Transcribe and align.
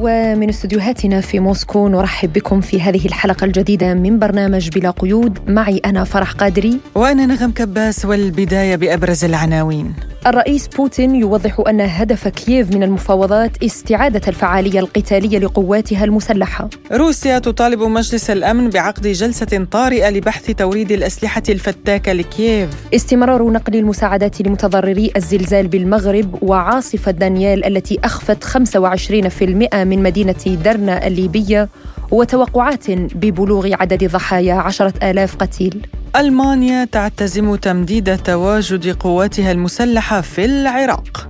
ومن 0.00 0.48
استديوهاتنا 0.48 1.20
في 1.20 1.40
موسكو 1.40 1.88
نرحب 1.88 2.32
بكم 2.32 2.60
في 2.60 2.80
هذه 2.80 3.06
الحلقة 3.06 3.44
الجديدة 3.44 3.94
من 3.94 4.18
برنامج 4.18 4.68
بلا 4.68 4.90
قيود. 4.90 5.50
معي 5.50 5.80
أنا 5.84 6.04
فرح 6.04 6.32
قادري. 6.32 6.78
وأنا 6.94 7.26
نغم 7.26 7.50
كباس 7.50 8.04
والبداية 8.04 8.76
بأبرز 8.76 9.24
العناوين. 9.24 9.94
الرئيس 10.26 10.68
بوتين 10.68 11.14
يوضح 11.14 11.62
أن 11.68 11.80
هدف 11.80 12.28
كييف 12.28 12.74
من 12.74 12.82
المفاوضات 12.82 13.62
استعادة 13.62 14.20
الفعالية 14.28 14.80
القتالية 14.80 15.38
لقواتها 15.38 16.04
المسلحة. 16.04 16.68
روسيا 16.92 17.38
تطالب 17.38 17.82
مجلس 17.82 18.30
الأمن 18.30 18.70
بعقد 18.70 19.06
جلسة 19.06 19.66
طارئة 19.70 20.10
لبحث 20.10 20.50
توريد 20.50 20.92
الأسلحة 20.92 21.42
الفتاكة 21.48 22.12
لكييف. 22.12 22.70
استمرار 22.94 23.50
نقل 23.50 23.76
المساعدات 23.76 24.40
لمتضرري 24.40 25.10
الزلزال 25.16 25.68
بالمغرب 25.68 26.38
وعاصفة 26.42 27.10
دانيال 27.10 27.64
التي 27.64 27.98
أخفت 28.04 28.44
25% 28.44 29.87
من 29.88 30.02
مدينة 30.02 30.44
درنا 30.64 31.06
الليبية 31.06 31.68
وتوقعات 32.10 32.90
ببلوغ 32.90 33.68
عدد 33.72 34.04
ضحايا 34.04 34.54
عشرة 34.54 34.92
آلاف 35.02 35.36
قتيل. 35.36 35.86
ألمانيا 36.16 36.84
تعتزم 36.84 37.54
تمديد 37.54 38.18
تواجد 38.18 38.96
قواتها 38.96 39.52
المسلحة 39.52 40.20
في 40.20 40.44
العراق. 40.44 41.28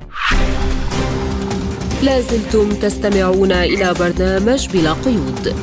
لازلتم 2.03 2.69
تستمعون 2.69 3.53
إلى 3.53 3.95
برنامج 4.01 4.69
بلا 4.69 4.92
قيود. 4.92 5.55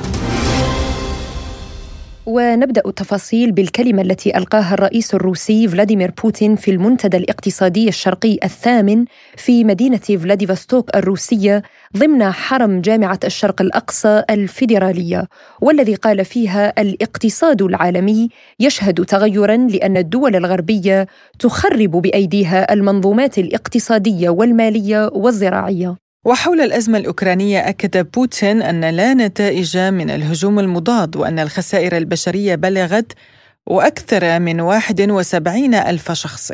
ونبدأ 2.26 2.82
التفاصيل 2.86 3.52
بالكلمة 3.52 4.02
التي 4.02 4.38
ألقاها 4.38 4.74
الرئيس 4.74 5.14
الروسي 5.14 5.68
فلاديمير 5.68 6.12
بوتين 6.24 6.56
في 6.56 6.72
المنتدى 6.72 7.18
الاقتصادي 7.18 7.88
الشرقي 7.90 8.38
الثامن 8.44 9.06
في 9.38 9.64
مدينة 9.64 9.98
فلاديفستوك 9.98 10.96
الروسية 10.96 11.64
ضمن 11.98 12.32
حرم 12.32 12.82
جامعة 12.82 13.20
الشرق 13.24 13.62
الأقصى 13.62 14.24
الفيدرالية 14.30 15.28
والذي 15.62 15.96
قال 15.96 16.26
فيها 16.26 16.82
الاقتصاد 16.82 17.62
العالمي 17.62 18.30
يشهد 18.60 19.06
تغيرا 19.06 19.58
لأن 19.58 19.98
الدول 19.98 20.36
الغربية 20.36 21.08
تخرب 21.40 21.92
بأيديها 21.92 22.74
المنظومات 22.74 23.38
الاقتصادية 23.38 24.30
والمالية 24.30 25.10
والزراعية. 25.14 26.05
وحول 26.26 26.62
الأزمة 26.62 26.98
الأوكرانية 26.98 27.70
أكد 27.70 28.12
بوتين 28.12 28.62
أن 28.62 28.86
لا 28.86 29.14
نتائج 29.14 29.78
من 29.78 30.10
الهجوم 30.10 30.60
المضاد 30.60 31.16
وأن 31.16 31.40
الخسائر 31.40 31.98
البشرية 31.98 32.56
بلغت 32.56 33.14
وأكثر 33.66 34.40
من 34.40 34.62
71 34.62 35.74
ألف 35.76 36.12
شخص. 36.12 36.52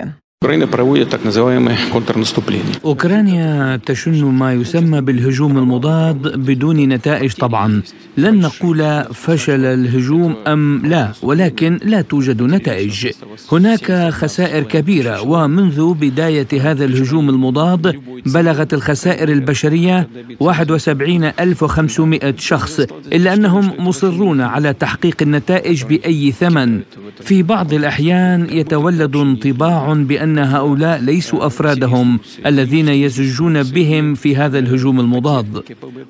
أوكرانيا 2.85 3.79
تشن 3.85 4.25
ما 4.25 4.53
يسمى 4.53 5.01
بالهجوم 5.01 5.57
المضاد 5.57 6.21
بدون 6.37 6.77
نتائج 6.77 7.33
طبعا. 7.33 7.81
لن 8.17 8.39
نقول 8.39 9.03
فشل 9.13 9.65
الهجوم 9.65 10.35
أم 10.47 10.81
لا 10.85 11.11
ولكن 11.21 11.79
لا 11.83 12.01
توجد 12.01 12.41
نتائج. 12.41 13.07
هناك 13.51 14.09
خسائر 14.09 14.63
كبيرة 14.63 15.21
ومنذ 15.21 15.93
بداية 15.93 16.47
هذا 16.61 16.85
الهجوم 16.85 17.29
المضاد 17.29 18.01
بلغت 18.25 18.73
الخسائر 18.73 19.29
البشرية 19.29 20.09
71500 20.39 22.35
شخص 22.37 22.79
إلا 23.13 23.33
أنهم 23.33 23.87
مصرون 23.87 24.41
على 24.41 24.73
تحقيق 24.73 25.17
النتائج 25.21 25.83
بأي 25.83 26.31
ثمن. 26.31 26.81
في 27.21 27.43
بعض 27.43 27.73
الأحيان 27.73 28.47
يتولد 28.51 29.15
انطباع 29.15 29.93
بأن 29.93 30.31
أن 30.31 30.39
هؤلاء 30.39 30.99
ليسوا 30.99 31.45
أفرادهم 31.45 32.19
الذين 32.45 32.87
يزجون 32.87 33.63
بهم 33.63 34.15
في 34.15 34.35
هذا 34.35 34.59
الهجوم 34.59 34.99
المضاد. 34.99 35.63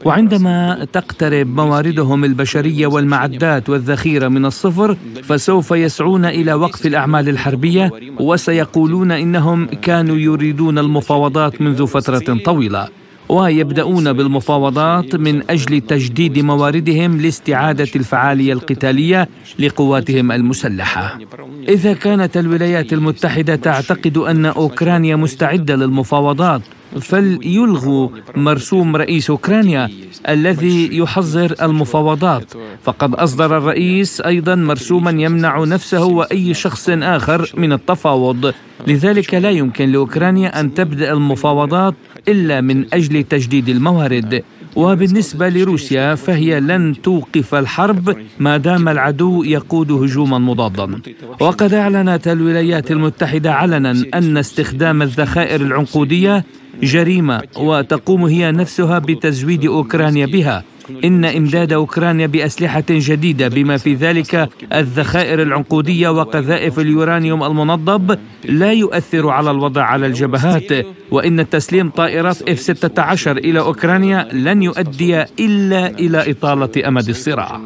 وعندما 0.05 0.87
تقترب 0.93 1.47
مواردهم 1.47 2.25
البشرية 2.25 2.87
والمعدات 2.87 3.69
والذخيرة 3.69 4.27
من 4.27 4.45
الصفر 4.45 4.97
فسوف 5.23 5.71
يسعون 5.71 6.25
إلى 6.25 6.53
وقف 6.53 6.85
الأعمال 6.85 7.29
الحربية 7.29 7.91
وسيقولون 8.19 9.11
إنهم 9.11 9.65
كانوا 9.65 10.15
يريدون 10.15 10.77
المفاوضات 10.79 11.61
منذ 11.61 11.87
فترة 11.87 12.37
طويلة. 12.45 13.00
ويبدأون 13.29 14.13
بالمفاوضات 14.13 15.15
من 15.15 15.43
أجل 15.49 15.81
تجديد 15.81 16.39
مواردهم 16.39 17.21
لاستعادة 17.21 17.87
الفعالية 17.95 18.53
القتالية 18.53 19.29
لقواتهم 19.59 20.31
المسلحة. 20.31 21.19
إذا 21.67 21.93
كانت 21.93 22.37
الولايات 22.37 22.93
المتحدة 22.93 23.55
تعتقد 23.55 24.17
أن 24.17 24.45
أوكرانيا 24.45 25.15
مستعدة 25.15 25.75
للمفاوضات 25.75 26.61
فليلغوا 27.01 28.09
مرسوم 28.35 28.95
رئيس 28.95 29.29
أوكرانيا 29.29 29.89
الذي 30.29 30.97
يحظر 30.97 31.55
المفاوضات 31.61 32.53
فقد 32.83 33.15
أصدر 33.15 33.57
الرئيس 33.57 34.21
أيضا 34.21 34.55
مرسوما 34.55 35.11
يمنع 35.11 35.63
نفسه 35.63 36.05
وأي 36.05 36.53
شخص 36.53 36.89
آخر 36.89 37.51
من 37.57 37.73
التفاوض 37.73 38.53
لذلك 38.87 39.33
لا 39.33 39.49
يمكن 39.49 39.91
لأوكرانيا 39.91 40.59
أن 40.59 40.73
تبدأ 40.73 41.11
المفاوضات 41.11 41.93
إلا 42.27 42.61
من 42.61 42.85
أجل 42.93 43.23
تجديد 43.23 43.69
الموارد. 43.69 44.43
وبالنسبة 44.75 45.49
لروسيا 45.49 46.15
فهي 46.15 46.59
لن 46.59 47.01
توقف 47.03 47.55
الحرب 47.55 48.17
ما 48.39 48.57
دام 48.57 48.89
العدو 48.89 49.43
يقود 49.43 49.91
هجوما 49.91 50.37
مضادا. 50.37 51.01
وقد 51.39 51.73
أعلنت 51.73 52.27
الولايات 52.27 52.91
المتحدة 52.91 53.53
علنا 53.53 53.91
أن 54.13 54.37
استخدام 54.37 55.01
الذخائر 55.01 55.61
العنقودية 55.61 56.45
جريمة 56.83 57.41
وتقوم 57.57 58.23
هي 58.23 58.51
نفسها 58.51 58.99
بتزويد 58.99 59.65
أوكرانيا 59.65 60.25
بها. 60.25 60.63
إن 61.03 61.25
إمداد 61.25 61.73
أوكرانيا 61.73 62.27
بأسلحة 62.27 62.83
جديدة 62.89 63.47
بما 63.47 63.77
في 63.77 63.93
ذلك 63.93 64.49
الذخائر 64.73 65.41
العنقودية 65.41 66.09
وقذائف 66.09 66.79
اليورانيوم 66.79 67.43
المنضب 67.43 68.19
لا 68.45 68.71
يؤثر 68.71 69.29
على 69.29 69.51
الوضع 69.51 69.83
على 69.83 70.05
الجبهات 70.05 70.85
وإن 71.11 71.49
تسليم 71.49 71.89
طائرات 71.89 72.49
F-16 72.49 73.27
إلى 73.27 73.59
أوكرانيا 73.59 74.27
لن 74.33 74.63
يؤدي 74.63 75.21
إلا 75.21 75.87
إلى 75.87 76.31
إطالة 76.31 76.87
أمد 76.87 77.09
الصراع. 77.09 77.61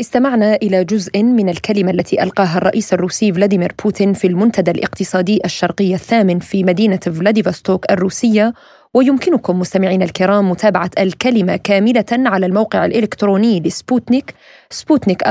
استمعنا 0.00 0.54
إلى 0.54 0.84
جزء 0.84 1.22
من 1.22 1.48
الكلمة 1.48 1.90
التي 1.90 2.22
ألقاها 2.22 2.58
الرئيس 2.58 2.94
الروسي 2.94 3.32
فلاديمير 3.32 3.72
بوتين 3.84 4.12
في 4.12 4.26
المنتدى 4.26 4.70
الاقتصادي 4.70 5.40
الشرقي 5.44 5.94
الثامن 5.94 6.38
في 6.38 6.64
مدينة 6.64 6.96
فلاديفستوك 6.96 7.90
الروسية 7.90 8.54
ويمكنكم 8.94 9.58
مستمعينا 9.58 10.04
الكرام 10.04 10.50
متابعة 10.50 10.90
الكلمة 10.98 11.56
كاملة 11.56 12.04
على 12.12 12.46
الموقع 12.46 12.84
الإلكتروني 12.84 13.60
لسبوتنيك 13.60 14.34
سبوتنيك 14.70 15.22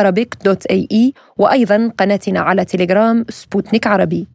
dot 0.45 0.65
ae 0.65 1.13
وأيضا 1.37 1.91
قناتنا 1.97 2.39
على 2.39 2.65
تليجرام 2.65 3.25
سبوتنيك 3.29 3.87
عربي. 3.87 4.27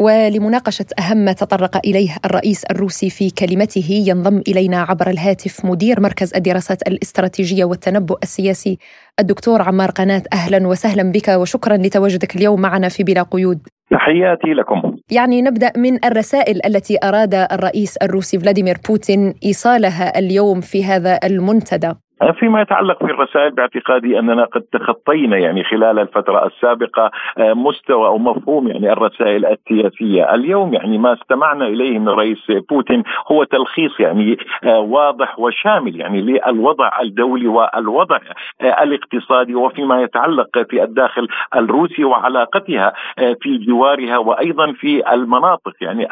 ولمناقشة 0.00 0.86
أهم 0.98 1.16
ما 1.16 1.32
تطرق 1.32 1.76
إليه 1.76 2.16
الرئيس 2.24 2.64
الروسي 2.64 3.10
في 3.10 3.30
كلمته 3.30 3.86
ينضم 3.90 4.42
إلينا 4.48 4.80
عبر 4.82 5.10
الهاتف 5.10 5.64
مدير 5.64 6.00
مركز 6.00 6.34
الدراسات 6.34 6.88
الاستراتيجية 6.88 7.64
والتنبؤ 7.64 8.18
السياسي 8.22 8.78
الدكتور 9.20 9.62
عمار 9.62 9.90
قناة. 9.90 10.22
أهلا 10.32 10.66
وسهلا 10.66 11.02
بك 11.02 11.28
وشكرا 11.28 11.76
لتواجدك 11.76 12.36
اليوم 12.36 12.60
معنا 12.60 12.88
في 12.88 13.02
بلا 13.02 13.22
قيود. 13.22 13.58
تحياتي 13.90 14.54
لكم. 14.54 14.96
يعني 15.10 15.42
نبدأ 15.42 15.72
من 15.76 16.04
الرسائل 16.04 16.60
التي 16.66 16.98
أراد 17.04 17.34
الرئيس 17.34 17.96
الروسي 17.96 18.38
فلاديمير 18.38 18.76
بوتين 18.88 19.34
إيصالها 19.44 20.18
اليوم 20.18 20.60
في 20.60 20.84
هذا 20.84 21.18
المنتدى. 21.24 21.92
فيما 22.38 22.60
يتعلق 22.60 22.98
في 22.98 23.12
الرسائل 23.12 23.50
باعتقادي 23.50 24.18
أننا 24.18 24.44
قد 24.44 24.62
تخطينا 24.62 25.36
يعني 25.36 25.64
خلال 25.64 25.98
الفترة 25.98 26.46
السابقة 26.46 27.10
آه، 27.38 27.52
مستوى 27.52 28.06
أو 28.06 28.18
مفهوم 28.18 28.68
يعني 28.68 28.92
الرسائل 28.92 29.46
السياسية، 29.46 30.34
اليوم 30.34 30.74
يعني 30.74 30.98
ما 30.98 31.12
استمعنا 31.12 31.66
إليه 31.66 31.98
من 31.98 32.08
الرئيس 32.08 32.38
بوتين 32.70 33.02
هو 33.32 33.44
تلخيص 33.44 34.00
يعني 34.00 34.36
آه، 34.64 34.78
واضح 34.78 35.38
وشامل 35.38 36.00
يعني 36.00 36.22
للوضع 36.22 36.90
الدولي 37.02 37.48
والوضع 37.48 38.18
آه، 38.60 38.82
الاقتصادي 38.82 39.54
وفيما 39.54 40.02
يتعلق 40.02 40.58
في 40.70 40.82
الداخل 40.82 41.28
الروسي 41.56 42.04
وعلاقتها 42.04 42.92
في 43.40 43.58
جوارها 43.58 44.18
وأيضا 44.18 44.72
في 44.72 45.14
المناطق 45.14 45.72
يعني 45.80 46.08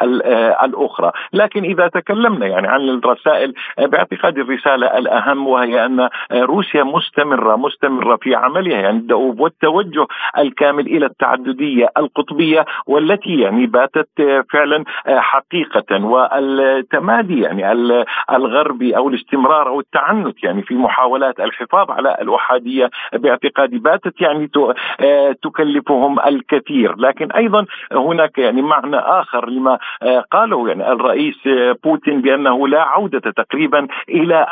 الأخرى، 0.65 1.11
لكن 1.33 1.63
إذا 1.63 1.87
تكلمنا 1.87 2.47
يعني 2.47 2.67
عن 2.67 2.81
الرسائل 2.89 3.53
باعتقادي 3.77 4.41
الرسالة 4.41 4.97
الأهم 4.97 5.47
وهي 5.47 5.85
أن 5.85 5.92
بان 5.97 6.09
روسيا 6.31 6.83
مستمرة 6.83 7.55
مستمرة 7.55 8.15
في 8.15 8.35
عملها 8.35 8.77
يعني 8.77 8.97
الدؤوب 8.97 9.39
والتوجه 9.39 10.07
الكامل 10.37 10.87
إلى 10.87 11.05
التعددية 11.05 11.89
القطبية 11.97 12.65
والتي 12.87 13.39
يعني 13.39 13.65
باتت 13.65 14.09
فعلا 14.53 14.83
حقيقة 15.07 16.05
والتمادي 16.05 17.41
يعني 17.41 17.71
الغربي 18.31 18.97
أو 18.97 19.09
الاستمرار 19.09 19.67
أو 19.67 19.79
التعنت 19.79 20.43
يعني 20.43 20.61
في 20.61 20.75
محاولات 20.75 21.39
الحفاظ 21.39 21.91
على 21.91 22.17
الأحادية 22.21 22.89
باعتقادي 23.13 23.79
باتت 23.79 24.21
يعني 24.21 24.49
تكلفهم 25.43 26.19
الكثير. 26.19 26.95
لكن 26.97 27.31
أيضا 27.31 27.65
هناك 27.91 28.37
يعني 28.37 28.61
معنى 28.61 28.97
آخر 28.97 29.49
لما 29.49 29.79
قاله 30.31 30.67
يعني 30.67 30.91
الرئيس 30.91 31.35
بوتين 31.83 32.21
بأنه 32.21 32.67
لا 32.67 32.81
عودة 32.81 33.31
تقريبا 33.31 33.87
إلى 34.09 34.47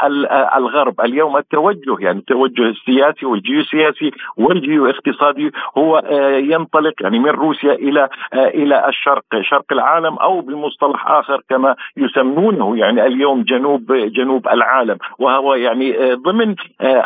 الغرب. 0.57 1.01
اليوم 1.01 1.30
التوجه 1.37 1.95
يعني 1.99 2.19
التوجه 2.19 2.69
السياسي 2.69 3.25
والجيوسياسي 3.25 4.11
والجيو 4.37 4.89
اقتصادي 4.89 5.51
هو 5.77 6.01
ينطلق 6.37 6.93
يعني 7.01 7.19
من 7.19 7.29
روسيا 7.29 7.73
إلى 7.73 8.09
إلى 8.33 8.87
الشرق 8.87 9.23
شرق 9.41 9.65
العالم 9.71 10.15
أو 10.15 10.41
بمصطلح 10.41 11.07
آخر 11.07 11.41
كما 11.49 11.75
يسمونه 11.97 12.77
يعني 12.77 13.05
اليوم 13.05 13.43
جنوب 13.43 13.93
جنوب 13.93 14.47
العالم. 14.47 14.97
وهو 15.19 15.53
يعني 15.53 16.13
ضمن 16.13 16.55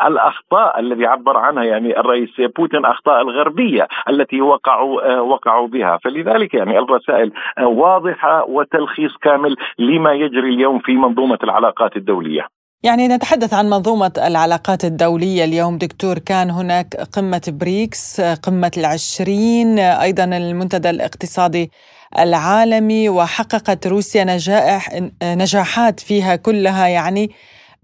الأخطاء 0.08 0.80
الذي 0.80 1.06
عبر 1.06 1.38
عنها 1.38 1.64
يعني 1.64 2.00
الرئيس 2.00 2.42
بوتين 2.58 2.86
اخطاء 2.86 3.22
الغربية 3.22 3.88
التي 4.10 4.42
وقعوا 4.42 5.20
وقعوا 5.20 5.68
بها. 5.68 6.00
فلذلك 6.04 6.54
يعني 6.54 6.80
الرسائل 6.80 7.32
واضحة 7.62 8.44
وتلخيص 8.50 9.18
كامل 9.18 9.56
لما 9.80 10.14
يجري 10.14 10.50
اليوم 10.50 10.80
في 10.80 10.96
منظومة 10.96 11.40
العلاقات 11.44 11.98
الدولية. 11.98 12.55
يعني 12.86 13.08
نتحدث 13.08 13.54
عن 13.54 13.70
منظومة 13.70 14.12
العلاقات 14.18 14.86
الدولية 14.86 15.44
اليوم. 15.44 15.78
دكتور 15.78 16.20
كان 16.20 16.50
هناك 16.50 16.96
قمة 16.96 17.42
بريكس 17.48 18.22
قمة 18.22 18.72
العشرين 18.78 19.80
أيضا 19.80 20.24
المنتدى 20.24 20.90
الاقتصادي 20.90 21.72
العالمي 22.20 23.10
وحققت 23.10 23.88
روسيا 23.88 24.24
نجاح 24.24 25.02
نجاحات 25.24 26.00
فيها 26.00 26.36
كلها. 26.36 26.88
يعني 26.88 27.32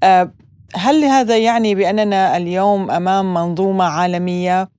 آه، 0.03 0.31
هل 0.75 1.03
هذا 1.03 1.37
يعني 1.37 1.75
بأننا 1.75 2.37
اليوم 2.37 2.91
أمام 2.91 3.33
منظومة 3.33 3.85
عالمية 3.85 4.69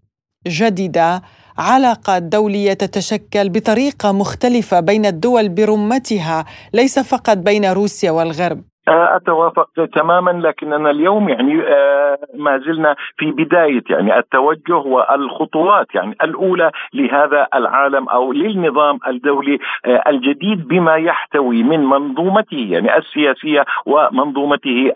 جديدة 0.46 1.22
علاقات 1.58 2.22
دولية 2.22 2.72
تتشكل 2.72 3.48
بطريقة 3.48 4.12
مختلفة 4.12 4.80
بين 4.80 5.06
الدول 5.06 5.48
برمتها 5.48 6.44
ليس 6.74 6.98
فقط 6.98 7.36
بين 7.36 7.64
روسيا 7.64 8.10
والغرب؟ 8.10 8.71
أتوافق 8.88 9.68
تماما 9.94 10.30
لكننا 10.30 10.90
اليوم 10.90 11.28
يعني 11.28 11.62
آه، 11.62 12.18
ما 12.34 12.58
زلنا 12.58 12.96
في 13.16 13.30
بداية 13.30 13.82
يعني 13.90 14.18
التوجه 14.18 14.74
والخطوات 14.74 15.94
يعني 15.94 16.16
الأولى 16.24 16.70
لهذا 16.94 17.48
العالم 17.54 18.08
أو 18.08 18.32
للنظام 18.32 18.98
الدولي 19.08 19.58
آه، 19.84 20.02
الجديد 20.06 20.68
بما 20.68 20.96
يحتوي 20.96 21.62
من 21.62 21.84
منظومته 21.84 22.66
يعني 22.70 22.96
السياسية 22.96 23.64
ومنظومته 23.86 24.92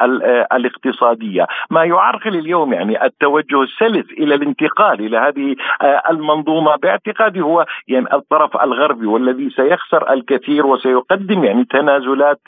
الاقتصادية، 0.53 1.47
ما 1.71 1.85
يعرقل 1.85 2.39
اليوم 2.39 2.73
يعني 2.73 3.05
التوجه 3.05 3.63
السلس 3.63 4.11
إلى 4.11 4.35
الانتقال 4.35 5.01
إلى 5.01 5.17
هذه 5.17 5.57
المنظومة 6.11 6.77
باعتقادي 6.77 7.41
هو 7.41 7.67
يعني 7.89 8.07
الطرف 8.15 8.63
الغربي 8.63 9.07
والذي 9.07 9.51
سيخسر 9.51 10.13
الكثير 10.13 10.67
وسيقدم 10.67 11.45
يعني 11.45 11.65
تنازلات 11.65 12.41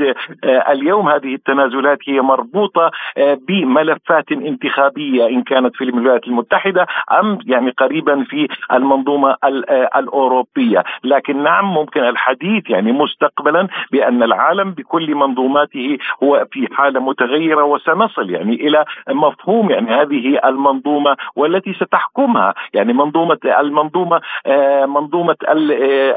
اليوم. 0.44 1.08
هذه 1.08 1.27
هذه 1.28 1.34
التنازلات 1.34 1.98
هي 2.06 2.20
مربوطة 2.20 2.90
آه، 3.18 3.38
بملفات 3.48 4.32
انتخابية 4.32 5.26
إن 5.26 5.42
كانت 5.42 5.76
في 5.76 5.84
الولايات 5.84 6.26
المتحدة 6.26 6.86
أم 7.20 7.38
يعني 7.46 7.70
قريبا 7.70 8.24
في 8.24 8.48
المنظومة 8.72 9.36
آه، 9.44 9.90
الأوروبية، 9.96 10.84
لكن 11.04 11.42
نعم 11.42 11.74
ممكن 11.74 12.00
الحديث 12.00 12.70
يعني 12.70 12.92
مستقبلا 12.92 13.68
بأن 13.92 14.22
العالم 14.22 14.70
بكل 14.70 15.14
منظوماته 15.14 15.98
هو 16.22 16.46
في 16.52 16.68
حالة 16.72 17.00
متغيرة 17.00 17.64
وسنصل 17.64 18.30
يعني 18.30 18.54
إلى 18.54 18.84
مفهوم 19.08 19.70
يعني 19.70 19.90
هذه 19.90 20.40
المنظومة 20.44 21.16
والتي 21.36 21.72
ستحكمها. 21.72 22.54
يعني 22.74 22.92
منظومة 22.92 23.38
المنظومة 23.44 24.20
آه، 24.46 24.86
منظومة 24.86 25.36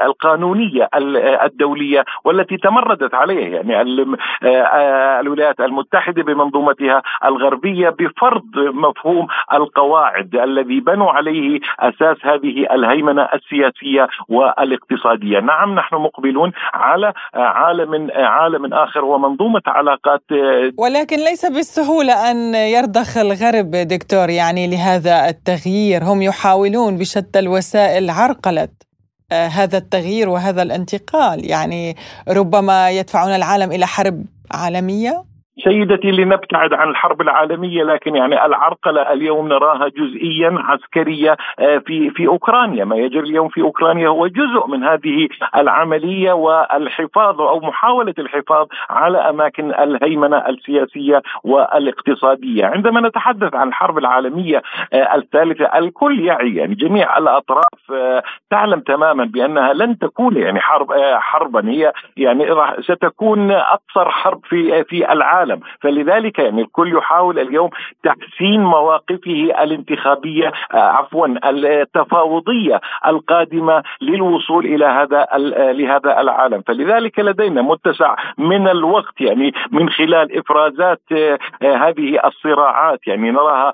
القانونية 0.06 0.88
الدولية 1.44 2.04
والتي 2.24 2.56
تمردت 2.56 3.14
عليها 3.14 3.48
يعني 3.48 3.82
الولايات 5.20 5.60
المتحدة 5.60 6.22
بمنظومتها 6.22 7.02
الغربية 7.24 7.88
بفرض 7.88 8.44
مفهوم 8.56 9.26
القواعد 9.52 10.34
الذي 10.34 10.80
بنوا 10.80 11.10
عليه 11.10 11.60
أساس 11.80 12.16
هذه 12.22 12.66
الهيمنة 12.74 13.22
السياسية 13.22 14.08
والاقتصادية، 14.28 15.40
نعم 15.40 15.74
نحن 15.74 15.94
مقبلون 15.96 16.52
على 16.74 17.12
عالم 17.34 18.10
عالم 18.14 18.74
آخر 18.74 19.04
ومنظومة 19.04 19.62
علاقات 19.66 20.22
ولكن 20.78 21.16
ليس 21.16 21.46
بالسهولة 21.46 22.30
أن 22.30 22.54
يرضخ 22.54 23.18
الغرب 23.18 23.70
دكتور 23.70 24.30
يعني 24.30 24.70
لهذا 24.70 25.28
التغيير، 25.28 26.04
هم 26.04 26.22
يحاولون 26.22 26.98
بشتى 26.98 27.38
الوسائل 27.38 28.10
عرقله 28.10 28.68
هذا 29.32 29.78
التغيير 29.78 30.28
وهذا 30.28 30.62
الانتقال. 30.62 31.50
يعني 31.50 31.96
ربما 32.28 32.90
يدفعون 32.90 33.34
العالم 33.34 33.72
إلى 33.72 33.86
حرب 33.86 34.24
عالمية 34.50 35.31
سيدتي 35.58 36.10
لنبتعد 36.10 36.72
عن 36.74 36.88
الحرب 36.88 37.20
العالمية 37.20 37.84
لكن 37.84 38.16
يعني 38.16 38.46
العرقلة 38.46 39.12
اليوم 39.12 39.48
نراها 39.48 39.88
جزئيا 39.88 40.54
عسكرية 40.58 41.36
آه، 41.58 41.78
في 41.78 42.10
في 42.10 42.26
أوكرانيا، 42.26 42.84
ما 42.84 42.96
يجري 42.96 43.28
اليوم 43.28 43.48
في 43.48 43.62
أوكرانيا 43.62 44.08
هو 44.08 44.26
جزء 44.26 44.66
من 44.68 44.84
هذه 44.84 45.28
العملية 45.56 46.32
والحفاظ 46.32 47.40
أو 47.40 47.60
محاولة 47.60 48.14
الحفاظ 48.18 48.66
على 48.90 49.18
أماكن 49.18 49.74
الهيمنة 49.74 50.36
السياسية 50.48 51.22
والاقتصادية، 51.44 52.66
عندما 52.66 53.08
نتحدث 53.08 53.54
عن 53.54 53.68
الحرب 53.68 53.98
العالمية 53.98 54.62
آه، 54.92 55.14
الثالثة 55.14 55.64
الكل 55.64 56.20
يعي 56.20 56.54
يعني 56.54 56.74
جميع 56.74 57.18
الأطراف 57.18 57.92
آه، 57.94 58.22
تعلم 58.50 58.80
تماما 58.80 59.24
بأنها 59.24 59.72
لن 59.72 59.98
تكون 59.98 60.36
يعني 60.36 60.60
حرب 60.60 60.92
حربا. 61.14 61.68
هي 61.68 61.92
يعني 62.16 62.46
ستكون 62.80 63.50
أقصر 63.50 64.10
حرب 64.10 64.40
في 64.44 64.84
في 64.84 65.12
العالم. 65.12 65.41
العالم. 65.42 65.60
فلذلك 65.80 66.38
يعني 66.38 66.62
الكل 66.62 66.96
يحاول 66.96 67.38
اليوم 67.38 67.70
تحسين 68.04 68.60
مواقفه 68.60 69.62
الانتخابية 69.62 70.52
آه، 70.74 70.76
عفوا 70.76 71.26
التفاوضية 71.50 72.80
القادمة 73.06 73.82
للوصول 74.00 74.66
إلى 74.66 74.84
هذا 74.84 75.26
لهذا 75.72 76.20
العالم. 76.20 76.62
فلذلك 76.66 77.18
لدينا 77.18 77.62
متسع 77.62 78.16
من 78.38 78.68
الوقت 78.68 79.20
يعني 79.20 79.52
من 79.70 79.90
خلال 79.90 80.38
إفرازات 80.38 81.00
آه، 81.12 81.38
آه، 81.62 81.76
هذه 81.76 82.20
الصراعات. 82.24 83.06
يعني 83.06 83.30
نراها 83.30 83.72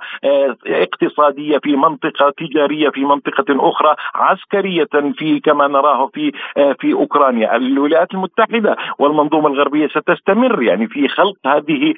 اقتصادية 0.66 1.58
في 1.58 1.76
منطقة 1.76 2.30
تجارية 2.38 2.88
في 2.88 3.04
منطقة 3.04 3.68
أخرى 3.68 3.94
عسكرية 4.14 4.88
في 5.18 5.40
كما 5.40 5.66
نراه 5.66 6.06
في 6.14 6.32
في 6.80 6.92
أوكرانيا. 6.92 7.56
الولايات 7.56 8.14
المتحدة 8.14 8.76
والمنظومة 8.98 9.48
الغربية 9.48 9.88
ستستمر 9.88 10.62
يعني 10.62 10.86
في 10.86 11.08
خلق 11.08 11.36
هذه 11.58 11.94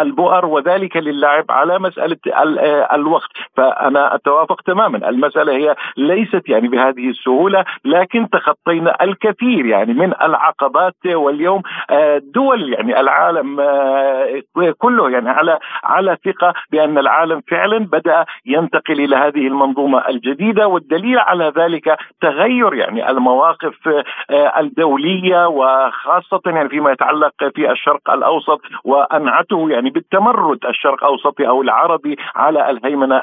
البؤر 0.00 0.46
وذلك 0.46 0.96
للعب 0.96 1.44
على 1.50 1.78
مسألة 1.78 2.16
الوقت. 2.94 3.30
فأنا 3.56 4.14
أتوافق 4.14 4.60
تماما. 4.60 5.08
المسألة 5.08 5.52
هي 5.52 5.76
ليست 5.96 6.48
يعني 6.48 6.68
بهذه 6.68 7.08
السهولة 7.08 7.64
لكن 7.84 8.28
تخطينا 8.30 9.04
الكثير 9.04 9.66
يعني 9.66 9.92
من 9.94 10.12
العقبات 10.22 10.94
واليوم. 11.06 11.62
آه، 11.90 12.22
دول 12.34 12.72
يعني 12.72 13.00
العالم 13.00 13.60
آه، 13.60 14.42
كله 14.78 15.10
يعني 15.10 15.30
على 15.30 15.58
على 15.84 16.16
ثقة 16.24 16.52
بأن 16.70 16.98
العالم 16.98 17.42
فعلا 17.50 17.78
بدأ 17.78 18.24
ينتقل 18.46 19.00
إلى 19.00 19.16
هذه 19.16 19.46
المنظومة 19.46 20.08
الجديدة. 20.08 20.66
والدليل 20.66 21.18
على 21.18 21.52
ذلك 21.56 21.96
تغير 22.20 22.74
يعني 22.74 23.10
المواقف 23.10 23.88
آه، 24.30 24.60
الدولية 24.60 25.46
وخاصة 25.46 26.40
يعني 26.46 26.68
فيما 26.68 26.92
يتعلق 26.92 27.32
في 27.54 27.70
الشرق 27.70 28.10
الأوسط 28.10 28.60
وأنعته 28.84 29.70
يعني 29.70 29.90
بالتمرد 29.90 30.66
الشرق 30.66 31.04
الاوسطي 31.04 31.48
أو 31.48 31.62
العربي 31.62 32.16
على 32.34 32.70
الهيمنة 32.70 33.22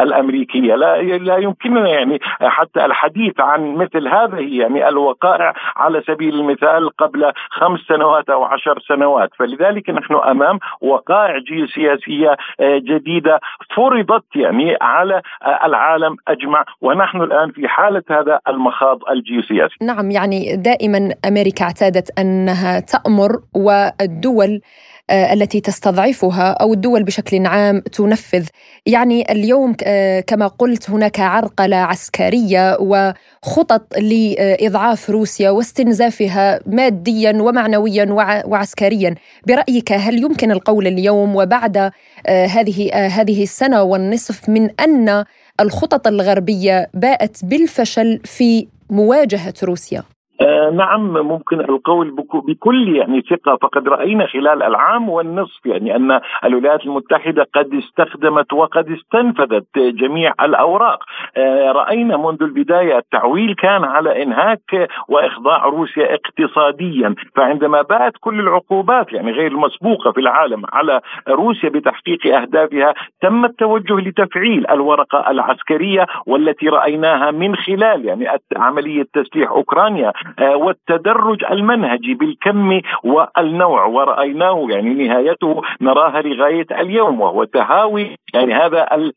الأمريكية. 0.00 0.74
لا 0.74 1.02
لا 1.02 1.36
يمكننا 1.36 1.88
يعني 1.88 2.18
حتى 2.40 2.84
الحديث 2.84 3.40
عن 3.40 3.74
مثل 3.74 4.08
هذه 4.08 4.60
يعني 4.60 4.88
الوقائع 4.88 5.54
على 5.76 6.02
سبيل 6.06 6.34
المثال 6.34 6.96
قبل 6.96 7.32
خمس 7.50 7.80
سنوات 7.80 8.30
أو 8.30 8.44
عشر 8.44 8.78
سنوات. 8.88 9.30
فلذلك 9.38 9.90
نحن 9.90 10.14
أمام 10.14 10.58
وقائع 10.80 11.38
جيوسياسية 11.38 12.36
آه، 12.60 12.78
جديدة 12.78 13.40
فرضت 13.76 14.36
يعني 14.36 14.76
على 14.82 15.22
العالم 15.64 16.16
أجمع. 16.28 16.64
ونحن 16.80 17.22
الآن 17.22 17.50
في 17.50 17.68
حالة 17.68 18.02
هذا 18.10 18.40
المخاض 18.48 18.98
الجيوسياسي. 19.10 19.76
نعم 19.82 20.10
يعني 20.10 20.56
دائما 20.56 21.14
أمريكا 21.28 21.64
اعتادت 21.64 22.18
أنها 22.18 22.80
تأمر 22.80 23.30
والدول 23.54 24.50
آه، 24.54 24.89
التي 25.10 25.60
تستضعفها 25.60 26.50
أو 26.50 26.72
الدول 26.72 27.02
بشكل 27.02 27.46
عام 27.46 27.80
تنفذ. 27.80 28.46
يعني 28.86 29.32
اليوم 29.32 29.76
آه، 29.84 30.20
كما 30.20 30.46
قلت 30.46 30.90
هناك 30.90 31.20
عرقلة 31.20 31.76
عسكرية 31.76 32.76
وخطط 32.80 33.98
لإضعاف 33.98 35.10
روسيا 35.10 35.50
واستنزافها 35.50 36.60
ماديا 36.66 37.42
ومعنويا 37.42 38.06
وعسكريا. 38.46 39.14
برأيك 39.46 39.92
هل 39.92 40.22
يمكن 40.22 40.50
القول 40.50 40.86
اليوم 40.86 41.36
وبعد 41.36 41.90
هذه 42.28 42.94
هذه 42.94 43.42
السنة 43.42 43.82
والنصف 43.82 44.48
من 44.48 44.70
أن 44.80 45.24
الخطط 45.60 46.06
الغربية 46.06 46.90
باءت 46.94 47.44
بالفشل 47.44 48.20
في 48.24 48.66
مواجهة 48.90 49.54
روسيا؟ 49.62 50.02
آه، 50.40 50.70
نعم 50.70 51.12
ممكن 51.12 51.60
القول 51.60 52.10
بكل 52.32 52.96
يعني 52.96 53.20
ثقة 53.20 53.56
فقد 53.56 53.88
رأينا 53.88 54.26
خلال 54.26 54.62
العام 54.62 55.08
والنصف 55.08 55.66
يعني 55.66 55.96
أن 55.96 56.20
الولايات 56.44 56.86
المتحدة 56.86 57.46
قد 57.54 57.74
استخدمت 57.74 58.52
وقد 58.52 58.90
استنفذت 58.90 59.78
جميع 59.78 60.34
الأوراق. 60.40 61.04
آه، 61.36 61.72
رأينا 61.72 62.16
منذ 62.16 62.42
البداية 62.42 62.98
التعويل 62.98 63.54
كان 63.54 63.84
على 63.84 64.22
إنهاك 64.22 64.88
وإخضاع 65.08 65.64
روسيا 65.64 66.14
اقتصاديا. 66.14 67.14
فعندما 67.36 67.82
بات 67.82 68.12
كل 68.20 68.40
العقوبات 68.40 69.12
يعني 69.12 69.32
غير 69.32 69.50
المسبوقة 69.52 70.12
في 70.12 70.20
العالم 70.20 70.62
على 70.72 71.00
روسيا 71.28 71.68
بتحقيق 71.68 72.36
أهدافها 72.36 72.94
تم 73.20 73.44
التوجه 73.44 73.94
لتفعيل 73.94 74.70
الورقة 74.70 75.30
العسكرية 75.30 76.06
والتي 76.26 76.68
رأيناها 76.68 77.30
من 77.30 77.56
خلال 77.56 78.04
يعني 78.04 78.26
عملية 78.56 79.06
تسليح 79.12 79.50
أوكرانيا. 79.50 80.12
والتدرج 80.38 81.44
المنهجي 81.44 82.14
بالكم 82.14 82.80
والنوع 83.04 83.84
ورأيناه 83.84 84.66
يعني 84.70 85.08
نهايته 85.08 85.62
نراها 85.80 86.22
لغاية 86.22 86.66
اليوم 86.72 87.20
وهو 87.20 87.44
تهاوي 87.44 88.16
يعني 88.34 88.54
هذا 88.54 88.80
آه، 88.92 89.12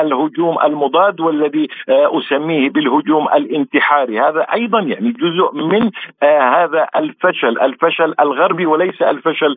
الهجوم 0.00 0.58
المضاد 0.64 1.20
والذي 1.20 1.68
آه، 1.88 2.18
أسميه 2.18 2.70
بالهجوم 2.70 3.28
الانتحاري. 3.28 4.20
هذا 4.20 4.40
أيضا 4.40 4.80
يعني 4.80 5.12
جزء 5.12 5.54
من 5.54 5.90
آه، 6.22 6.40
هذا 6.40 6.86
الفشل 6.96 7.58
الفشل 7.60 8.14
الغربي 8.20 8.66
وليس 8.66 9.02
الفشل 9.02 9.56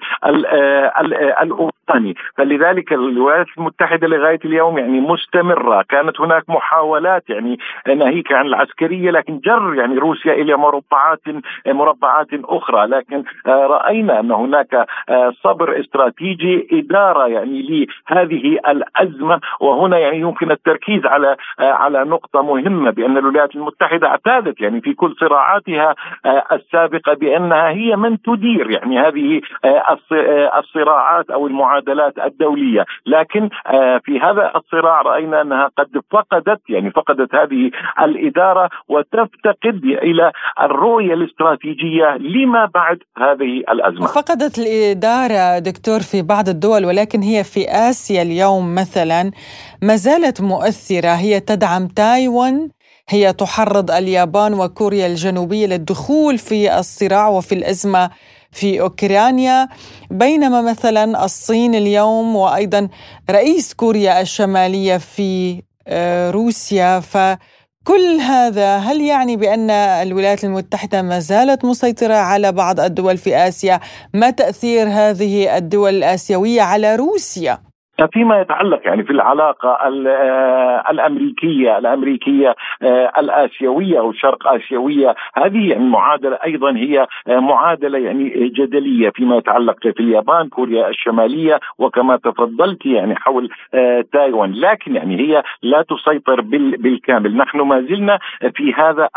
الاوكراني 1.42 2.16
فلذلك 2.38 2.94
الولايات 2.94 3.48
المتحدة 3.58 4.08
لغاية 4.08 4.40
اليوم 4.46 4.78
يعني 4.78 5.00
مستمرة. 5.00 5.82
كانت 5.90 6.22
هناك 6.22 6.50
محاولات 6.50 7.30
يعني 7.30 7.60
ناهيك 7.88 8.32
عن 8.32 8.46
العسكرية 8.46 9.12
لكن 9.12 9.40
جر 9.40 9.74
يعني 9.76 9.98
روسيا 9.98 10.34
إلى 10.34 10.58
مربعات 10.58 11.22
مربعات 11.68 12.28
أخرى. 12.34 12.86
لكن 12.88 13.24
رأينا 13.48 14.20
أن 14.20 14.32
هناك 14.32 14.86
صبر 15.44 15.80
استراتيجي 15.80 16.68
إدارة 16.72 17.28
يعني 17.28 17.88
لهذه 18.10 18.60
الأزمة. 18.68 19.40
وهنا 19.60 20.01
يعني 20.02 20.20
يمكن 20.20 20.52
التركيز 20.52 21.06
على 21.06 21.36
على 21.60 22.04
نقطة 22.04 22.42
مهمة 22.42 22.92
بأن 22.92 23.18
الولايات 23.18 23.56
المتحدة 23.56 24.08
اعتادت 24.08 24.62
يعني 24.62 24.82
في 24.82 24.94
كل 24.94 25.16
صراعاتها 25.20 25.96
آه، 26.26 26.44
السابقة 26.52 27.14
بأنها 27.14 27.70
هي 27.70 27.96
من 27.96 28.22
تدير 28.22 28.72
يعني 28.72 29.00
هذه 29.00 29.42
آه، 29.66 29.98
آه، 30.12 30.60
الصراعات 30.60 31.30
أو 31.30 31.48
المعادلات 31.48 32.20
الدولية، 32.20 32.86
لكن 33.06 33.50
في 34.04 34.20
هذا 34.20 34.52
الصراع 34.56 35.02
رأينا 35.02 35.42
أنها 35.42 35.70
قد 35.78 36.02
فقدت 36.12 36.62
يعني 36.70 36.92
فقدت 36.92 37.36
هذه 37.36 37.72
الإدارة 38.02 38.70
وتفتقد 38.90 39.84
إلى 39.84 40.32
الرؤية 40.62 41.14
الاستراتيجية 41.14 42.18
لما 42.18 42.66
بعد 42.74 43.00
هذه 43.18 43.64
الأزمة. 43.72 44.08
فقدت 44.08 44.60
الإدارة 44.60 45.60
دكتور 45.60 46.00
في 46.00 46.22
بعض 46.22 46.50
الدول 46.50 46.86
ولكن 46.86 47.20
هي 47.20 47.44
في 47.44 47.66
آسيا 47.70 48.22
اليوم 48.22 48.76
مثلا 48.76 49.32
ما 49.82 49.91
زالت 49.96 50.42
مؤثرة 50.42 51.10
هي 51.16 51.40
تدعم 51.40 51.88
تايوان 51.88 52.70
هي 53.10 53.34
تحرض 53.34 53.92
اليابان 53.92 54.54
وكوريا 54.54 55.08
الجنوبية 55.08 55.68
للدخول 55.68 56.38
في 56.38 56.80
الصراع 56.80 57.28
وفي 57.28 57.56
الأزمة 57.56 58.10
في 58.52 58.82
أوكرانيا 58.82 59.68
بينما 60.12 60.62
مثلا 60.62 61.26
الصين 61.26 61.76
اليوم 61.76 62.36
وأيضا 62.36 62.90
رئيس 63.30 63.74
كوريا 63.74 64.22
الشمالية 64.22 64.98
في 64.98 65.62
آه، 65.88 66.32
روسيا 66.32 67.00
ف 67.00 67.18
كل 67.84 68.20
هذا 68.22 68.78
هل 68.78 69.02
يعني 69.02 69.36
بأن 69.36 69.70
الولايات 69.70 70.44
المتحدة 70.44 71.02
ما 71.02 71.20
زالت 71.20 71.66
مسيطرة 71.66 72.14
على 72.14 72.52
بعض 72.52 72.80
الدول 72.80 73.18
في 73.18 73.36
آسيا؟ 73.36 73.80
ما 74.14 74.30
تأثير 74.30 74.88
هذه 74.90 75.58
الدول 75.58 75.96
الآسيوية 75.96 76.62
على 76.62 76.96
روسيا؟ 76.96 77.71
فيما 78.08 78.42
يتعلق 78.42 78.82
يعني 78.86 79.04
في 79.04 79.12
العلاقة 79.12 79.70
آه، 79.70 80.92
الأمريكية 80.92 81.78
الأمريكية 81.78 82.56
آه، 82.82 83.12
الآسيوية 83.18 84.00
أو 84.00 84.10
الشرق 84.10 84.48
آسيوية. 84.48 85.16
هذه 85.36 85.70
يعني 85.70 85.84
معادلة 85.84 86.40
أيضا 86.46 86.72
هي 86.72 87.08
آه، 87.28 87.40
معادلة 87.40 88.00
يعني 88.00 88.50
جدلية 88.50 89.10
فيما 89.10 89.38
يتعلق 89.38 89.80
في 89.82 90.00
اليابان 90.00 90.50
كوريا 90.50 90.90
الشمالية 90.90 91.60
وكما 91.78 92.18
تفضلت 92.18 92.86
يعني 92.86 93.16
حول 93.16 93.50
تايوان. 94.12 94.54
لكن 94.54 94.96
يعني 94.96 95.20
هي 95.20 95.44
لا 95.62 95.82
تسيطر 95.82 96.42
بالكامل. 96.42 97.38
نحن 97.38 97.62
ما 97.62 97.82
زلنا 97.82 98.20
في 98.56 98.74
هذا 98.74 99.10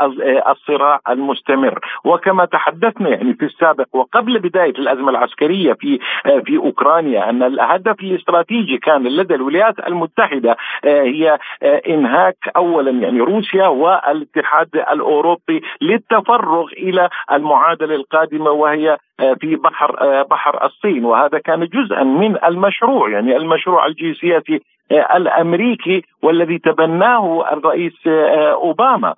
الصراع 0.49 1.01
المستمر. 1.09 1.79
وكما 2.05 2.45
تحدثنا 2.45 3.09
يعني 3.09 3.35
في 3.35 3.45
السابق 3.45 3.87
وقبل 3.93 4.39
بداية 4.39 4.71
الأزمة 4.79 5.11
العسكرية 5.11 5.73
في 5.73 5.99
في 6.45 6.57
أوكرانيا 6.57 7.31
أن 7.31 7.43
الهدف 7.43 8.01
الاستراتيجي 8.01 8.74
الاستراتيجي 8.75 8.79
كان 8.79 9.09
لدى 9.09 9.35
الولايات 9.35 9.79
المتحدة 9.79 10.57
آه، 10.85 11.03
هي 11.03 11.39
آه، 11.63 11.83
إنهاك 11.89 12.37
اولا 12.57 12.91
يعني 12.91 13.21
روسيا 13.21 13.67
والاتحاد 13.67 14.69
الأوروبي 14.75 15.63
للتفرغ 15.81 16.67
إلى 16.73 17.09
المعادلة 17.33 17.95
القادمة 17.95 18.51
وهي 18.51 18.99
آه، 19.21 19.35
في 19.41 19.57
بحر 19.57 20.23
بحر 20.23 20.65
الصين. 20.67 21.05
وهذا 21.05 21.39
كان 21.39 21.67
جزءا 21.67 22.03
من 22.03 22.37
المشروع 22.45 23.11
يعني 23.11 23.37
المشروع 23.37 23.87
الجيوسياسي 23.87 24.61
الأمريكي 24.91 26.03
والذي 26.23 26.59
تبناه 26.59 27.53
الرئيس 27.53 28.07
أوباما. 28.07 29.15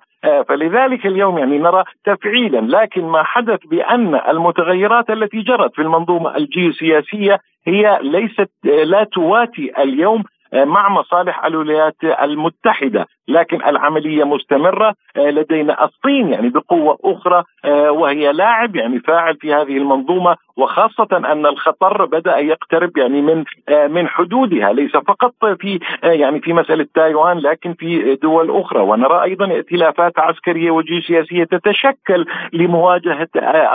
فلذلك 0.47 1.05
اليوم 1.05 1.37
يعني 1.37 1.57
نرى 1.57 1.83
تفعيلا 2.05 2.81
لكن 2.81 3.03
ما 3.03 3.23
حدث 3.23 3.59
بأن 3.65 4.15
المتغيرات 4.15 5.09
التي 5.09 5.41
جرت 5.41 5.75
في 5.75 5.81
المنظومة 5.81 6.37
الجيوسياسية 6.37 7.39
هي 7.67 7.99
ليست 8.01 8.49
لا 8.63 9.03
تواتي 9.03 9.71
اليوم 9.83 10.23
مع 10.53 10.89
مصالح 10.89 11.45
الولايات 11.45 11.95
المتحدة. 12.03 13.07
لكن 13.27 13.63
العملية 13.63 14.23
مستمرة 14.23 14.95
آه، 15.17 15.29
لدينا 15.29 15.85
الصين 15.85 16.33
يعني 16.33 16.49
بقوة 16.49 16.97
أخرى 17.03 17.43
آه، 17.65 17.91
وهي 17.91 18.31
لاعب 18.31 18.75
يعني 18.75 18.99
فاعل 18.99 19.35
في 19.35 19.53
هذه 19.53 19.77
المنظومة 19.77 20.35
وخاصة 20.57 21.07
أن 21.11 21.45
الخطر 21.45 22.05
بدأ 22.05 22.37
يقترب 22.37 22.97
يعني 22.97 23.21
من 23.21 23.43
آه، 23.69 23.87
من 23.87 24.07
حدودها 24.07 24.73
ليس 24.73 24.91
فقط 24.91 25.33
في 25.59 25.79
يعني 26.03 26.39
في 26.39 26.53
مسألة 26.53 26.87
تايوان 26.93 27.37
لكن 27.37 27.73
في 27.73 28.15
دول 28.15 28.51
أخرى. 28.51 28.79
ونرى 28.79 29.23
أيضا 29.23 29.51
ائتلافات 29.51 30.19
عسكرية 30.19 30.71
وجيوسياسيه 30.71 31.43
تتشكل 31.43 32.25
لمواجهة 32.53 33.27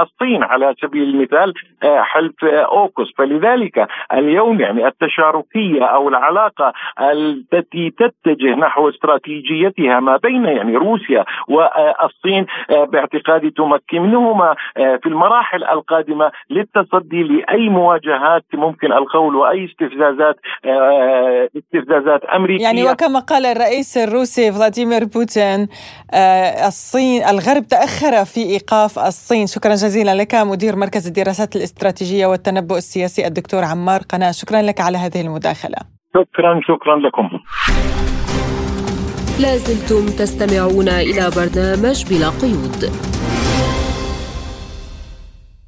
الصين 0.03 0.43
على 0.43 0.75
سبيل 0.83 1.03
المثال 1.03 1.55
حلف 1.83 2.45
اوكوس 2.45 3.13
فلذلك 3.19 3.89
اليوم 4.13 4.61
يعني 4.61 4.87
التشاركية 4.87 5.85
أو 5.85 6.09
العلاقة 6.09 6.73
التي 7.01 7.91
تتجه 7.91 8.55
نحو 8.55 8.89
استراتيجية 8.89 9.42
استراتيجيتها 9.43 10.01
ما 10.01 10.17
بين 10.17 10.45
يعني 10.45 10.77
روسيا 10.77 11.25
والصين 11.49 12.47
آه، 12.71 12.85
باعتقادي 12.85 13.51
تمكنهما 13.51 14.55
آه، 14.77 14.97
في 15.03 15.07
المراحل 15.07 15.65
القادمة 15.65 16.31
للتصدي 16.51 17.23
لأي 17.23 17.69
مواجهات 17.69 18.45
ممكن 18.55 18.93
القول 18.93 19.37
وأي 19.37 19.65
استفزازات 19.65 20.37
آه، 20.65 21.49
استفزازات 21.57 22.25
أمريكية. 22.25 22.65
يعني 22.65 22.91
وكما 22.91 23.21
قال 23.21 23.47
الرئيس 23.47 23.97
الروسي 23.97 24.53
فلاديمير 24.53 25.05
بوتين 25.05 25.69
الصين 26.69 27.23
الغرب 27.23 27.63
تأخر 27.71 28.25
في 28.25 28.41
إيقاف 28.41 28.99
الصين. 28.99 29.47
شكرا 29.47 29.71
جزيلا 29.71 30.15
لك 30.15 30.35
مدير 30.35 30.77
مركز 30.77 31.07
الدراسات 31.07 31.57
الاستراتيجية 31.57 32.27
والتنبؤ 32.27 32.77
السياسي 32.77 33.27
الدكتور 33.27 33.65
عمار 33.65 34.01
قناة. 34.13 34.31
شكرا 34.31 34.63
لك 34.63 34.81
على 34.81 34.99
هذه 34.99 35.21
المداخلة. 35.27 35.79
شكرا 36.15 36.61
شكرا 36.69 36.97
لكم. 36.97 37.29
لازلتم 39.43 40.07
تستمعون 40.07 40.89
إلى 40.89 41.31
برنامج 41.37 42.05
بلا 42.11 42.29
قيود. 42.29 42.91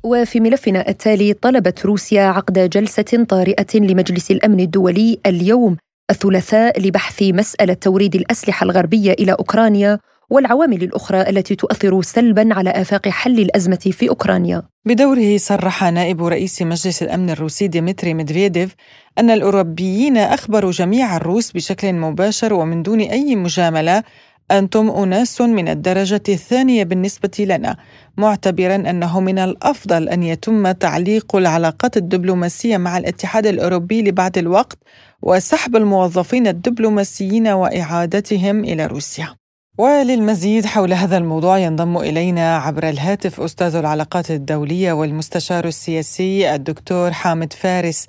وفي 0.02 0.40
ملفنا 0.40 0.88
التالي 0.88 1.32
طلبت 1.32 1.86
روسيا 1.86 2.22
عقد 2.22 2.70
جلسة 2.70 3.26
طارئة 3.28 3.66
لمجلس 3.74 4.30
الأمن 4.30 4.60
الدولي 4.60 5.18
اليوم 5.26 5.76
الثلاثاء 6.10 6.80
لبحث 6.80 7.22
مسألة 7.22 7.74
توريد 7.74 8.14
الأسلحة 8.14 8.64
الغربية 8.64 9.12
إلى 9.12 9.32
أوكرانيا 9.32 9.98
والعوامل 10.30 10.82
الأخرى 10.82 11.20
التي 11.20 11.54
تؤثر 11.56 12.02
سلبا 12.02 12.54
على 12.54 12.70
آفاق 12.70 13.08
حل 13.08 13.38
الأزمة 13.40 13.76
في 13.76 14.08
أوكرانيا. 14.08 14.62
بدوره 14.86 15.36
صرح 15.36 15.84
نائب 15.84 16.24
رئيس 16.24 16.62
مجلس 16.62 17.02
الأمن 17.02 17.30
الروسي 17.30 17.66
ديمتري 17.66 18.14
ميدفيديف 18.14 18.74
أن 19.18 19.30
الأوروبيين 19.30 20.16
أخبروا 20.16 20.70
جميع 20.70 21.16
الروس 21.16 21.52
بشكل 21.52 21.92
مباشر 21.92 22.54
ومن 22.54 22.82
دون 22.82 23.00
أي 23.00 23.36
مجاملة 23.36 24.02
أنتم 24.50 24.90
أناس 24.90 25.40
من 25.40 25.68
الدرجة 25.68 26.22
الثانية 26.28 26.84
بالنسبة 26.84 27.30
لنا 27.38 27.76
معتبرا 28.16 28.74
أنه 28.74 29.20
من 29.20 29.38
الأفضل 29.38 30.08
أن 30.08 30.22
يتم 30.22 30.72
تعليق 30.72 31.36
العلاقات 31.36 31.96
الدبلوماسية 31.96 32.76
مع 32.76 32.98
الاتحاد 32.98 33.46
الأوروبي 33.46 34.02
لبعض 34.02 34.38
الوقت 34.38 34.78
وسحب 35.22 35.76
الموظفين 35.76 36.46
الدبلوماسيين 36.46 37.48
وإعادتهم 37.48 38.64
إلى 38.64 38.86
روسيا. 38.86 39.43
وللمزيد 39.78 40.66
حول 40.66 40.92
هذا 40.92 41.16
الموضوع 41.16 41.58
ينضم 41.58 41.96
إلينا 41.96 42.56
عبر 42.56 42.88
الهاتف 42.88 43.40
أستاذ 43.40 43.76
العلاقات 43.76 44.30
الدولية 44.30 44.92
والمستشار 44.92 45.64
السياسي 45.64 46.54
الدكتور 46.54 47.10
حامد 47.10 47.52
فارس. 47.52 48.06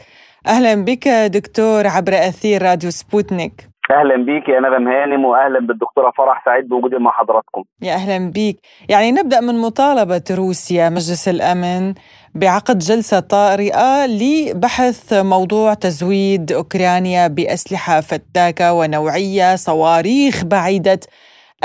أهلا 0.48 0.76
بك 0.76 1.08
دكتور 1.08 1.88
عبر 1.88 2.14
أثير 2.14 2.62
راديو 2.62 2.90
سبوتنيك. 2.90 3.70
أهلا 3.92 4.16
بيك 4.26 4.50
يا 4.50 4.60
نغم 4.60 4.88
هانم 4.88 5.26
واهلا 5.26 5.60
بالدكتورة 5.60 6.12
فرح 6.18 6.46
سعيد 6.46 6.68
بوجودي 6.70 6.96
مع 6.96 7.12
حضراتكم. 7.12 7.64
يا 7.82 7.94
أهلا 7.94 8.32
بيك. 8.32 8.60
يعني 8.90 9.12
نبدأ 9.12 9.42
من 9.42 9.62
مطالبة 9.62 10.24
روسيا 10.32 10.90
مجلس 10.90 11.28
الأمن 11.28 11.94
بعقد 12.36 12.78
جلسة 12.78 13.20
طارئة 13.20 14.06
لبحث 14.06 15.14
موضوع 15.14 15.74
تزويد 15.74 16.52
أوكرانيا 16.52 17.28
بأسلحة 17.28 18.02
فتاكة 18.02 18.74
ونوعية 18.74 19.56
صواريخ 19.56 20.44
بعيدة 20.44 21.00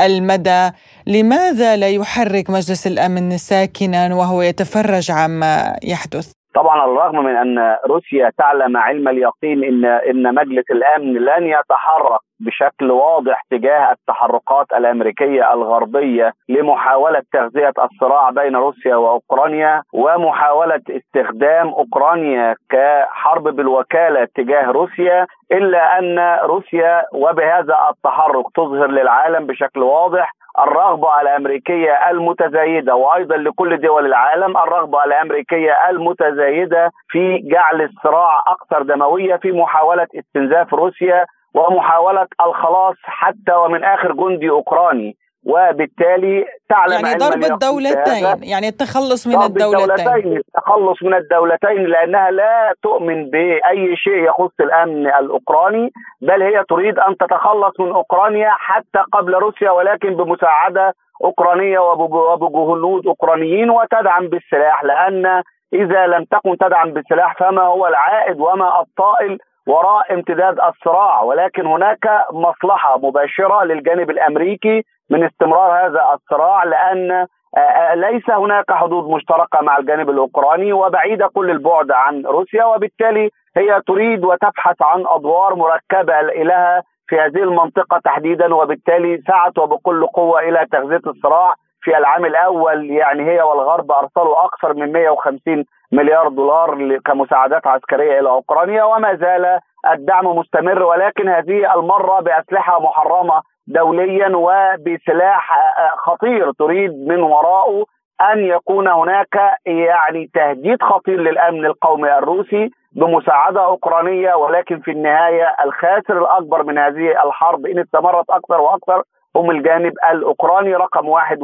المدى 0.07 0.71
لماذا 1.07 1.77
لا 1.77 1.89
يحرك 1.89 2.51
مجلس 2.51 2.87
الأمن 2.87 3.39
ساكنا 3.39 4.15
وهو 4.15 4.43
يتفرج 4.43 5.11
عما 5.11 5.77
يحدث؟ 5.83 6.40
طبعا 6.55 6.81
على 6.81 6.91
الرغم 6.93 7.25
من 7.25 7.37
أن 7.37 7.77
روسيا 7.87 8.31
تعلم 8.39 8.77
علم 8.77 9.09
اليقين 9.09 9.65
ان 9.65 9.85
إن 9.85 10.35
مجلس 10.35 10.71
الأمن 10.71 11.13
لن 11.15 11.47
يتحرك 11.47 12.21
بشكل 12.41 12.91
واضح 12.91 13.43
تجاه 13.51 13.93
التحركات 13.93 14.67
الأمريكية 14.77 15.53
الغربية 15.55 16.33
لمحاولة 16.49 17.23
تغذية 17.33 17.73
الصراع 17.85 18.31
بين 18.31 18.57
روسيا 18.57 18.97
وأوكرانيا 18.97 19.83
ومحاولة 19.95 20.81
استخدام 20.91 21.69
أوكرانيا 21.69 22.55
كحرب 22.71 23.43
بالوكالة 23.43 24.29
تجاه 24.35 24.71
روسيا 24.71 25.27
إلا 25.53 25.99
أن 25.99 26.19
روسيا 26.45 27.05
وبهذا 27.15 27.77
التحرك 27.91 28.45
تظهر 28.55 28.87
للعالم 28.87 29.47
بشكل 29.47 29.83
واضح 29.83 30.33
الرغبة 30.59 31.21
الأمريكية 31.21 32.11
المتزايدة 32.11 32.95
وأيضا 32.95 33.37
لكل 33.37 33.81
دول 33.81 34.07
العالم 34.07 34.57
الرغبة 34.57 35.05
الأمريكية 35.05 35.73
المتزايدة 35.91 36.91
في 37.09 37.39
جعل 37.39 37.83
الصراع 37.83 38.43
أكثر 38.47 38.83
دموية 38.83 39.37
في 39.37 39.53
محاولة 39.53 40.07
استنزاف 40.19 40.75
روسيا 40.75 41.27
ومحاولة 41.55 42.27
الخلاص 42.47 42.97
حتى 43.03 43.53
ومن 43.55 43.85
آخر 43.85 44.13
جندي 44.13 44.51
أوكراني. 44.51 45.17
وبالتالي 45.47 46.45
تعلم 46.69 47.07
يعني 47.07 47.19
ضرب 47.19 47.45
الدولتين 47.45 48.25
يعني 48.43 48.69
التخلص 48.69 49.27
من 49.27 49.43
الدولتين. 49.43 50.37
التخلص 50.37 51.03
من 51.03 51.15
الدولتين 51.15 51.85
لأنها 51.85 52.31
لا 52.31 52.75
تؤمن 52.83 53.31
بأي 53.31 53.97
شيء 53.97 54.29
يخص 54.29 54.53
الأمن 54.61 55.07
الأوكراني 55.07 55.93
بل 56.23 56.43
هي 56.43 56.65
تريد 56.69 56.99
أن 56.99 57.17
تتخلص 57.17 57.81
من 57.81 57.93
أوكرانيا 57.93 58.51
حتى 58.51 58.99
قبل 59.13 59.35
روسيا 59.35 59.71
ولكن 59.71 60.15
بمساعدة 60.15 60.95
أوكرانية 61.25 61.79
وبجهود 61.79 63.07
أوكرانيين 63.07 63.71
وتدعم 63.71 64.29
بالسلاح 64.29 64.85
لأن 64.85 65.43
إذا 65.73 66.07
لم 66.07 66.25
تكن 66.25 66.59
تدعم 66.59 66.93
بالسلاح 66.93 67.39
فما 67.39 67.63
هو 67.63 67.87
العائد 67.87 68.41
وما 68.41 68.81
الطائل 68.81 69.39
وراء 69.71 70.15
امتداد 70.15 70.61
الصراع 70.61 71.23
ولكن 71.23 71.67
هناك 71.67 72.25
مصلحة 72.33 72.99
مباشرة 72.99 73.65
للجانب 73.65 74.11
الأمريكي 74.11 74.85
من 75.11 75.25
استمرار 75.25 75.87
هذا 75.87 76.01
الصراع 76.15 76.65
لأن 76.65 77.27
آه، 77.57 77.59
آه، 77.59 77.95
ليس 77.95 78.31
هناك 78.31 78.73
حدود 78.73 79.11
مشتركة 79.11 79.61
مع 79.63 79.79
الجانب 79.79 80.11
الأوكراني 80.11 80.73
وبعيدة 80.73 81.27
كل 81.35 81.51
البعد 81.51 81.91
عن 81.91 82.27
روسيا 82.27 82.65
وبالتالي 82.65 83.31
هي 83.57 83.81
تريد 83.87 84.25
وتبحث 84.25 84.83
عن 84.83 85.05
أدوار 85.07 85.55
مركبة 85.55 86.21
لها 86.21 86.83
في 87.09 87.21
هذه 87.21 87.43
المنطقة 87.43 88.01
تحديدا 88.05 88.55
وبالتالي 88.55 89.23
سعت 89.27 89.59
وبكل 89.59 90.07
قوة 90.07 90.41
إلى 90.41 90.67
تغذية 90.73 91.11
الصراع 91.11 91.55
في 91.83 91.99
العام 91.99 92.25
الأول 92.25 92.91
يعني 92.91 93.31
هي 93.31 93.43
والغرب 93.43 93.93
أرسلوا 93.93 94.45
أكثر 94.45 94.75
من 94.75 94.93
150 94.93 95.65
مليار 95.93 96.29
دولار 96.29 96.99
كمساعدات 97.05 97.67
عسكرية 97.67 98.21
إلى 98.21 98.29
أوكرانيا 98.29 98.85
وما 98.85 99.15
زال 99.15 99.61
الدعم 99.93 100.27
مستمر 100.27 100.83
ولكن 100.83 101.29
هذه 101.29 101.75
المرة 101.75 102.21
بأسلحة 102.21 102.81
محرمة 102.81 103.43
دوليا 103.67 104.37
وبسلاح 104.37 105.51
خطير 105.99 106.53
تريد 106.53 106.91
من 107.09 107.23
وراءه 107.23 107.85
أن 108.33 108.39
يكون 108.39 108.89
هناك 108.89 109.41
يعني 109.67 110.31
تهديد 110.35 110.83
خطير 110.83 111.21
للأمن 111.21 111.67
القومي 111.67 112.19
الروسي 112.19 112.71
بمساعدة 112.93 113.65
أوكرانية 113.65 114.35
ولكن 114.35 114.81
في 114.81 114.91
النهاية 114.91 115.55
الخاسر 115.65 116.19
الأكبر 116.19 116.63
من 116.63 116.79
هذه 116.79 117.25
الحرب 117.25 117.67
إن 117.67 117.79
استمرت 117.79 118.31
أكثر 118.31 118.61
وأكثر 118.61 119.03
هم 119.37 119.51
الجانب 119.51 119.93
الأوكراني 120.13 120.75
رقم 120.75 121.09
واحد 121.09 121.43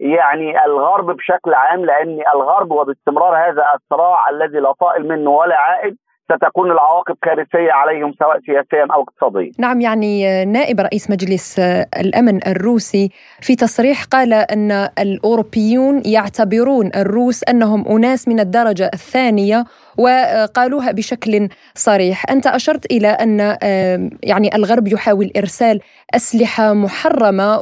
ويعني 0.00 0.64
الغرب 0.64 1.06
بشكل 1.16 1.54
عام 1.54 1.84
لأن 1.84 2.18
الغرب 2.34 2.70
وباستمرار 2.70 3.36
هذا 3.36 3.64
الصراع 3.74 4.30
الذي 4.30 4.58
لا 4.58 4.72
طائل 4.72 5.08
منه 5.08 5.30
ولا 5.30 5.56
عائد 5.56 5.96
ستكون 6.36 6.70
العواقب 6.70 7.16
كارثية 7.22 7.72
عليهم 7.72 8.14
سواء 8.18 8.40
سياسيا 8.40 8.86
أو 8.94 9.02
اقتصاديا. 9.02 9.52
نعم 9.58 9.80
يعني 9.80 10.44
نائب 10.44 10.80
رئيس 10.80 11.10
مجلس 11.10 11.58
الأمن 12.00 12.46
الروسي 12.46 13.10
في 13.40 13.56
تصريح 13.56 14.04
قال 14.04 14.32
أن 14.32 14.88
الأوروبيون 14.98 16.02
يعتبرون 16.06 16.90
الروس 16.96 17.44
أنهم 17.48 17.88
أناس 17.88 18.28
من 18.28 18.40
الدرجة 18.40 18.90
الثانية 18.94 19.64
وقالوها 19.98 20.92
بشكل 20.92 21.48
صريح 21.74 22.30
أنت 22.30 22.46
أشرت 22.46 22.92
إلى 22.92 23.08
أن 23.08 23.38
يعني 24.22 24.56
الغرب 24.56 24.88
يحاول 24.88 25.30
إرسال 25.36 25.80
أسلحة 26.14 26.72
محرمة 26.72 27.58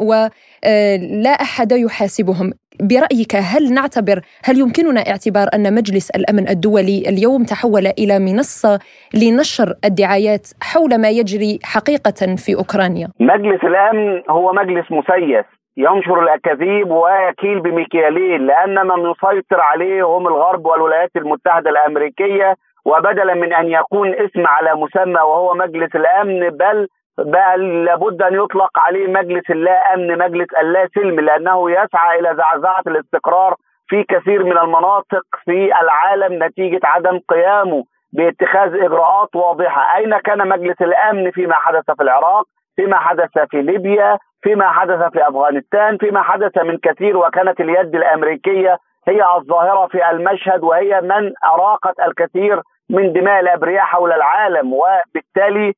ولا 0.64 1.31
أحد 1.31 1.73
يحاسبهم. 1.73 2.53
برأيك 2.81 3.35
هل 3.37 3.75
نعتبر 3.75 4.21
هل 4.44 4.59
يمكننا 4.59 5.01
اعتبار 5.01 5.47
أن 5.55 5.75
مجلس 5.75 6.11
الأمن 6.11 6.49
الدولي 6.49 7.03
اليوم 7.09 7.44
تحول 7.44 7.87
إلى 7.87 8.18
منصة 8.18 8.79
لنشر 9.14 9.75
الدعايات 9.85 10.47
حول 10.62 11.01
ما 11.01 11.11
يجري 11.11 11.59
حقيقة 11.64 12.37
في 12.37 12.55
أوكرانيا؟ 12.55 13.09
مجلس 13.21 13.64
الأمن 13.64 14.23
هو 14.31 14.53
مجلس 14.53 14.87
مسيس 14.90 15.44
ينشر 15.77 16.23
الأكاذيب 16.23 16.90
ويكيل 16.90 17.61
بمكيالين 17.61 18.47
لأن 18.47 18.87
من 18.87 19.01
يسيطر 19.11 19.61
عليه 19.61 20.03
هم 20.03 20.27
الغرب 20.27 20.66
والولايات 20.66 21.11
المتحدة 21.16 21.71
الأمريكية 21.71 22.55
وبدلا 22.85 23.35
من 23.35 23.53
أن 23.53 23.66
يكون 23.68 24.09
اسم 24.09 24.47
على 24.47 24.75
مسمى 24.75 25.21
وهو 25.21 25.55
مجلس 25.55 25.90
الأمن 25.94 26.51
بل 26.51 26.88
بل 27.18 27.85
لابد 27.85 28.22
أن 28.22 28.35
يطلق 28.35 28.78
عليه 28.78 29.07
مجلس 29.07 29.50
اللا 29.50 29.94
أمن 29.94 30.18
مجلس 30.18 30.48
اللا 30.61 30.88
سلم 30.94 31.20
لأنه 31.20 31.70
يسعى 31.70 32.18
إلى 32.18 32.35
زعزعة 32.37 32.83
الاستقرار 32.87 33.54
في 33.88 34.04
كثير 34.04 34.44
من 34.44 34.59
المناطق 34.59 35.24
في 35.44 35.81
العالم 35.81 36.44
نتيجة 36.44 36.81
عدم 36.85 37.20
قيامه 37.28 37.85
باتخاذ 38.12 38.74
إجراءات 38.74 39.37
واضحة، 39.37 39.96
أين 39.96 40.18
كان 40.18 40.48
مجلس 40.48 40.83
الأمن؟ 40.83 41.31
فيما 41.31 41.54
حدث 41.54 41.90
في 41.90 42.02
العراق، 42.02 42.44
فيما 42.76 42.98
حدث 42.98 43.38
في 43.50 43.62
ليبيا، 43.62 44.18
فيما 44.42 44.70
حدث 44.70 45.12
في 45.12 45.28
أفغانستان، 45.28 45.96
فيما 45.96 46.22
حدث 46.22 46.59
من 46.59 46.78
كثير 46.78 47.16
وكانت 47.16 47.61
اليد 47.61 47.94
الأمريكية 47.94 48.78
هي 49.09 49.24
الظاهرة 49.37 49.87
في 49.87 50.11
المشهد 50.11 50.62
وهي 50.64 51.00
من 51.00 51.33
أراقت 51.44 52.00
الكثير 52.00 52.62
من 52.90 53.12
دماء 53.12 53.40
الأبرياء 53.40 53.85
حول 53.85 54.12
العالم. 54.12 54.72
وبالتالي 54.72 55.74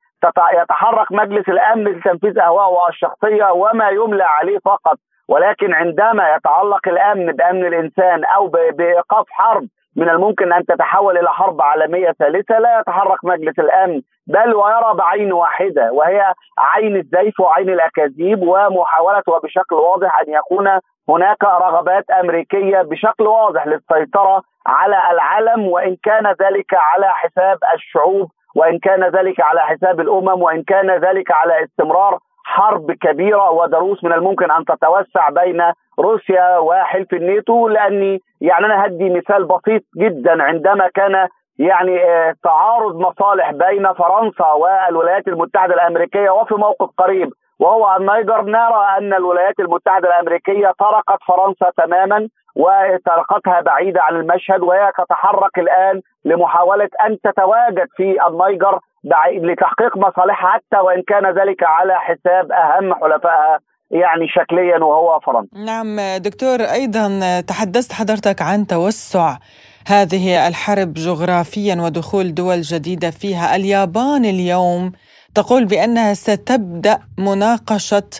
يتحرك 0.54 1.12
مجلس 1.12 1.48
الأمن 1.48 1.85
لتنفيذ 1.85 2.38
أهوائه 2.38 2.88
الشخصية 2.88 3.50
وما 3.52 3.88
يملى 3.88 4.24
عليه 4.24 4.59
فقط 4.59 4.96
ولكن 5.28 5.74
عندما 5.74 6.35
يتعلق 6.35 6.88
الأمن 6.88 7.26
بأمن 7.33 7.66
الإنسان 7.66 8.24
أو 8.24 8.46
بإيقاف 8.48 9.26
حرب 9.30 9.66
من 9.96 10.09
الممكن 10.09 10.52
أن 10.52 10.66
تتحول 10.66 11.18
إلى 11.18 11.28
حرب 11.30 11.62
عالمية 11.62 12.12
ثالثة 12.18 12.59
لا 12.59 12.80
يتحرك 12.80 13.24
مجلس 13.24 13.59
الأمن 13.59 14.02
بل 14.26 14.54
ويرى 14.54 14.94
بعين 14.94 15.33
واحدة 15.33 15.92
وهي 15.92 16.35
عين 16.59 16.96
الزيف 16.96 17.40
وعين 17.40 17.68
الأكاذيب 17.68 18.42
ومحاوله 18.42 19.22
وبشكل 19.28 19.74
واضح 19.74 20.20
أن 20.20 20.33
يكون 20.35 20.80
هناك 21.09 21.44
رغبات 21.44 22.11
أمريكية 22.11 22.83
بشكل 22.83 23.26
واضح 23.26 23.66
للسيطرة 23.66 24.42
على 24.66 24.96
العالم 25.11 25.66
وإن 25.68 25.96
كان 26.02 26.26
ذلك 26.26 26.74
على 26.74 27.12
حساب 27.12 27.59
الشعوب 27.74 28.30
وإن 28.54 28.78
كان 28.78 29.04
ذلك 29.04 29.40
على 29.40 29.60
حساب 29.60 30.00
الأمم 30.00 30.42
وإن 30.42 30.62
كان 30.62 30.90
ذلك 30.90 31.30
على 31.30 31.64
استمرار 31.64 32.18
حرب 32.44 32.92
كبيرة 32.92 33.50
ودروس 33.50 34.04
من 34.04 34.12
الممكن 34.12 34.50
أن 34.50 34.64
تتوسع 34.64 35.28
بين 35.30 35.62
روسيا 35.98 36.58
وحلف 36.58 37.14
الناتو. 37.14 37.68
لأني 37.68 38.20
يعني 38.40 38.66
أنا 38.66 38.86
هدي 38.86 39.10
مثال 39.10 39.44
بسيط 39.44 39.82
جدا 39.96 40.42
عندما 40.42 40.88
كان 40.94 41.28
يعني 41.58 42.04
آه، 42.04 42.34
تعارض 42.44 42.96
مصالح 42.96 43.50
بين 43.50 43.92
فرنسا 43.92 44.52
والولايات 44.52 45.28
المتحدة 45.28 45.74
الأمريكية 45.74 46.30
وفي 46.30 46.54
موقف 46.54 46.88
قريب 46.98 47.30
وهو 47.60 47.96
النيجر 47.96 48.42
نرى 48.42 48.86
أن 48.98 49.14
الولايات 49.14 49.60
المتحدة 49.60 50.08
الأمريكية 50.08 50.72
تركت 50.78 51.22
فرنسا 51.28 51.70
تماما. 51.76 52.28
وتركتها 52.56 53.60
بعيدة 53.60 54.02
عن 54.02 54.16
المشهد 54.16 54.60
وهي 54.60 54.92
تتحرك 54.98 55.58
الآن 55.58 56.00
لمحاولة 56.24 56.88
أن 57.06 57.18
تتواجد 57.24 57.88
في 57.96 58.16
النيجر 58.28 58.80
لتحقيق 59.50 59.96
مصالحها 59.96 60.50
حتى 60.50 60.76
وإن 60.76 61.02
كان 61.02 61.26
ذلك 61.26 61.62
على 61.62 61.94
حساب 61.98 62.52
أهم 62.52 62.94
حلفائها 62.94 63.58
يعني 63.90 64.28
شكليا 64.28 64.78
وهو 64.78 65.20
فرنسا. 65.20 65.48
نعم 65.66 65.96
دكتور 66.16 66.60
أيضا 66.60 67.40
تحدثت 67.40 67.92
حضرتك 67.92 68.42
عن 68.42 68.66
توسع 68.66 69.36
هذه 69.86 70.48
الحرب 70.48 70.92
جغرافيا 70.94 71.76
ودخول 71.82 72.34
دول 72.34 72.60
جديدة 72.60 73.10
فيها، 73.10 73.56
اليابان 73.56 74.24
اليوم 74.24 74.92
تقول 75.34 75.64
بأنها 75.64 76.14
ستبدأ 76.14 76.98
مناقشة 77.18 78.10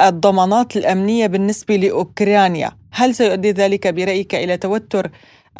الضمانات 0.00 0.76
الأمنية 0.76 1.26
بالنسبة 1.26 1.76
لأوكرانيا، 1.76 2.70
هل 2.94 3.14
سيؤدي 3.14 3.50
ذلك 3.50 3.94
برأيك 3.94 4.34
إلى 4.34 4.56
توتر 4.56 5.04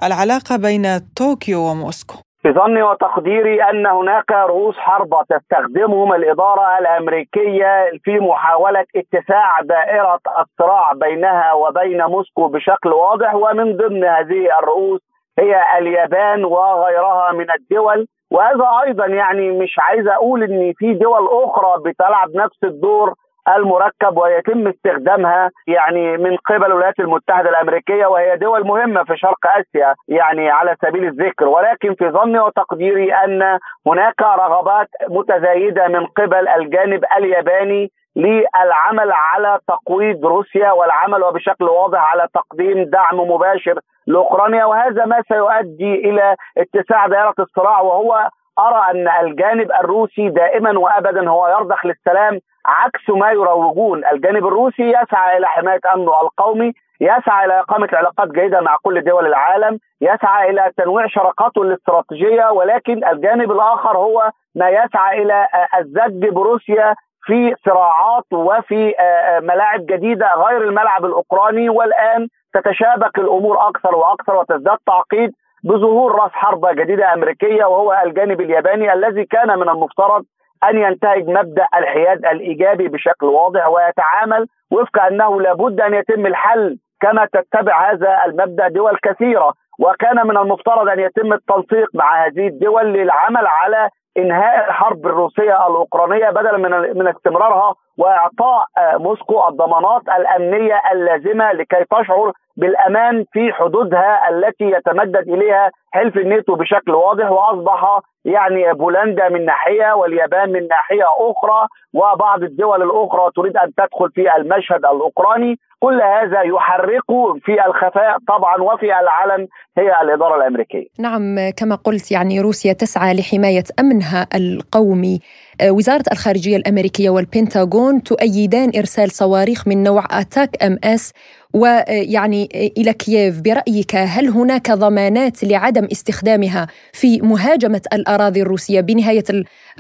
العلاقة 0.03 0.57
بين 0.57 0.85
طوكيو 1.19 1.61
وموسكو؟ 1.61 2.15
في 2.43 2.53
ظني 2.53 2.83
وتقديري 2.83 3.63
أن 3.63 3.87
هناك 3.87 4.31
رؤوس 4.31 4.77
حربه 4.77 5.23
تستخدمهم 5.31 6.13
الإدارة 6.13 6.79
الأمريكية 6.79 7.91
في 8.05 8.19
محاولة 8.19 8.85
اتساع 8.97 9.61
دائرة 9.61 10.21
الصراع 10.41 10.93
بينها 10.93 11.53
وبين 11.53 12.03
موسكو 12.05 12.49
بشكل 12.49 12.89
واضح 12.93 13.35
ومن 13.35 13.77
ضمن 13.77 14.05
هذه 14.05 14.49
الرؤوس 14.63 15.01
هي 15.39 15.79
اليابان 15.79 16.45
وغيرها 16.45 17.33
من 17.33 17.47
الدول 17.61 18.07
وهذا 18.31 18.65
أيضا 18.87 19.07
يعني 19.07 19.51
مش 19.51 19.75
عايز 19.79 20.07
أقول 20.07 20.43
إن 20.43 20.73
في 20.79 20.95
دول 20.95 21.29
أخرى 21.45 21.83
بتلعب 21.91 22.29
نفس 22.35 22.65
الدور 22.65 23.15
المركب 23.49 24.17
ويتم 24.17 24.69
استخدامها 24.69 25.51
يعني 25.67 26.17
من 26.17 26.37
قبل 26.37 26.65
الولايات 26.67 27.01
المتحدة 27.01 27.51
الأمريكية 27.51 28.07
وهي 28.07 28.37
دول 28.37 28.67
مهمة 28.67 29.05
في 29.05 29.17
شرق 29.17 29.47
آسيا 29.47 29.95
يعني 30.09 30.51
على 30.51 30.77
سبيل 30.85 31.05
الذكر. 31.05 31.49
ولكن 31.49 31.95
في 31.95 32.11
ظني 32.11 32.39
وتقديري 32.39 33.15
أن 33.15 33.59
هناك 33.87 34.23
رغبات 34.23 34.89
متزايدة 35.09 35.89
من 35.89 36.07
قبل 36.07 36.49
الجانب 36.49 37.05
الياباني 37.17 37.91
للعمل 38.17 39.13
على 39.13 39.59
تقويض 39.69 40.27
روسيا 40.27 40.73
والعمل 40.73 41.23
وبشكل 41.23 41.65
واضح 41.65 42.13
على 42.13 42.29
تقديم 42.35 42.85
دعم 42.85 43.21
مباشر 43.21 43.79
لأوكرانيا. 44.07 44.65
وهذا 44.65 45.05
ما 45.05 45.23
سيؤدي 45.29 45.95
إلى 45.95 46.37
اتساع 46.59 47.07
دائرة 47.07 47.35
الصراع 47.39 47.81
وهو 47.81 48.29
أرى 48.59 48.91
أن 48.91 49.09
الجانب 49.27 49.73
الروسي 49.73 50.29
دائما 50.29 50.79
وابدا 50.79 51.31
هو 51.31 51.49
يرضخ 51.49 51.87
للسلام 51.87 52.41
عكس 52.71 53.11
ما 53.11 53.31
يروجون. 53.31 54.03
الجانب 54.13 54.47
الروسي 54.47 54.83
يسعى 54.83 55.37
إلى 55.39 55.47
حماية 55.49 55.81
امنه 55.95 56.13
القومي 56.23 56.73
يسعى 57.01 57.45
إلى 57.47 57.61
إقامة 57.61 57.89
علاقات 57.93 58.29
جيدة 58.29 58.61
مع 58.61 58.77
كل 58.83 59.05
دول 59.05 59.27
العالم 59.27 59.79
يسعى 60.01 60.51
إلى 60.51 60.71
تنويع 60.77 61.07
شراكاته 61.07 61.63
الاستراتيجية 61.63 62.51
ولكن 62.51 63.05
الجانب 63.09 63.51
الآخر 63.53 63.97
هو 63.99 64.31
ما 64.55 64.69
يسعى 64.69 65.23
إلى 65.23 65.47
الزج 65.79 66.29
بروسيا 66.29 66.95
في 67.23 67.55
صراعات 67.67 68.25
وفي 68.33 68.95
ملاعب 69.43 69.87
جديدة 69.87 70.35
غير 70.35 70.63
الملعب 70.63 71.05
الأوكراني 71.05 71.69
والآن 71.69 72.29
تتشابك 72.55 73.19
الأمور 73.19 73.69
أكثر 73.69 73.95
وأكثر 73.97 74.37
وتزداد 74.37 74.79
تعقيد 74.87 75.33
بظهور 75.65 76.15
رأس 76.15 76.31
حربة 76.33 76.73
جديدة 76.73 77.13
أمريكية 77.15 77.65
وهو 77.65 78.03
الجانب 78.05 78.41
الياباني 78.41 78.93
الذي 78.93 79.25
كان 79.25 79.59
من 79.59 79.69
المفترض 79.69 80.25
أن 80.65 80.79
ينتهج 80.79 81.29
مبدأ 81.29 81.67
الحياد 81.75 82.25
الإيجابي 82.27 82.89
بشكل 82.89 83.27
واضح 83.27 83.69
ويتعامل 83.69 84.47
وفق 84.71 85.03
أنه 85.03 85.41
لابد 85.41 85.81
أن 85.81 85.95
يتم 85.95 86.27
الحل 86.27 86.79
كما 87.01 87.27
تتبع 87.33 87.91
هذا 87.93 88.19
المبدأ 88.27 88.69
دول 88.69 88.99
كثيرة. 89.03 89.55
وكان 89.81 90.27
من 90.27 90.37
المفترض 90.37 90.89
أن 90.89 91.01
يتم 91.01 91.33
التنسيق 91.33 91.89
مع 91.95 92.27
هذه 92.27 92.47
الدول 92.47 92.93
للعمل 92.93 93.47
على 93.47 93.89
إنهاء 94.17 94.69
الحرب 94.69 95.07
الروسية 95.07 95.67
الأوكرانية 95.67 96.31
بدلا 96.31 96.57
من 96.57 96.99
من 96.99 97.09
استمرارها 97.09 97.75
وإعطاء 98.01 98.65
موسكو 98.99 99.49
الضمانات 99.49 100.03
الأمنية 100.19 100.81
اللازمة 100.93 101.53
لكي 101.53 101.85
تشعر 101.91 102.33
بالأمان 102.57 103.25
في 103.33 103.53
حدودها 103.53 104.29
التي 104.31 104.65
يتمدد 104.65 105.29
إليها 105.29 105.71
حلف 105.93 106.17
الناتو 106.17 106.55
بشكل 106.55 106.93
واضح. 106.93 107.31
وأصبح 107.31 108.01
يعني 108.25 108.73
بولندا 108.73 109.29
من 109.29 109.45
ناحية 109.45 109.93
واليابان 109.93 110.53
من 110.53 110.69
ناحية 110.69 111.05
أخرى 111.31 111.67
وبعض 111.95 112.43
الدول 112.43 112.83
الأخرى 112.83 113.31
تريد 113.37 113.57
أن 113.57 113.75
تدخل 113.75 114.11
في 114.15 114.37
المشهد 114.37 114.85
الأوكراني. 114.85 115.59
كل 115.81 116.03
هذا 116.03 116.43
يحرك 116.43 117.11
في 117.45 117.67
الخفاء 117.67 118.19
طبعا 118.29 118.63
وفي 118.63 118.87
العلن 119.01 119.49
هي 119.79 120.03
الإدارة 120.03 120.37
الأمريكية. 120.37 120.87
نعم 120.99 121.37
كما 121.57 121.75
قلت 121.75 122.13
يعني 122.13 122.41
روسيا 122.41 122.73
تسعى 122.73 123.15
لحماية 123.15 123.65
أمنها 123.81 124.27
القومي. 124.35 125.21
وزارة 125.63 126.05
الخارجية 126.13 126.57
الأمريكية 126.57 127.11
والبنتاغون 127.11 128.03
تؤيدان 128.03 128.71
إرسال 128.77 129.11
صواريخ 129.11 129.69
من 129.69 129.83
نوع 129.83 130.05
أتاك 130.11 130.65
أم 130.65 130.79
إس 130.85 131.13
ويعني 131.55 132.49
إلى 132.79 132.93
كييف. 132.93 133.41
برأيك 133.41 133.97
هل 133.97 134.29
هناك 134.29 134.71
ضمانات 134.71 135.45
لعدم 135.45 135.89
استخدامها 135.93 136.67
في 136.93 137.21
مهاجمة 137.21 137.83
الأراضي 137.93 138.43
الروسية؟ 138.43 138.81
بنهاية 138.81 139.25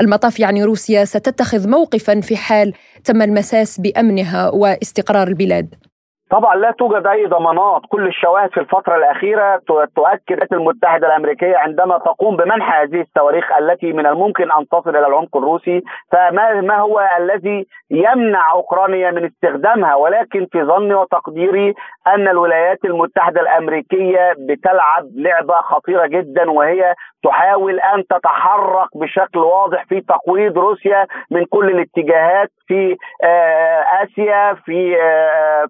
المطاف 0.01 0.40
يعني 0.40 0.64
روسيا 0.64 1.05
ستتخذ 1.05 1.69
موقفا 1.69 2.21
في 2.21 2.37
حال 2.37 2.73
تم 3.05 3.23
المساس 3.23 3.81
بأمنها 3.81 4.51
واستقرار 4.51 5.29
البلاد. 5.29 5.75
طبعا 6.31 6.57
لا 6.57 6.71
توجد 6.71 7.07
أي 7.07 7.27
ضمانات. 7.27 7.83
كل 7.88 8.07
الشواهد 8.07 8.51
في 8.51 8.61
الفترة 8.61 8.97
الأخيرة 8.97 9.61
تؤكد 9.97 10.43
الولايات 10.43 10.53
المتحدة 10.53 11.07
الأمريكية 11.07 11.57
عندما 11.57 11.99
تقوم 11.99 12.37
بمنح 12.37 12.81
هذه 12.81 13.01
الصواريخ 13.01 13.45
التي 13.59 13.93
من 13.93 14.07
الممكن 14.07 14.53
أن 14.53 14.69
تصل 14.69 14.90
إلى 14.90 15.07
العمق 15.07 15.37
الروسي. 15.37 15.83
فما 16.12 16.61
ما 16.61 16.77
هو 16.79 17.09
الذي 17.19 17.66
يمنع 17.90 18.53
أوكرانيا 18.53 19.11
من 19.11 19.25
استخدامها؟ 19.25 19.95
ولكن 19.95 20.47
في 20.53 20.64
ظني 20.64 20.95
وتقديري 20.95 21.75
أن 22.07 22.29
الولايات 22.29 22.79
المتحدة 22.85 23.40
الأمريكية 23.40 24.35
بتلعب 24.38 25.05
لعبة 25.16 25.55
خطيرة 25.55 26.07
جدا 26.07 26.51
وهي 26.51 26.95
تحاول 27.25 27.81
أن 27.81 28.07
تتحرك 28.07 28.89
بشكل 28.95 29.39
واضح 29.39 29.85
في 29.85 30.01
تقويض 30.01 30.59
روسيا 30.59 31.07
من 31.31 31.45
كل 31.45 31.69
الاتجاهات 31.71 32.51
في 32.67 32.97
آسيا 34.03 34.55
في 34.55 34.97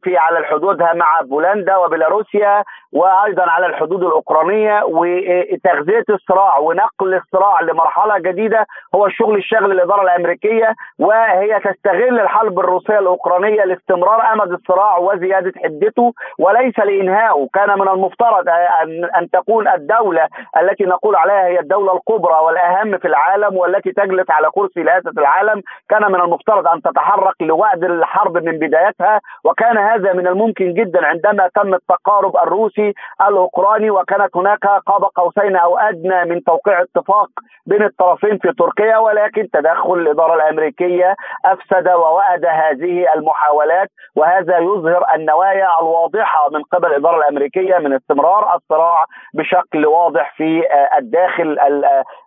في 0.03 0.17
على 0.17 0.47
حدودها 0.47 0.93
مع 0.93 1.21
بولندا 1.21 1.77
وبيلاروسيا 1.77 2.65
وأيضا 2.93 3.43
على 3.43 3.67
الحدود 3.67 4.03
الأوكرانية. 4.03 4.81
وتغذية 4.85 6.05
الصراع 6.11 6.59
ونقل 6.59 7.15
الصراع 7.15 7.61
لمرحلة 7.61 8.19
جديدة 8.19 8.67
هو 8.95 9.07
الشغل 9.07 9.37
الشاغل 9.37 9.71
للاداره 9.71 10.03
الأمريكية 10.03 10.75
وهي 10.99 11.61
تستغل 11.61 12.21
الحرب 12.21 12.59
الروسية 12.59 12.99
الأوكرانية 12.99 13.65
لاستمرار 13.65 14.33
أمد 14.33 14.53
الصراع 14.53 14.99
وزيادة 14.99 15.53
حدته 15.65 16.13
وليس 16.39 16.79
لانهائه، 16.79 17.49
كان 17.55 17.79
من 17.79 17.89
المفترض 17.89 18.49
أن 18.83 19.05
أن 19.17 19.31
تكون 19.31 19.69
الدولة 19.69 20.29
التي 20.61 20.85
نقول 20.85 21.17
عليها 21.17 21.40
هي 21.47 21.61
الدولة 21.61 21.93
الكبرى 21.97 22.35
والأهم 22.35 22.99
في 22.99 23.09
العالم 23.09 23.57
والتي 23.57 23.93
تجلس 23.93 24.31
على 24.31 24.49
كرسي 24.55 24.83
رئاسه 24.83 25.11
العالم، 25.19 25.63
كان 25.89 26.13
من 26.13 26.21
المفترض 26.21 26.69
أن 26.69 26.83
تتحرك 26.83 27.35
لوأد 27.41 27.85
الحرب 27.85 28.37
من 28.45 28.59
بدايتها 28.59 29.21
وكان 29.45 29.79
هذا 29.79 30.13
من 30.13 30.27
الممكن 30.27 30.75
جدا 30.75 31.07
عندما 31.07 31.49
تم 31.55 31.75
التقارب 31.75 32.37
الروسي 32.37 32.95
الأوكراني 33.29 33.91
وكانت 33.91 34.37
هناك 34.37 34.67
قاب 34.87 35.05
قوسين 35.05 35.57
أو 35.57 35.79
أدنى 35.79 36.25
من 36.25 36.45
توقيع 36.45 36.83
اتفاق 36.83 37.29
بين 37.67 37.83
الطرفين 37.83 38.39
في 38.39 38.53
تركيا 38.59 38.97
ولكن 38.99 39.49
تدخل 39.53 39.95
الإدارة 39.95 40.35
الأمريكية 40.35 41.15
أفسد 41.45 41.89
ووأد 41.89 42.45
هذه 42.45 43.07
المحاولات 43.15 43.89
وهذا 44.17 44.59
يظهر 44.59 45.05
النوايا 45.15 45.69
الواضحة 45.81 46.51
من 46.53 46.63
قبل 46.63 46.89
الإدارة 46.89 47.17
الأمريكية 47.17 47.79
من 47.79 47.93
استمرار 47.93 48.55
الصراع 48.57 49.05
بشكل 49.35 49.87
واضح 49.87 50.35
في 50.37 50.63
الداخل. 50.99 51.30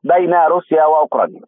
بين 0.03 0.33
روسيا 0.33 0.85
وأوكرانيا. 0.85 1.41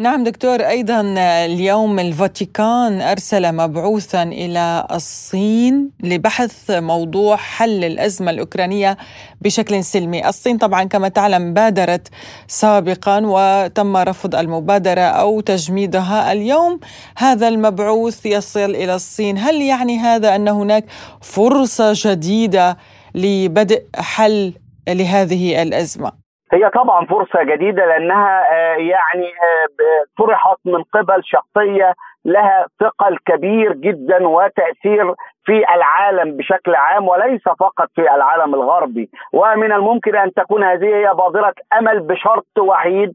نعم 0.00 0.24
دكتور 0.24 0.60
أيضا 0.60 1.14
اليوم 1.44 1.98
الفاتيكان 1.98 3.00
أرسل 3.00 3.54
مبعوثا 3.54 4.22
إلى 4.22 4.86
الصين 4.92 5.90
لبحث 6.02 6.70
موضوع 6.70 7.36
حل 7.36 7.84
الأزمة 7.84 8.30
الأوكرانية 8.30 8.96
بشكل 9.40 9.84
سلمي، 9.84 10.28
الصين 10.28 10.58
طبعا 10.58 10.84
كما 10.84 11.08
تعلم 11.08 11.54
بادرت 11.54 12.08
سابقا 12.46 13.22
وتم 13.24 13.96
رفض 13.96 14.34
المبادرة 14.34 15.00
أو 15.00 15.40
تجميدها، 15.40 16.32
اليوم 16.32 16.80
هذا 17.16 17.48
المبعوث 17.48 18.26
يصل 18.26 18.70
إلى 18.70 18.94
الصين، 18.94 19.38
هل 19.38 19.62
يعني 19.62 19.98
هذا 19.98 20.36
أن 20.36 20.48
هناك 20.48 20.84
فرصة 21.20 21.92
جديدة 21.94 22.76
لبدء 23.14 23.82
حل 23.96 24.54
لهذه 24.88 25.62
الأزمة؟ 25.62 26.19
هي 26.52 26.70
طبعا 26.70 27.06
فرصة 27.06 27.42
جديدة 27.42 27.86
لأنها 27.86 28.46
آه، 28.52 28.76
يعني 28.76 29.26
آه، 29.26 30.04
طرحت 30.18 30.58
من 30.64 30.82
قبل 30.82 31.20
شخصية 31.24 31.94
لها 32.24 32.66
ثقل 32.80 33.18
كبير 33.26 33.72
جدا 33.72 34.28
وتأثير 34.28 35.14
في 35.44 35.74
العالم 35.74 36.36
بشكل 36.36 36.74
عام 36.74 37.08
وليس 37.08 37.42
فقط 37.42 37.88
في 37.94 38.00
العالم 38.00 38.54
الغربي. 38.54 39.10
ومن 39.32 39.72
الممكن 39.72 40.16
أن 40.16 40.32
تكون 40.32 40.64
هذه 40.64 40.84
هي 40.84 41.10
بادرة 41.14 41.54
أمل 41.78 42.00
بشرط 42.00 42.58
وحيد 42.58 43.12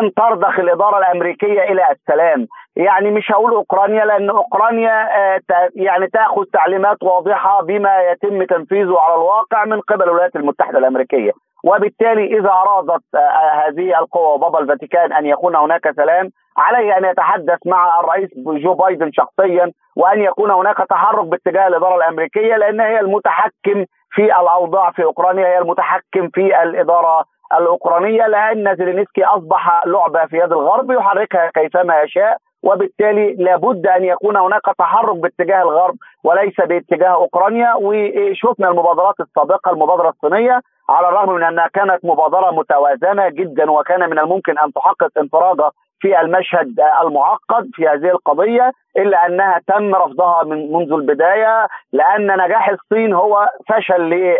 أن 0.00 0.14
ترضخ 0.14 0.58
الإدارة 0.58 0.98
الأمريكية 0.98 1.62
إلى 1.62 1.82
السلام. 1.90 2.46
يعني 2.76 3.10
مش 3.10 3.32
هقول 3.32 3.54
أوكرانيا 3.54 4.04
لأن 4.04 4.30
أوكرانيا 4.30 5.08
آه، 5.18 5.40
يعني 5.74 6.06
تأخذ 6.06 6.44
تعليمات 6.52 7.02
واضحة 7.02 7.62
بما 7.62 8.00
يتم 8.00 8.44
تنفيذه 8.44 8.96
على 9.00 9.14
الواقع 9.14 9.64
من 9.64 9.80
قبل 9.80 10.02
الولايات 10.02 10.36
المتحدة 10.36 10.78
الأمريكية. 10.78 11.32
وبالتالي 11.64 12.38
إذا 12.38 12.50
ارادت 12.50 13.02
آه، 13.14 13.18
آه، 13.18 13.68
هذه 13.68 13.98
القوى 13.98 14.34
وبابا 14.34 14.58
الفاتيكان 14.58 15.12
أن 15.12 15.26
يكون 15.26 15.56
هناك 15.56 15.92
سلام 15.96 16.30
عليه 16.58 16.98
أن 16.98 17.04
يتحدث 17.04 17.58
مع 17.66 18.00
الرئيس 18.00 18.30
جو 18.36 18.74
بايدن 18.74 19.10
شخصيا 19.12 19.72
وأن 19.96 20.20
يكون 20.20 20.50
هناك 20.50 20.76
تحرك 20.90 21.26
باتجاه 21.26 21.66
الإدارة 21.66 21.96
الأمريكية 21.96 22.56
لأن 22.56 22.80
هي 22.80 23.00
المتحكم 23.00 23.84
في 24.10 24.24
الأوضاع 24.24 24.90
في 24.90 25.04
أوكرانيا 25.04 25.46
هي 25.46 25.58
المتحكم 25.58 26.28
في 26.34 26.62
الإدارة 26.62 27.24
الأوكرانية 27.52 28.26
لأن 28.26 28.76
زيلينسكي 28.76 29.24
أصبح 29.24 29.82
لعبة 29.86 30.26
في 30.26 30.36
يد 30.36 30.52
الغرب 30.52 30.90
يحركها 30.90 31.50
كيفما 31.54 32.02
يشاء. 32.02 32.36
وبالتالي 32.64 33.34
لابد 33.34 33.86
أن 33.86 34.04
يكون 34.04 34.36
هناك 34.36 34.62
تحرك 34.78 35.16
باتجاه 35.16 35.62
الغرب 35.62 35.96
وليس 36.24 36.54
باتجاه 36.60 37.08
أوكرانيا. 37.14 37.74
وشفنا 37.74 38.68
المبادرات 38.68 39.14
السابقة 39.20 39.70
المبادرة 39.70 40.08
الصينية 40.08 40.60
على 40.88 41.08
الرغم 41.08 41.34
من 41.34 41.42
أنها 41.42 41.68
كانت 41.74 42.04
مبادرة 42.04 42.50
متوازنة 42.50 43.28
جدا 43.28 43.70
وكان 43.70 44.10
من 44.10 44.18
الممكن 44.18 44.58
أن 44.58 44.72
تحقق 44.72 45.10
انفراده 45.18 45.70
في 46.00 46.20
المشهد 46.20 46.80
المعقد 47.02 47.70
في 47.72 47.88
هذه 47.88 48.10
القضية 48.10 48.72
إلا 48.96 49.26
أنها 49.26 49.60
تم 49.66 49.94
رفضها 49.94 50.44
من 50.44 50.72
منذ 50.72 50.92
البداية 50.92 51.66
لأن 51.92 52.26
نجاح 52.44 52.68
الصين 52.68 53.12
هو 53.12 53.48
فشل 53.68 54.36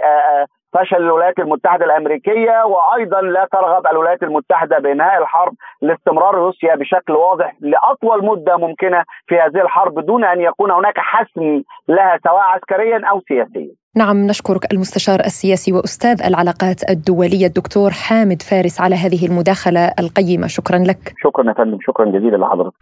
فشل 0.75 0.97
الولايات 0.97 1.39
المتحدة 1.39 1.85
الأمريكية 1.85 2.65
وأيضا 2.65 3.21
لا 3.21 3.49
ترغب 3.53 3.87
الولايات 3.93 4.23
المتحدة 4.23 4.79
بإنهاء 4.79 5.23
الحرب 5.23 5.55
لاستمرار 5.83 6.35
روسيا 6.35 6.75
بشكل 6.75 7.13
واضح 7.13 7.57
لأطول 7.61 8.25
مدة 8.25 8.57
ممكنة 8.57 9.05
في 9.27 9.35
هذه 9.35 9.63
الحرب 9.63 10.07
دون 10.07 10.25
أن 10.25 10.41
يكون 10.41 10.71
هناك 10.71 10.95
حسم 10.97 11.63
لها 11.89 12.19
سواء 12.25 12.43
عسكريا 12.43 13.01
أو 13.11 13.21
سياسيا. 13.29 13.75
نعم 13.97 14.17
نشكرك 14.27 14.73
المستشار 14.73 15.21
السياسي 15.21 15.73
وأستاذ 15.73 16.23
العلاقات 16.27 16.91
الدولية 16.91 17.47
الدكتور 17.47 17.91
حامد 17.91 18.43
فارس 18.43 18.81
على 18.81 18.95
هذه 18.95 19.27
المداخلة 19.27 19.93
القيمة. 19.99 20.47
شكرا 20.47 20.79
لك. 20.79 21.15
شكرا 21.25 21.49
يا 21.49 21.53
فندم. 21.53 21.79
شكرا 21.81 22.05
جزيلا 22.07 22.37
لحضرتك. 22.37 22.75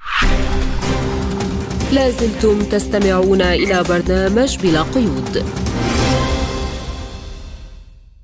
لازلتم 1.94 2.58
تستمعون 2.72 3.42
إلى 3.42 3.76
برنامج 3.90 4.50
بلا 4.62 4.82
قيود. 4.94 5.34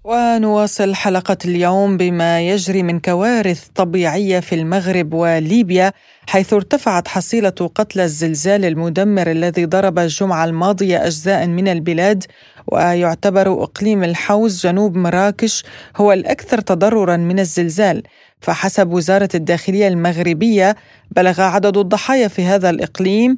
ونواصل 0.09 0.95
حلقة 0.95 1.37
اليوم 1.45 1.97
بما 1.97 2.41
يجري 2.41 2.83
من 2.83 3.01
كوارث 3.01 3.67
طبيعية 3.75 4.41
في 4.41 4.55
المغرب 4.55 5.15
وليبيا 5.15 5.93
حيث 6.29 6.53
ارتفعت 6.53 7.09
حصيلة 7.09 7.71
قتلى 7.75 8.05
الزلزال 8.05 8.65
المدمر 8.65 9.31
الذي 9.31 9.65
ضرب 9.65 9.99
الجمعة 9.99 10.45
الماضية 10.45 11.07
أجزاء 11.07 11.47
من 11.47 11.69
البلاد 11.69 12.25
ويعتبر 12.67 13.63
إقليم 13.63 14.05
الحوز 14.05 14.67
جنوب 14.67 14.97
مراكش 14.97 15.65
هو 15.97 16.13
الأكثر 16.13 16.61
تضررا 16.61 17.17
من 17.17 17.39
الزلزال. 17.39 18.03
فحسب 18.41 18.93
وزارة 18.93 19.29
الداخلية 19.35 19.89
المغربية 19.89 20.77
بلغ 21.11 21.41
عدد 21.41 21.77
الضحايا 21.77 22.29
في 22.29 22.45
هذا 22.45 22.71
الإقليم 22.71 23.37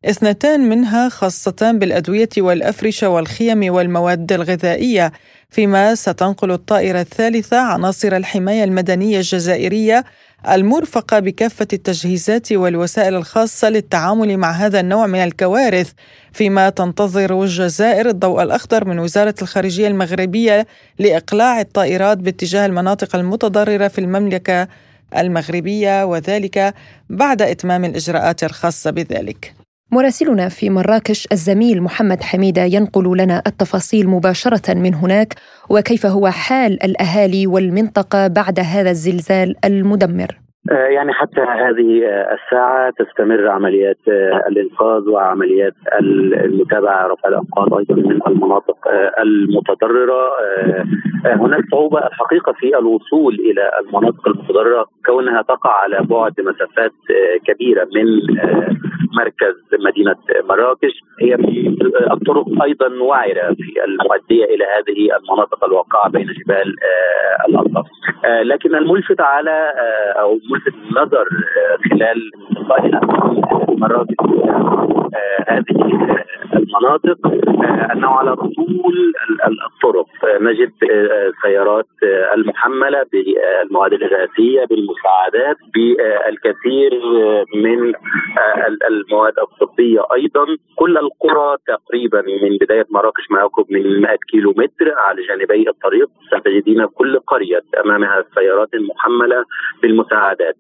اثنتان 0.05 0.69
منها 0.69 1.09
خاصتان 1.09 1.79
بالأدوية 1.79 2.29
والافرشه 2.39 3.09
والخيم 3.09 3.75
والمواد 3.75 4.33
الغذائية. 4.33 5.13
فيما 5.51 5.95
ستنقل 5.95 6.51
الطائرة 6.53 7.01
الثالثة 7.01 7.59
عناصر 7.59 8.17
الحماية 8.17 8.65
المدنية 8.65 9.17
الجزائرية 9.17 10.05
المرفقة 10.49 11.19
بكافة 11.19 11.67
التجهيزات 11.73 12.53
والوسائل 12.53 13.15
الخاصة 13.15 13.69
للتعامل 13.69 14.37
مع 14.37 14.51
هذا 14.51 14.81
النوع 14.81 15.07
من 15.07 15.19
الكوارث 15.19 15.93
فيما 16.33 16.71
تنتظر 16.71 17.43
الجزائر 17.43 18.09
الضوء 18.09 18.43
الأخضر 18.43 18.85
من 18.85 18.99
وزارة 18.99 19.35
الخارجية 19.43 19.89
المغربية 19.89 20.67
لإقلاع 20.99 21.61
الطائرات 21.61 22.19
باتجاه 22.19 22.67
المناطق 22.67 23.17
المتضررة 23.17 23.89
في 23.89 24.01
المملكة 24.01 24.69
المغربية 25.17 26.05
وذلك 26.05 26.75
بعد 27.11 27.43
إتمام 27.43 27.85
الإجراءات 27.85 28.45
الخاصة 28.45 28.91
بذلك. 28.91 29.62
مراسلنا 29.95 30.49
في 30.49 30.71
مراكش 30.71 31.29
الزميل 31.33 31.83
محمد 31.83 32.21
حميدة 32.23 32.63
ينقل 32.63 33.17
لنا 33.19 33.43
التفاصيل 33.47 34.09
مباشرة 34.09 34.75
من 34.75 34.95
هناك 34.95 35.35
وكيف 35.71 36.07
هو 36.07 36.29
حال 36.29 36.73
الأهالي 36.85 37.47
والمنطقة 37.47 38.29
بعد 38.29 38.59
هذا 38.75 38.91
الزلزال 38.91 39.55
المدمر. 39.65 40.31
آه، 40.71 40.75
يعني 40.75 41.13
حتى 41.13 41.41
هذه 41.41 41.91
الساعة 42.37 42.93
تستمر 42.99 43.49
عمليات 43.49 43.99
آه، 44.09 44.49
الإنقاذ 44.49 45.09
وعمليات 45.09 45.75
المتابعة 46.45 47.07
رفع 47.07 47.29
الأنقاض 47.29 47.75
أيضا 47.75 47.95
من 47.95 48.21
المناطق 48.27 48.89
آه، 48.89 49.23
المتضررة. 49.23 50.23
هناك 51.25 51.65
صعوبة 51.71 51.99
الحقيقة 51.99 52.53
في 52.53 52.79
الوصول 52.79 53.35
إلى 53.35 53.71
المناطق 53.81 54.29
المتضررة 54.29 54.87
كونها 55.07 55.43
تقع 55.43 55.71
على 55.83 56.07
بعد 56.11 56.33
مسافات 56.41 56.93
كبيرة 57.47 57.85
من 57.95 58.07
مركز 59.13 59.55
مدينة 59.87 60.17
مراكش. 60.49 60.93
هي 61.21 61.35
الطرق 62.13 62.63
أيضا 62.63 63.03
وعرة 63.03 63.55
في 63.55 63.85
المؤدية 63.85 64.45
إلى 64.45 64.65
هذه 64.65 65.17
المناطق 65.17 65.65
الواقعة 65.65 66.11
بين 66.11 66.27
جبال 66.27 66.75
الأطلس. 67.49 67.87
لكن 68.43 68.75
الملفت 68.75 69.21
على 69.21 69.73
أو 70.21 70.39
ملفت 70.51 70.75
النظر 70.75 71.23
آه، 71.23 71.77
خلال 71.91 72.31
آه، 72.57 72.63
هذه 75.49 75.65
المناطق 76.57 77.27
آه، 77.27 77.93
أنه 77.93 78.09
على 78.09 78.37
طول 78.37 79.13
الطرق 79.67 80.07
نجد 80.41 80.73
السيارات 80.83 81.87
المحملة 82.35 83.03
بالمواد 83.13 83.93
الغازيه 83.93 84.65
بالمساعدات 84.65 85.57
بالكثير 85.75 87.01
من 87.55 87.93
المواد 88.89 89.33
الطبية 89.39 90.03
أيضا. 90.13 90.47
كل 90.77 90.99
القرى 90.99 91.57
تقريبا 91.67 92.21
من 92.23 92.57
بداية 92.61 92.87
مراكش 92.91 93.31
ما 93.31 93.41
يقرب 93.41 93.67
من 93.71 94.01
100 94.01 94.17
كيلو 94.31 94.55
متر 94.57 94.95
على 94.97 95.23
جانبي 95.23 95.69
الطريق. 95.69 96.09
ستجدين 96.27 96.87
كل 96.87 97.19
قرية 97.19 97.63
أمامها 97.85 98.19
السيارات 98.19 98.75
المحمله 98.75 99.45
بالمساعدات 99.83 100.57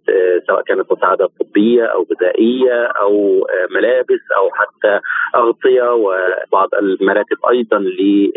سواء 0.47 0.63
كانت 0.63 0.93
مساعدات 0.93 1.31
طبية 1.41 1.85
أو 1.85 2.07
غذائية 2.13 2.85
أو 2.85 3.47
ملابس 3.71 4.21
أو 4.43 4.51
حتى 4.55 5.01
أغطية 5.35 5.93
وبعض 5.95 6.69
المراتب 6.75 7.37
أيضا 7.51 7.79
ل 7.79 8.33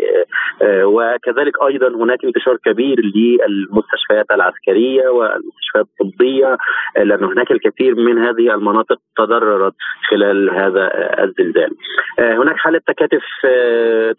وكذلك 0.62 1.62
أيضا 1.62 1.88
هناك 1.88 2.24
انتشار 2.24 2.56
كبير 2.64 2.96
للمستشفيات 3.14 4.26
العسكرية 4.32 5.08
والمستشفيات 5.08 5.86
الطبية 6.00 6.56
لأن 6.96 7.24
هناك 7.24 7.50
الكثير 7.50 7.94
من 7.94 8.18
هذه 8.18 8.54
المناطق 8.54 8.98
تضررت 9.16 9.74
خلال 10.10 10.50
هذا 10.50 10.90
الزلزال. 11.24 11.70
هناك 12.18 12.56
حالة 12.56 12.80
تكاتف 12.86 13.24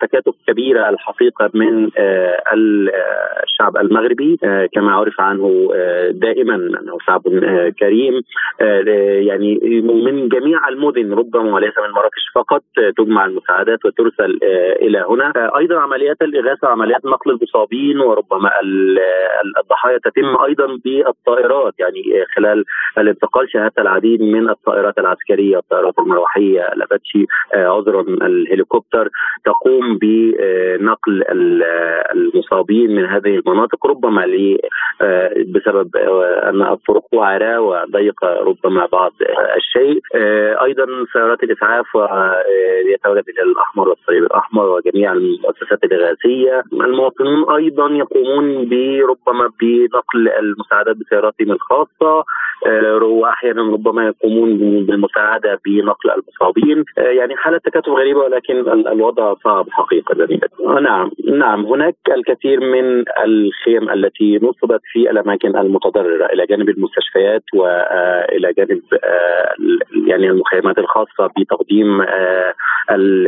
تكاتف 0.01 0.33
كبيرة 0.47 0.89
الحقيقة 0.89 1.49
من 1.53 1.89
الشعب 2.53 3.77
المغربي 3.77 4.37
كما 4.73 4.91
عرف 4.91 5.21
عنه 5.21 5.69
دائما 6.11 6.55
أنه 6.55 6.97
شعب 7.05 7.21
كريم 7.79 8.21
يعني 9.27 9.59
من 9.81 10.27
جميع 10.29 10.67
المدن 10.69 11.13
ربما 11.13 11.53
وليس 11.53 11.73
من 11.77 11.93
مراكش 11.93 12.21
فقط 12.35 12.63
تجمع 12.97 13.25
المساعدات 13.25 13.85
وترسل 13.85 14.39
إلى 14.81 15.05
هنا. 15.09 15.57
أيضا 15.57 15.79
عمليات 15.79 16.21
الإغاثة 16.21 16.67
وعمليات 16.67 17.05
نقل 17.05 17.31
المصابين 17.31 17.99
وربما 17.99 18.51
الضحايا 19.61 19.97
تتم 19.97 20.43
أيضا 20.45 20.67
بالطائرات 20.85 21.73
يعني 21.79 22.03
خلال 22.35 22.63
الانتقال 22.97 23.51
شاهدت 23.51 23.79
العديد 23.79 24.21
من 24.21 24.49
الطائرات 24.49 24.97
العسكرية 24.99 25.57
الطائرات 25.57 25.99
المروحية 25.99 26.67
الأباتشي 26.73 27.25
عذرا 27.53 28.01
الهليكوبتر 28.01 29.09
تقوم 29.45 29.97
بنقل 29.97 31.23
المصابين 32.11 32.95
من 32.95 33.05
هذه 33.05 33.35
المناطق 33.35 33.87
ربما 33.87 34.25
بسبب 35.47 35.95
أن 36.43 36.61
الطرق 36.61 37.05
وعراء 37.11 37.59
وضيقه 37.61 38.27
ربما 38.43 38.85
بعض 38.85 39.11
الشيء. 39.55 40.01
أيضا 40.63 40.85
سيارات 41.13 41.43
الإسعاف 41.43 41.85
يتواجد 42.93 43.23
الهلال 43.29 43.51
الأحمر 43.51 43.89
والصليب 43.89 44.23
الأحمر 44.23 44.69
وجميع 44.69 45.11
المؤسسات 45.13 45.83
الاغاثيه 45.83 46.63
المواطنون 46.73 47.51
أيضا 47.55 47.89
يقومون 47.89 48.69
بربما 48.69 49.49
بنقل 49.61 50.29
المساعدات 50.39 50.95
بسياراتهم 50.95 51.51
الخاصة. 51.51 52.23
واحيانا 53.01 53.61
ربما 53.61 54.05
يقومون 54.07 54.57
بالمساعدة 54.85 55.59
بنقل 55.65 56.11
المصابين. 56.11 56.83
يعني 56.97 57.35
حاله 57.35 57.57
تكاتف 57.57 57.89
غريبة 57.89 58.19
ولكن 58.19 58.59
الوضع 58.69 59.33
صعب 59.43 59.65
حقيقة 59.69 60.27
نعم 60.81 61.11
نعم. 61.33 61.65
هناك 61.65 61.95
الكثير 62.11 62.59
من 62.59 63.03
الخيم 63.23 63.89
التي 63.89 64.39
نصبت 64.43 64.81
في 64.91 65.11
الأماكن 65.11 65.57
المتضررة 65.57 66.25
إلى 66.25 66.45
جانب 66.45 66.69
المستشفيات 66.69 67.43
والى 67.53 68.53
جانب 68.57 68.81
يعني 70.07 70.29
المخيمات 70.29 70.77
الخاصة 70.77 71.29
بتقديم 71.39 72.01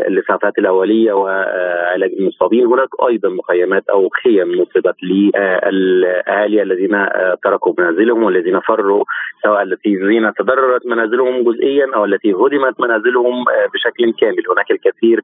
الإسعافات 0.08 0.58
الأولية 0.58 1.13
وعلاج 1.13 2.12
المصابين. 2.19 2.65
هناك 2.65 2.89
أيضا 3.10 3.29
مخيمات 3.29 3.89
أو 3.89 4.10
خيم 4.23 4.51
نصبت 4.62 4.95
للأهالي 5.03 6.62
الذين 6.62 7.08
تركوا 7.43 7.73
منازلهم 7.77 8.23
والذين 8.23 8.60
فروا 8.60 9.03
سواء 9.43 9.62
الذين 9.62 10.34
تضررت 10.34 10.86
منازلهم 10.86 11.43
جزئيا 11.43 11.88
أو 11.95 12.05
التي 12.05 12.34
هدمت 12.34 12.79
منازلهم 12.79 13.45
بشكل 13.73 14.13
كامل. 14.21 14.43
هناك 14.51 14.71
الكثير 14.71 15.21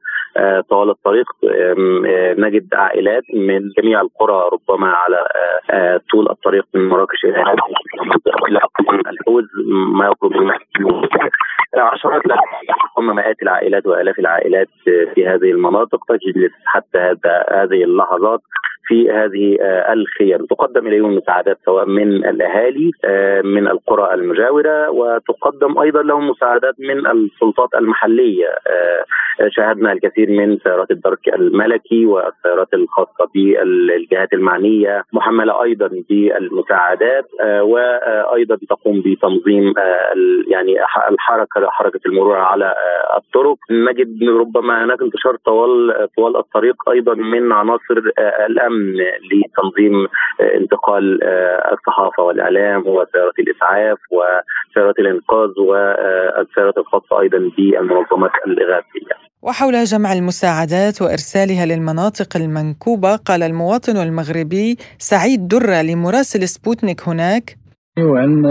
طوال 0.69 0.89
الطريق. 0.89 1.25
نجد 2.37 2.73
عائلات 2.73 3.23
من 3.33 3.69
جميع 3.77 4.01
القرى 4.01 4.49
ربما 4.53 4.87
على 4.87 5.25
طول 6.11 6.29
الطريق 6.29 6.65
من 6.73 6.87
مراكش 6.87 7.25
إلى 7.25 7.41
الحوز 9.07 9.45
ما 9.67 10.05
يقرب 10.05 10.31
من 10.31 10.51
عشرات 11.77 12.21
هم 12.97 13.15
مئات 13.15 13.41
العائلات 13.43 13.85
وآلاف 13.85 14.19
العائلات 14.19 14.67
في 14.85 15.27
هذه 15.27 15.51
المناطق 15.51 16.05
تجلس 16.09 16.51
حتى 16.65 16.97
هذا 16.97 17.45
هذه 17.51 17.83
اللحظات 17.83 18.39
في 18.87 19.11
هذه 19.11 19.57
الخيم 19.93 20.45
تقدم 20.45 20.87
اليهم 20.87 21.15
مساعدات 21.15 21.57
سواء 21.65 21.85
من 21.85 22.25
الأهالي 22.25 22.91
من 23.43 23.67
القرى 23.67 24.13
المجاورة 24.13 24.89
وتقدم 24.89 25.79
أيضا 25.79 26.03
لهم 26.03 26.29
مساعدات 26.29 26.75
من 26.79 27.07
السلطات 27.07 27.69
المحلية 27.75 28.47
شاهدنا 29.49 29.91
الكثير 29.91 30.29
من 30.31 30.57
سيارات 30.57 30.91
الدرك 30.91 31.33
الملكي 31.33 32.05
والسيارات 32.05 32.73
الخاصة 32.73 33.29
بالجهات 33.33 34.33
المعنية 34.33 35.03
محملة 35.13 35.63
أيضا 35.63 35.89
بالمساعدات 36.09 37.25
وأيضا 37.61 38.57
تقوم 38.69 39.01
بتنظيم 39.05 39.73
يعني 40.47 40.75
الحركة 41.09 41.69
حركة 41.69 41.99
المرور 42.05 42.37
على 42.37 42.73
الطرق 43.17 43.57
نجد 43.71 44.23
ربما 44.29 44.83
هناك 44.83 45.01
انتشار 45.01 45.35
طوال 45.45 46.07
طوال 46.17 46.37
الطريق 46.37 46.89
أيضا 46.89 47.13
من 47.13 47.51
عناصر 47.51 48.01
الأمن 48.49 48.95
لتنظيم 49.31 50.07
انتقال 50.55 51.23
الصحافة 51.73 52.23
والإعلام 52.23 52.87
وسيارات 52.87 53.39
الإسعاف 53.39 53.97
وسيارات 54.11 54.99
الإنقاذ 54.99 55.59
والسيارات 55.59 56.77
الخاصة 56.77 57.19
أيضا 57.21 57.51
بالمنظمات 57.57 58.31
الإغاثية. 58.47 59.24
وحول 59.45 59.83
جمع 59.83 60.13
المساعدات 60.13 61.01
وإرسالها 61.01 61.65
للمناطق 61.65 62.37
المنكوبة 62.37 63.15
قال 63.15 63.43
المواطن 63.43 63.97
المغربي 63.97 64.77
سعيد 64.97 65.47
درة 65.47 65.81
لمراسل 65.81 66.47
سبوتنيك 66.47 67.07
هناك. 67.07 67.57
وعن 67.99 68.45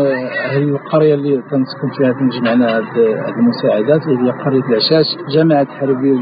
هذه 0.51 0.69
القرية 0.77 1.15
اللي 1.15 1.37
تنسكن 1.51 1.89
فيها 1.99 2.13
تنجمعنا 2.13 2.79
هذه 2.79 3.35
المساعدات 3.39 4.03
اللي 4.07 4.33
هي 4.33 4.45
قرية 4.45 4.63
العشاش 4.71 5.07
جامعة 5.35 5.67
حربي 5.67 6.13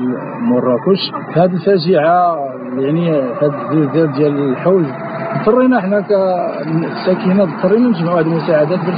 مراكش. 0.41 1.03
هذه 1.37 1.55
الفاجعة 1.55 2.37
يعني 2.79 3.11
هذا 3.43 3.71
الزلزال 3.71 4.13
ديال 4.13 4.49
الحوز 4.51 4.87
اضطرينا 5.31 5.79
إحنا 5.79 6.01
كساكنة 6.01 7.43
اضطرينا 7.43 7.89
نجمعوا 7.89 8.21
هذه 8.21 8.27
المساعدات 8.27 8.79
باش 8.79 8.95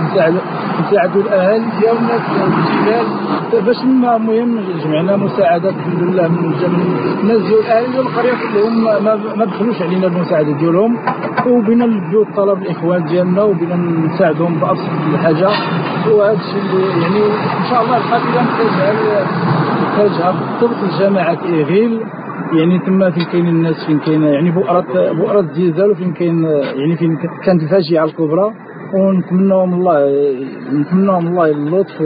نساعدوا 0.87 1.23
الاهالي 1.23 1.65
ديالنا 1.81 2.15
الجبال 2.15 3.07
باش 3.67 3.83
المهم 3.83 4.61
جمعنا 4.85 5.17
مساعدات 5.17 5.75
الحمد 5.75 6.03
لله 6.03 6.29
من 6.29 6.45
الناس 7.23 7.43
ديال 7.43 7.59
الاهالي 7.61 7.93
ديال 7.93 8.07
القرية 8.07 8.33
كلهم 8.33 8.85
ما, 9.39 9.45
دخلوش 9.45 9.83
علينا 9.83 10.07
المساعدة 10.07 10.53
ديالهم. 10.53 10.99
وبينا 11.47 11.87
نلبيو 11.87 12.23
الطلب 12.23 12.63
الإخوان 12.63 13.05
ديالنا 13.05 13.43
وبينا 13.43 13.77
نساعدهم 14.15 14.55
بأبسط 14.55 14.89
الحاجة. 15.13 15.49
وهذا 16.11 16.33
الشيء 16.33 16.63
اللي 16.63 17.03
يعني 17.03 17.25
إن 17.61 17.65
شاء 17.71 17.83
الله 17.83 17.97
القافله 17.97 18.43
تجعل 18.59 19.27
تجعل 19.99 20.35
بالضبط 20.35 20.77
لجماعه 20.83 21.39
إيغيل. 21.45 22.01
يعني 22.53 22.79
تما 22.87 23.11
فين 23.11 23.25
كاين 23.25 23.49
الناس 23.49 23.87
فين 23.87 23.99
كاين 23.99 24.23
يعني 24.23 24.51
بؤرة 24.51 25.13
بؤرة 25.13 25.41
الزلزال 25.41 25.91
وفين 25.91 26.13
كاين 26.13 26.45
يعني 26.81 26.97
فين 26.97 27.17
كانت 27.45 27.63
الفاجعة 27.63 28.05
الكبرى. 28.05 28.55
ونتمناهم 28.95 29.75
الله 29.75 29.99
نتمناهم 30.73 31.27
الله 31.27 31.47
اللطف 31.51 32.01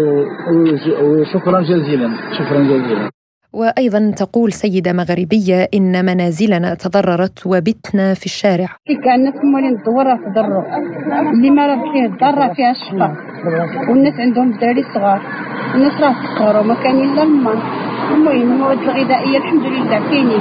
وشكرا 1.02 1.60
جزيلا. 1.60 2.10
شكرا 2.38 2.60
جزيلا. 2.60 3.10
وأيضا 3.52 4.12
تقول 4.16 4.52
سيدة 4.52 4.92
مغربية 4.92 5.68
إن 5.74 6.04
منازلنا 6.04 6.74
تضررت 6.74 7.46
وبتنا 7.46 8.14
في 8.14 8.26
الشارع. 8.26 8.68
كان 9.04 9.14
الناس 9.14 9.34
مولين 9.44 9.76
الدورة 9.78 10.14
تضروا 10.14 10.64
اللي 11.32 11.50
ما 11.50 11.66
راه 11.66 11.92
فيه 11.92 12.06
الدار 12.06 12.34
راه 12.34 12.54
فيها 12.54 12.70
الشقة. 12.70 13.16
والناس 13.90 14.14
عندهم 14.20 14.52
دراري 14.60 14.82
صغار. 14.94 15.20
الناس 15.74 16.00
راه 16.00 16.14
تقهروا 16.36 16.62
ما 16.62 16.74
كان 16.74 16.96
إلا 17.04 17.22
الماء 17.22 17.56
المهم 18.14 18.52
المواد 18.52 18.78
الغذائية 18.78 19.38
الحمد 19.38 19.62
لله 19.66 20.10
كاينين 20.10 20.40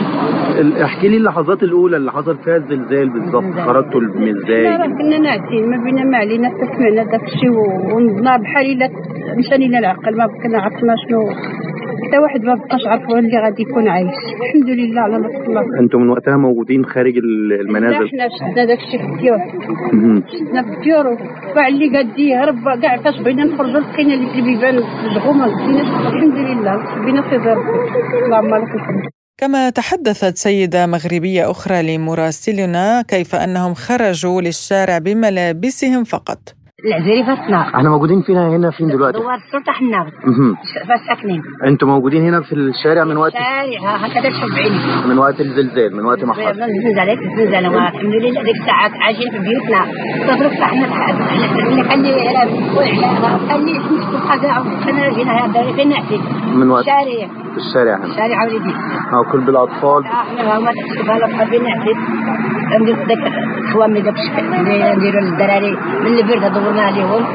احكي 0.83 1.07
لي 1.07 1.17
اللحظات 1.17 1.63
الأولى 1.63 1.97
اللي 1.97 2.11
حصل 2.11 2.37
فيها 2.37 2.55
الزلزال 2.57 3.09
بالظبط 3.09 3.53
خرجتوا 3.67 4.01
من 4.01 4.37
إزاي؟ 4.37 4.65
راه 4.67 4.87
كنا 4.87 5.17
ناعسين 5.17 5.69
ما 5.69 5.83
بينا 5.83 6.03
ما 6.03 6.17
علينا 6.17 6.49
سمعنا 6.77 7.03
داك 7.03 7.23
الشيء 7.23 7.51
ونضنا 7.95 8.37
بحال 8.37 8.89
مشاني 9.37 9.67
لنا 9.67 9.79
العقل 9.79 10.17
ما 10.17 10.27
كنا 10.43 10.61
عرفنا 10.61 10.95
شنو. 11.09 11.29
حتى 12.07 12.17
واحد 12.17 12.43
ما 12.43 12.55
بقاش 12.55 12.81
عارف 12.87 13.03
اللي 13.09 13.37
غادي 13.43 13.61
يكون 13.61 13.87
عايش. 13.87 14.07
الحمد 14.41 14.69
لله 14.69 15.01
على 15.01 15.17
نصر 15.17 15.43
الله 15.49 15.61
أنتم 15.79 16.01
من 16.01 16.09
وقتها 16.09 16.37
موجودين 16.37 16.85
خارج 16.85 17.13
المنازل؟ 17.61 18.05
إحنا 18.05 18.27
شدنا 18.39 18.65
داك 18.65 18.77
الشيء 18.77 18.99
في 18.99 19.13
الديور. 19.13 19.39
شدنا 20.37 20.61
في 20.61 20.69
الديور 20.77 21.07
وكاع 21.51 21.67
اللي 21.67 21.97
قاد 21.97 22.19
يهرب 22.19 22.55
كاع 22.81 22.97
فاش 22.97 23.21
بغينا 23.21 23.43
نخرجوا 23.43 23.79
لقينا 23.79 24.13
اللي 24.13 24.27
في 24.33 24.39
البيبان 24.39 24.75
الجغومه 25.05 25.45
الحمد 25.45 26.37
لله 26.49 27.05
بينا 27.05 27.21
في 27.21 27.35
كما 29.39 29.69
تحدثت 29.69 30.37
سيدة 30.37 30.85
مغربية 30.85 31.51
أخرى 31.51 31.97
لمراسلنا 31.97 33.01
كيف 33.01 33.35
أنهم 33.35 33.73
خرجوا 33.73 34.41
للشارع 34.41 34.97
بملابسهم 34.97 36.03
فقط. 36.03 36.56
العزيري 36.85 37.23
فاسنا 37.23 37.61
إحنا 37.61 37.89
موجودين 37.89 38.21
فينا 38.21 38.49
هنا 38.49 38.71
فين 38.71 38.87
دلوقتي؟ 38.87 39.17
دوار 39.19 39.35
السلطة 39.35 39.71
حنا 39.71 40.05
مهم. 40.25 40.55
ساكنين. 41.07 41.41
أنتوا 41.67 41.87
موجودين 41.87 42.21
هنا 42.27 42.41
في 42.41 42.53
الشارع 42.55 43.03
من 43.03 43.17
وقت 43.17 43.31
الشارع 43.33 43.95
هكذا 43.95 44.29
تشوف 44.29 44.51
بعيني 44.55 45.07
من 45.09 45.17
وقت 45.19 45.41
الزلزال 45.41 45.95
من 45.97 46.05
وقت 46.05 46.23
ما 46.23 46.33
حصل. 46.33 46.59
نزلت 46.59 47.19
نزل 47.39 47.67
والحمد 47.67 48.13
لله 48.13 48.43
ديك 48.43 48.55
الساعات 48.61 48.91
عايشين 49.01 49.31
في 49.31 49.37
بيوتنا. 49.39 49.81
صبروا 50.27 50.49
فتحنا 50.49 50.87
خلي 50.87 51.83
خلي 51.83 52.13
خلي 53.49 53.73
نشوف 53.79 54.27
حاجة 54.27 54.57
انا 54.89 55.13
جينا 55.13 55.31
هذا 55.31 55.73
فين 55.75 55.89
نحكي؟ 55.89 56.21
من 56.55 56.69
وقت 56.69 56.81
الشارع. 56.81 57.27
في 57.53 57.57
الشارع 57.57 57.95
هنا. 57.97 58.05
الشارع 58.05 58.43
ولدي 58.43 58.73
آه 59.13 59.31
كل 59.31 59.41
بالأطفال. 59.45 60.03
إحنا 60.05 60.59
ما 60.59 60.71
تكتب 60.71 61.09
هلا 61.09 61.45
فين 61.45 61.63
نحكي 61.63 61.93
ندير 62.81 62.95
داك 63.07 63.31
خوام 63.73 63.93
داك 63.93 64.13
الشكل 64.13 64.45
نديروا 64.97 65.21
للدراري 65.21 65.71
من 66.03 66.17
البرد 66.19 66.66
دورنا 66.67 66.81
عليهم 66.81 67.25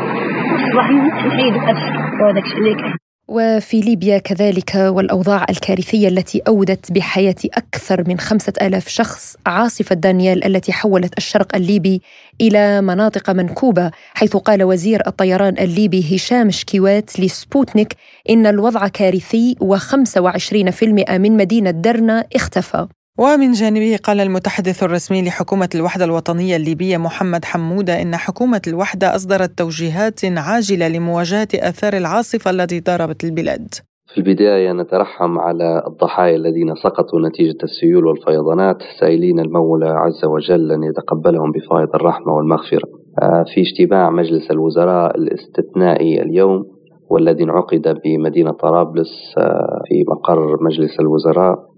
صباح 0.73 0.91
نحيد 1.27 1.55
هذاك 1.55 2.45
الشيء 2.45 2.59
اللي 2.59 2.75
كان. 2.75 2.97
وفي 3.29 3.81
ليبيا 3.81 4.19
كذلك 4.19 4.75
والأوضاع 4.75 5.47
الكارثية 5.51 6.09
التي 6.09 6.43
أودت 6.49 6.93
بحياة 6.93 7.35
أكثر 7.45 8.09
من 8.09 8.19
خمسة 8.19 8.53
آلاف 8.63 8.89
شخص 8.89 9.37
عاصفة 9.47 9.95
دانيال 9.95 10.45
التي 10.45 10.73
حولت 10.73 11.19
الشرق 11.19 11.57
الليبي 11.57 12.03
إلى 12.41 12.81
مناطق 12.81 13.31
منكوبة 13.31 13.91
حيث 14.15 14.37
قال 14.37 14.65
وزير 14.65 15.03
الطيران 15.07 15.59
الليبي 15.59 16.17
هشام 16.17 16.51
شكيوات 16.51 17.21
لسبوتنيك 17.21 17.97
إن 18.31 18.47
الوضع 18.47 18.89
كارثي 18.89 19.57
و25% 19.65 21.11
من 21.11 21.37
مدينة 21.37 21.71
درنا 21.71 22.25
اختفى. 22.35 22.87
ومن 23.19 23.53
جانبه 23.53 23.97
قال 24.05 24.21
المتحدث 24.21 24.83
الرسمي 24.83 25.23
لحكومة 25.23 25.69
الوحدة 25.75 26.05
الوطنية 26.05 26.57
الليبية 26.57 26.97
محمد 26.97 27.45
حمودة 27.45 28.03
إن 28.03 28.17
حكومة 28.17 28.63
الوحدة 28.69 29.15
أصدرت 29.15 29.59
توجيهات 29.59 30.21
عاجلة 30.25 30.89
لمواجهة 30.89 31.49
آثار 31.55 31.93
العاصفة 31.93 32.51
التي 32.51 32.81
ضربت 32.81 33.25
البلاد. 33.25 33.69
في 34.15 34.19
البداية 34.19 34.73
نترحم 34.73 35.39
على 35.39 35.83
الضحايا 35.87 36.37
الذين 36.37 36.75
سقطوا 36.75 37.29
نتيجة 37.29 37.59
السيول 37.63 38.07
والفيضانات 38.07 38.77
سائلين 39.01 39.41
المولى 39.41 39.89
عز 39.89 40.25
وجل 40.25 40.73
أن 40.73 40.83
يتقبلهم 40.83 41.53
بفائض 41.53 41.95
الرحمة 41.95 42.33
والمغفرة. 42.33 42.89
آه، 43.23 43.45
في 43.55 43.61
اجتماع 43.61 44.11
مجلس 44.11 44.51
الوزراء 44.51 45.17
الاستثنائي 45.17 46.23
اليوم 46.23 46.65
والذي 47.11 47.45
انعقد 47.45 48.01
بمدينة 48.05 48.53
طرابلس 48.53 49.35
آه، 49.39 49.83
في 49.89 50.05
مقر 50.09 50.63
مجلس 50.63 51.01
الوزراء 51.01 51.72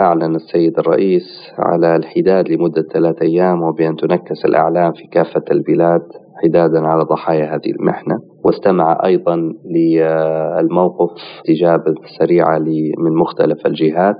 أعلن 0.00 0.34
السيد 0.34 0.78
الرئيس 0.78 1.52
على 1.58 1.96
الحداد 1.96 2.48
لمدة 2.48 2.82
ثلاثة 2.82 3.22
أيام 3.22 3.62
وبأن 3.62 3.96
تنكس 3.96 4.44
الأعلام 4.44 4.92
في 4.92 5.06
كافة 5.06 5.44
البلاد 5.50 6.02
حدادا 6.44 6.86
على 6.86 7.02
ضحايا 7.02 7.54
هذه 7.54 7.70
المحنة. 7.80 8.18
واستمع 8.44 8.98
أيضا 9.04 9.36
للموقف 9.70 11.10
استجابة 11.40 11.94
سريعة 12.18 12.58
من 12.98 13.14
مختلف 13.14 13.66
الجهات 13.66 14.16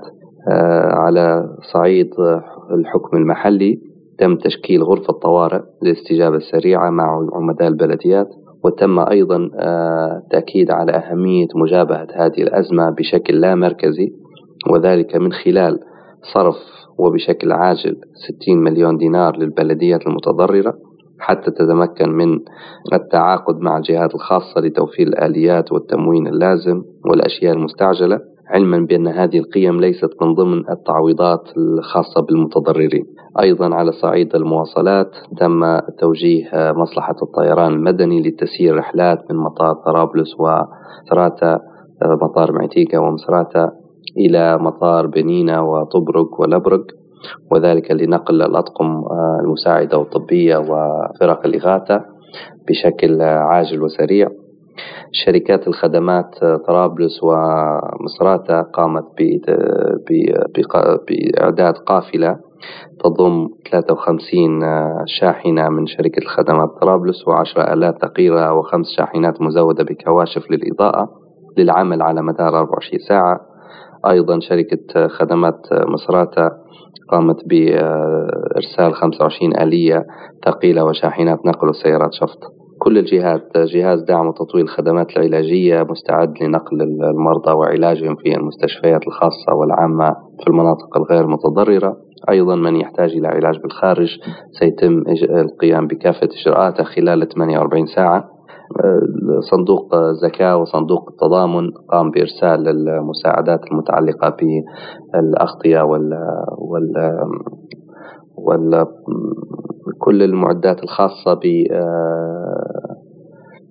آه، 0.51 0.91
على 0.93 1.45
صعيد 1.73 2.09
الحكم 2.71 3.17
المحلي. 3.17 3.79
تم 4.19 4.35
تشكيل 4.35 4.83
غرفة 4.83 5.13
طوارئ 5.13 5.61
للاستجابة 5.83 6.35
السريعة 6.35 6.89
مع 6.89 7.27
عمداء 7.33 7.67
البلديات. 7.67 8.27
وتم 8.63 8.99
أيضا 8.99 9.49
آه، 9.59 10.21
تأكيد 10.31 10.71
على 10.71 10.91
أهمية 10.91 11.47
مجابهة 11.55 12.07
هذه 12.15 12.41
الأزمة 12.41 12.89
بشكل 12.89 13.41
لا 13.41 13.55
مركزي. 13.55 14.20
وذلك 14.69 15.15
من 15.15 15.31
خلال 15.31 15.79
صرف 16.33 16.55
وبشكل 16.97 17.51
عاجل 17.51 17.95
60 18.41 18.57
مليون 18.57 18.97
دينار 18.97 19.37
للبلديات 19.37 20.07
المتضررة 20.07 20.73
حتى 21.19 21.51
تتمكن 21.51 22.09
من 22.09 22.39
التعاقد 22.93 23.59
مع 23.59 23.77
الجهات 23.77 24.15
الخاصة 24.15 24.61
لتوفير 24.61 25.07
الآليات 25.07 25.71
والتموين 25.71 26.27
اللازم 26.27 26.81
والأشياء 27.05 27.53
المستعجلة 27.53 28.19
علما 28.49 28.85
بأن 28.85 29.07
هذه 29.07 29.39
القيم 29.39 29.79
ليست 29.79 30.09
من 30.21 30.33
ضمن 30.33 30.69
التعويضات 30.69 31.41
الخاصة 31.57 32.21
بالمتضررين. 32.21 33.05
أيضا 33.41 33.75
على 33.75 33.91
صعيد 33.91 34.35
المواصلات 34.35 35.11
تم 35.39 35.79
توجيه 35.99 36.49
مصلحة 36.53 37.15
الطيران 37.21 37.73
المدني 37.73 38.21
لتسيير 38.21 38.75
رحلات 38.75 39.31
من 39.31 39.37
مطار 39.37 39.73
طرابلس 39.73 40.35
ومسراتا 40.39 41.59
مطار 42.21 42.51
معتيكا 42.51 42.99
ومسراتا 42.99 43.71
إلى 44.17 44.57
مطار 44.57 45.07
بنينة 45.07 45.71
وطبرق 45.71 46.41
ولبرق 46.41 46.85
وذلك 47.51 47.91
لنقل 47.91 48.41
الأطقم 48.41 49.03
المساعدة 49.43 49.97
والطبية 49.97 50.57
وفرق 50.57 51.45
الإغاثة 51.45 52.01
بشكل 52.67 53.21
عاجل 53.21 53.83
وسريع. 53.83 54.27
شركات 55.11 55.67
الخدمات 55.67 56.35
طرابلس 56.67 57.23
ومصراتة 57.23 58.61
قامت 58.61 59.03
بإعداد 61.07 61.73
قافلة 61.73 62.37
تضم 63.03 63.47
53 63.71 64.59
شاحنة 65.05 65.69
من 65.69 65.85
شركة 65.85 66.19
الخدمات 66.21 66.69
طرابلس 66.81 67.27
وعشرة 67.27 67.73
آلاف 67.73 67.95
ثقيلة 68.01 68.53
وخمس 68.53 68.87
شاحنات 68.97 69.41
مزودة 69.41 69.83
بكواشف 69.83 70.51
للإضاءة 70.51 71.09
للعمل 71.57 72.01
على 72.01 72.21
مدار 72.21 72.59
24 72.59 72.99
ساعة. 73.07 73.50
أيضا 74.09 74.39
شركة 74.39 75.07
خدمات 75.07 75.59
مصراتة 75.71 76.49
قامت 77.09 77.35
بإرسال 77.45 78.93
25 78.93 79.57
آلية 79.61 80.05
ثقيلة 80.45 80.83
وشاحنات 80.85 81.45
نقل 81.45 81.69
وسيارات 81.69 82.13
شفط. 82.13 82.39
كل 82.79 82.97
الجهات 82.97 83.57
جهاز 83.57 84.03
دعم 84.03 84.27
وتطوير 84.27 84.63
الخدمات 84.63 85.17
العلاجية 85.17 85.83
مستعد 85.89 86.33
لنقل 86.43 86.81
المرضى 86.81 87.51
وعلاجهم 87.51 88.15
في 88.15 88.35
المستشفيات 88.35 89.07
الخاصة 89.07 89.53
والعامة 89.53 90.15
في 90.43 90.47
المناطق 90.47 90.97
الغير 90.97 91.27
متضررة. 91.27 91.97
أيضا 92.29 92.55
من 92.55 92.75
يحتاج 92.75 93.11
إلى 93.11 93.27
علاج 93.27 93.59
بالخارج 93.61 94.17
سيتم 94.59 95.03
القيام 95.29 95.87
بكافة 95.87 96.29
إجراءاته 96.41 96.83
خلال 96.83 97.27
48 97.27 97.85
ساعة. 97.85 98.30
صندوق 99.51 99.95
زكاة 100.11 100.57
وصندوق 100.57 101.09
التضامن 101.09 101.71
قام 101.89 102.11
بإرسال 102.11 102.67
المساعدات 102.67 103.59
المتعلقة 103.71 104.35
بالأغطية 105.13 105.81
وال, 105.81 106.13
وال... 106.57 106.93
وال... 108.37 108.85
كل 109.99 110.23
المعدات 110.23 110.83
الخاصة 110.83 111.33
ب 111.33 111.67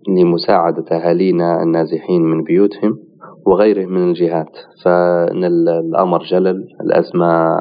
لمساعدة 0.09 0.84
أهالينا 0.92 1.62
النازحين 1.62 2.22
من 2.22 2.42
بيوتهم 2.42 2.98
وغيرهم 3.46 3.92
من 3.92 4.09
الجهات. 4.09 4.57
فإن 4.84 5.44
الأمر 5.44 6.22
جلل 6.22 6.64
الأزمة 6.80 7.57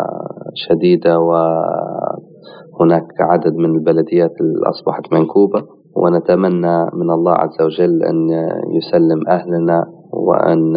شديدة 0.56 1.20
وهناك 1.20 3.08
عدد 3.20 3.56
من 3.56 3.76
البلديات 3.76 4.34
أصبحت 4.66 5.14
منكوبة. 5.14 5.79
ونتمنى 5.96 6.78
من 6.94 7.12
الله 7.12 7.32
عز 7.32 7.62
وجل 7.62 8.04
أن 8.04 8.30
يسلم 8.78 9.28
أهلنا 9.28 9.86
وأن 10.14 10.76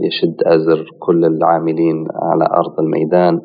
يشد 0.00 0.42
أزر 0.46 0.84
كل 0.98 1.24
العاملين 1.24 2.06
على 2.22 2.44
أرض 2.44 2.80
الميدان 2.80 3.40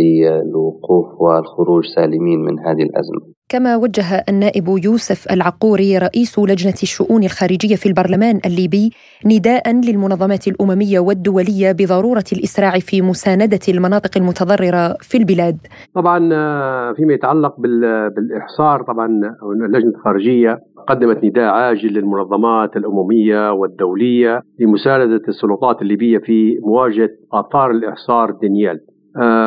للوقوف 0.00 1.20
والخروج 1.20 1.84
سالمين 1.94 2.40
من 2.40 2.58
هذه 2.58 2.82
الأزمة. 2.82 3.20
كما 3.52 3.76
وجه 3.76 4.24
النائب 4.28 4.68
يوسف 4.84 5.32
العقوري 5.32 5.98
رئيس 5.98 6.38
لجنة 6.38 6.78
الشؤون 6.82 7.22
الخارجية 7.24 7.76
في 7.76 7.86
البرلمان 7.86 8.40
الليبي 8.46 8.90
نداء 9.26 9.72
للمنظمات 9.72 10.48
الأممية 10.48 10.98
والدولية 10.98 11.72
بضرورة 11.72 12.24
الإسراع 12.32 12.70
في 12.78 13.02
مساندة 13.02 13.58
المناطق 13.68 14.10
المتضررة 14.16 14.96
في 15.00 15.18
البلاد. 15.18 15.58
طبعا 15.94 16.18
فيما 16.94 17.12
يتعلق 17.14 17.54
بالإحصار 18.16 18.82
طبعا 18.82 19.06
اللجنة 19.66 19.90
الخارجية 19.90 20.58
قدمت 20.88 21.24
نداء 21.24 21.44
عاجل 21.44 21.88
للمنظمات 21.88 22.76
الأممية 22.76 23.52
والدولية 23.52 24.42
لمساندة 24.60 25.22
السلطات 25.28 25.82
الليبية 25.82 26.18
في 26.18 26.58
مواجهة 26.62 27.10
آثار 27.32 27.70
الإحصار 27.70 28.30
دانيال. 28.42 28.80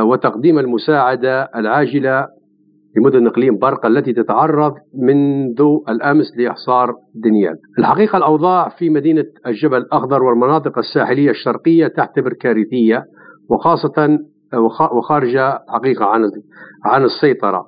وتقديم 0.03 0.59
المساعدة 0.59 1.49
العاجلة 1.55 2.27
لمدن 2.97 3.27
إقليم 3.27 3.57
برقة 3.57 3.87
التي 3.87 4.13
تتعرض 4.13 4.73
منذ 4.93 5.61
الأمس 5.89 6.37
لإحصار 6.37 6.93
دنيال 7.15 7.55
الحقيقة 7.79 8.17
الأوضاع 8.17 8.69
في 8.69 8.89
مدينة 8.89 9.25
الجبل 9.47 9.77
الأخضر 9.77 10.23
والمناطق 10.23 10.77
الساحلية 10.77 11.29
الشرقية 11.29 11.87
تعتبر 11.87 12.33
كارثية 12.33 13.05
وخاصة 13.49 14.19
وخارجة 14.91 15.59
حقيقة 15.69 16.05
عن 16.05 16.21
عن 16.85 17.03
السيطرة. 17.03 17.65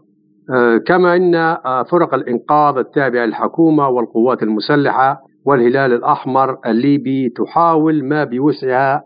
كما 0.85 1.15
أن 1.15 1.57
فرق 1.91 2.13
الإنقاذ 2.13 2.77
التابعة 2.77 3.25
للحكومة 3.25 3.89
والقوات 3.89 4.43
المسلحة 4.43 5.19
والهلال 5.45 5.93
الأحمر 5.93 6.57
الليبي 6.65 7.29
تحاول 7.29 8.03
ما 8.03 8.23
بوسعها 8.23 9.01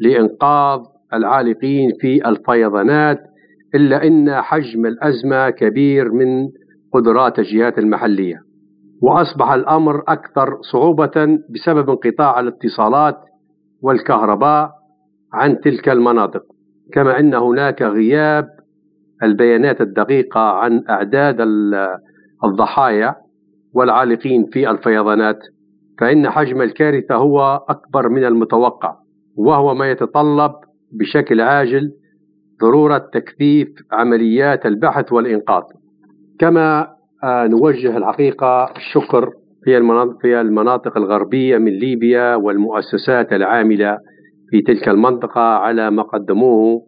لإنقاذ 0.00 0.80
العالقين 1.14 1.90
في 2.00 2.28
الفيضانات 2.28 3.18
إلا 3.76 4.06
أن 4.06 4.42
حجم 4.42 4.86
الأزمة 4.86 5.50
كبير 5.50 6.12
من 6.12 6.48
قدرات 6.92 7.38
الجهات 7.38 7.78
المحلية 7.78 8.36
وأصبح 9.02 9.50
الأمر 9.52 10.02
أكثر 10.08 10.58
صعوبة 10.72 11.38
بسبب 11.50 11.90
انقطاع 11.90 12.40
الاتصالات 12.40 13.16
والكهرباء 13.82 14.70
عن 15.32 15.60
تلك 15.60 15.88
المناطق 15.88 16.42
كما 16.92 17.20
أن 17.20 17.34
هناك 17.34 17.82
غياب 17.82 18.48
البيانات 19.22 19.80
الدقيقة 19.80 20.40
عن 20.40 20.84
أعداد 20.90 21.36
الضحايا 22.44 23.14
والعالقين 23.74 24.46
في 24.52 24.70
الفيضانات 24.70 25.38
فإن 26.00 26.30
حجم 26.30 26.62
الكارثة 26.62 27.14
هو 27.14 27.64
أكبر 27.68 28.08
من 28.08 28.24
المتوقع 28.24 28.96
وهو 29.36 29.74
ما 29.74 29.90
يتطلب 29.90 30.52
بشكل 30.92 31.40
عاجل 31.40 31.92
ضرورة 32.60 32.98
تكثيف 32.98 33.68
عمليات 33.92 34.66
البحث 34.66 35.12
والإنقاذ. 35.12 35.62
كما 36.38 36.96
آه، 37.24 37.46
نوجه 37.46 37.96
الحقيقة 37.96 38.72
الشكر 38.76 39.30
في 39.64 39.78
المناطق, 40.40 40.96
الغربية 40.96 41.58
من 41.58 41.72
ليبيا 41.72 42.34
والمؤسسات 42.34 43.32
العاملة 43.32 43.98
في 44.50 44.62
تلك 44.62 44.88
المنطقة 44.88 45.40
على 45.40 45.90
ما 45.90 46.02
قدموه 46.02 46.82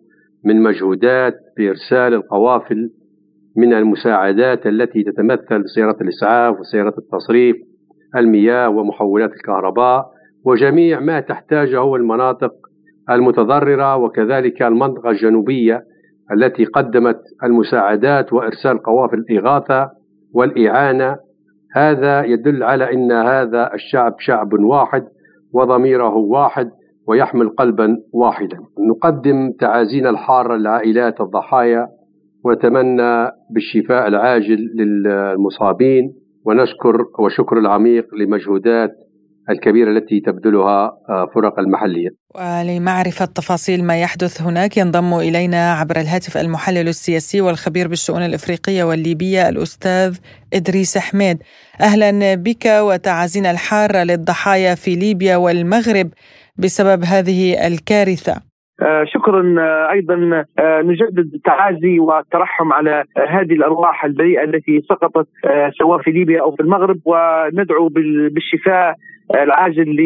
من 0.44 0.62
مجهودات 0.62 1.34
بإرسال 1.56 2.14
القوافل 2.14 2.90
من 3.56 3.72
المساعدات 3.74 4.66
التي 4.66 5.02
تتمثل 5.02 5.62
بسيارة 5.62 5.96
الإسعاف 6.00 6.60
وسيارة 6.60 6.94
التصريف 6.98 7.56
المياه 8.16 8.68
ومحولات 8.68 9.30
الكهرباء 9.32 10.06
وجميع 10.44 11.00
ما 11.00 11.20
تحتاجه 11.20 11.96
المناطق 11.96 12.52
المتضررة 13.10 13.96
وكذلك 13.96 14.62
المنطقة 14.62 15.10
الجنوبية 15.10 15.82
التي 16.32 16.64
قدمت 16.64 17.20
المساعدات 17.44 18.32
وإرسال 18.32 18.82
قوافل 18.82 19.16
الإغاثة 19.16 19.90
والإعانة. 20.34 21.16
هذا 21.74 22.24
يدل 22.24 22.62
على 22.62 22.92
أن 22.92 23.12
هذا 23.12 23.74
الشعب 23.74 24.14
شعب 24.18 24.52
واحد 24.52 25.04
وضميره 25.52 26.14
واحد 26.16 26.70
ويحمل 27.08 27.48
قلبا 27.48 27.96
واحدا. 28.12 28.58
نقدم 28.90 29.52
تعازينا 29.60 30.10
الحارة 30.10 30.56
لعائلات 30.56 31.20
الضحايا 31.20 31.88
ونتمنى 32.44 33.28
بالشفاء 33.50 34.08
العاجل 34.08 34.58
للمصابين 34.74 36.12
ونشكر 36.46 37.04
وشكر 37.18 37.58
العميق 37.58 38.14
لمجهودات 38.14 38.90
الكبيرة 39.50 39.90
التي 39.90 40.20
تبذلها 40.20 40.92
آه، 41.08 41.26
فرق 41.34 41.58
المحلية. 41.58 42.08
ولمعرفة 42.34 43.24
تفاصيل 43.24 43.84
ما 43.84 44.00
يحدث 44.00 44.42
هناك 44.42 44.76
ينضم 44.76 45.14
إلينا 45.14 45.72
عبر 45.72 45.96
الهاتف 45.96 46.36
المحلل 46.36 46.88
السياسي 46.88 47.40
والخبير 47.40 47.88
بالشؤون 47.88 48.22
الإفريقية 48.22 48.84
والليبية 48.84 49.48
الأستاذ 49.48 50.18
إدريس 50.54 50.98
حميد 50.98 51.38
أهلا 51.80 52.34
بك 52.34 52.64
وتعازينا 52.66 53.50
الحارة 53.50 54.04
للضحايا 54.04 54.74
في 54.74 54.94
ليبيا 54.94 55.36
والمغرب 55.36 56.08
بسبب 56.58 57.04
هذه 57.04 57.66
الكارثة. 57.66 58.48
آه، 58.82 59.04
شكرا 59.04 59.54
آه، 59.58 59.90
أيضا 59.90 60.44
آه، 60.58 60.82
نجدد 60.82 61.34
التعازي 61.34 61.98
والترحم 61.98 62.72
على 62.72 63.04
هذه 63.28 63.52
الأرواح 63.52 64.04
البريئة 64.04 64.44
التي 64.44 64.80
سقطت 64.88 65.28
سواء 65.78 66.02
في 66.02 66.10
ليبيا 66.10 66.40
أو 66.40 66.56
في 66.56 66.62
المغرب 66.62 66.98
وندعو 67.04 67.88
بالشفاء 68.32 68.94
العاجل 69.34 69.96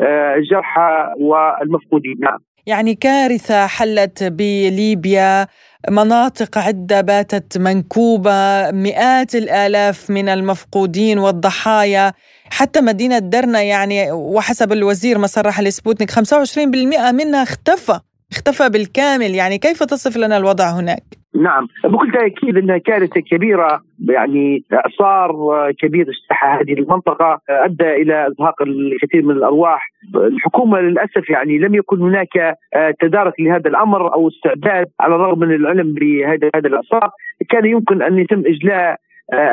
للجرحى 0.00 1.14
والمفقودين. 1.20 2.16
نعم. 2.20 2.38
يعني 2.66 2.94
كارثة 2.94 3.66
حلت 3.66 4.24
بليبيا 4.24 5.46
مناطق 5.90 6.58
عدة 6.58 7.00
باتت 7.00 7.58
منكوبة 7.58 8.70
مئات 8.70 9.34
الآلاف 9.34 10.10
من 10.10 10.28
المفقودين 10.28 11.18
والضحايا. 11.18 12.12
حتى 12.50 12.80
مدينة 12.80 13.18
درنا 13.18 13.62
يعني 13.62 14.12
وحسب 14.12 14.72
الوزير 14.72 15.18
ما 15.18 15.26
صرح 15.26 15.60
لسبوتنيك 15.60 16.10
25% 16.10 17.12
منها 17.12 17.42
اختفى 17.42 18.00
اختفى 18.32 18.68
بالكامل. 18.68 19.34
يعني 19.34 19.58
كيف 19.58 19.82
تصف 19.82 20.16
لنا 20.16 20.36
الوضع 20.36 20.70
هناك؟ 20.70 21.19
نعم. 21.34 21.66
بكل 21.84 22.12
تأكيد 22.12 22.56
أنها 22.56 22.78
كارثة 22.78 23.20
كبيرة. 23.20 23.82
يعني 24.08 24.64
إعصار 24.72 25.32
كبير 25.78 26.06
اجتاح 26.08 26.44
هذه 26.44 26.72
المنطقة 26.72 27.40
أدى 27.50 27.92
إلى 28.02 28.26
إزهاق 28.26 28.62
الكثير 28.62 29.22
من 29.22 29.30
الأرواح. 29.30 29.88
الحكومة 30.14 30.80
للأسف 30.80 31.30
يعني 31.30 31.58
لم 31.58 31.74
يكن 31.74 32.00
هناك 32.00 32.56
تدارك 33.00 33.40
لهذا 33.40 33.68
الأمر 33.68 34.14
أو 34.14 34.28
استعداد 34.28 34.86
على 35.00 35.14
الرغم 35.14 35.38
من 35.38 35.54
العلم 35.54 35.94
بهذا 35.94 36.50
هذا 36.54 36.68
الإعصار. 36.68 37.10
كان 37.50 37.64
يمكن 37.64 38.02
أن 38.02 38.18
يتم 38.18 38.42
إجلاء 38.46 38.96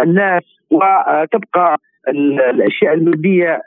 الناس 0.04 0.44
وتبقى 0.72 1.78
الأشياء 2.50 2.94
المادية 2.94 3.62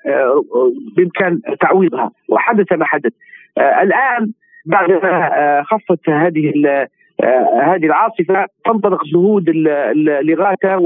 بإمكان 0.96 1.40
تعويضها. 1.60 2.10
وحدث 2.28 2.72
ما 2.72 2.84
حدث. 2.84 3.12
الآن 3.58 4.32
آه، 4.74 5.62
خفت 5.62 6.08
هذه 6.08 6.52
هذه 7.62 7.86
العاصفة 7.86 8.46
تنطلق 8.64 9.04
جهود 9.04 9.48
الاغاثه 9.48 10.76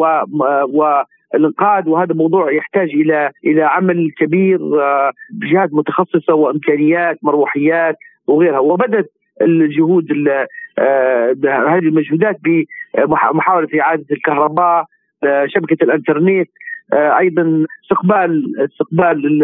والانقاذ 0.72 1.88
وهذا 1.88 2.14
موضوع 2.14 2.52
يحتاج 2.52 2.88
إلى 2.88 3.30
إلى 3.44 3.62
عمل 3.62 4.10
كبير 4.18 4.60
آه، 4.82 5.12
بجهات 5.32 5.68
متخصصة 5.72 6.34
وإمكانيات 6.34 7.18
مروحيات 7.22 7.96
وغيرها. 8.26 8.58
وبدأت 8.58 9.10
الجهود 9.42 10.06
هذه 11.44 11.78
المجهودات 11.78 12.36
بمحاوله 12.44 13.68
إعادة 13.80 14.04
الكهرباء 14.10 14.84
شبكة 15.46 15.84
الإنترنت 15.84 16.48
أيضا 16.92 17.66
استقبال 17.84 18.44
استقبال 18.64 19.42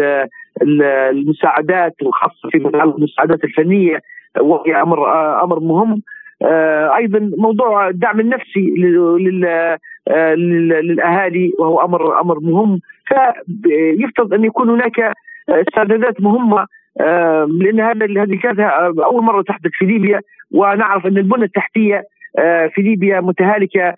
المساعدات 0.61 1.93
وخاصة 2.03 2.49
في 2.51 2.57
المساعدات 2.57 3.43
الفنية 3.43 3.99
وهي 4.39 4.81
أمر 4.81 5.13
أمر 5.43 5.59
مهم. 5.59 5.91
آه، 5.91 6.01
أيضا 6.97 7.31
موضوع 7.37 7.87
الدعم 7.89 8.19
النفسي 8.19 8.73
آه، 10.07 10.33
للأهالي 10.35 11.53
وهو 11.59 11.81
أمر 11.81 12.21
أمر 12.21 12.39
مهم. 12.39 12.79
فيفترض 13.05 14.33
أن 14.33 14.43
يكون 14.43 14.69
هناك 14.69 15.13
استعدادات 15.49 16.21
مهمة 16.21 16.67
آه، 16.99 17.47
لأن 17.59 17.79
هذا 17.79 18.05
هذه 18.05 18.35
كانت 18.43 18.59
أول 18.99 19.23
مرة 19.23 19.41
تحدث 19.41 19.71
في 19.73 19.85
ليبيا 19.85 20.21
ونعرف 20.51 21.05
أن 21.05 21.17
البنى 21.17 21.43
التحتية 21.43 22.03
في 22.75 22.81
ليبيا 22.81 23.21
متهالكة 23.21 23.93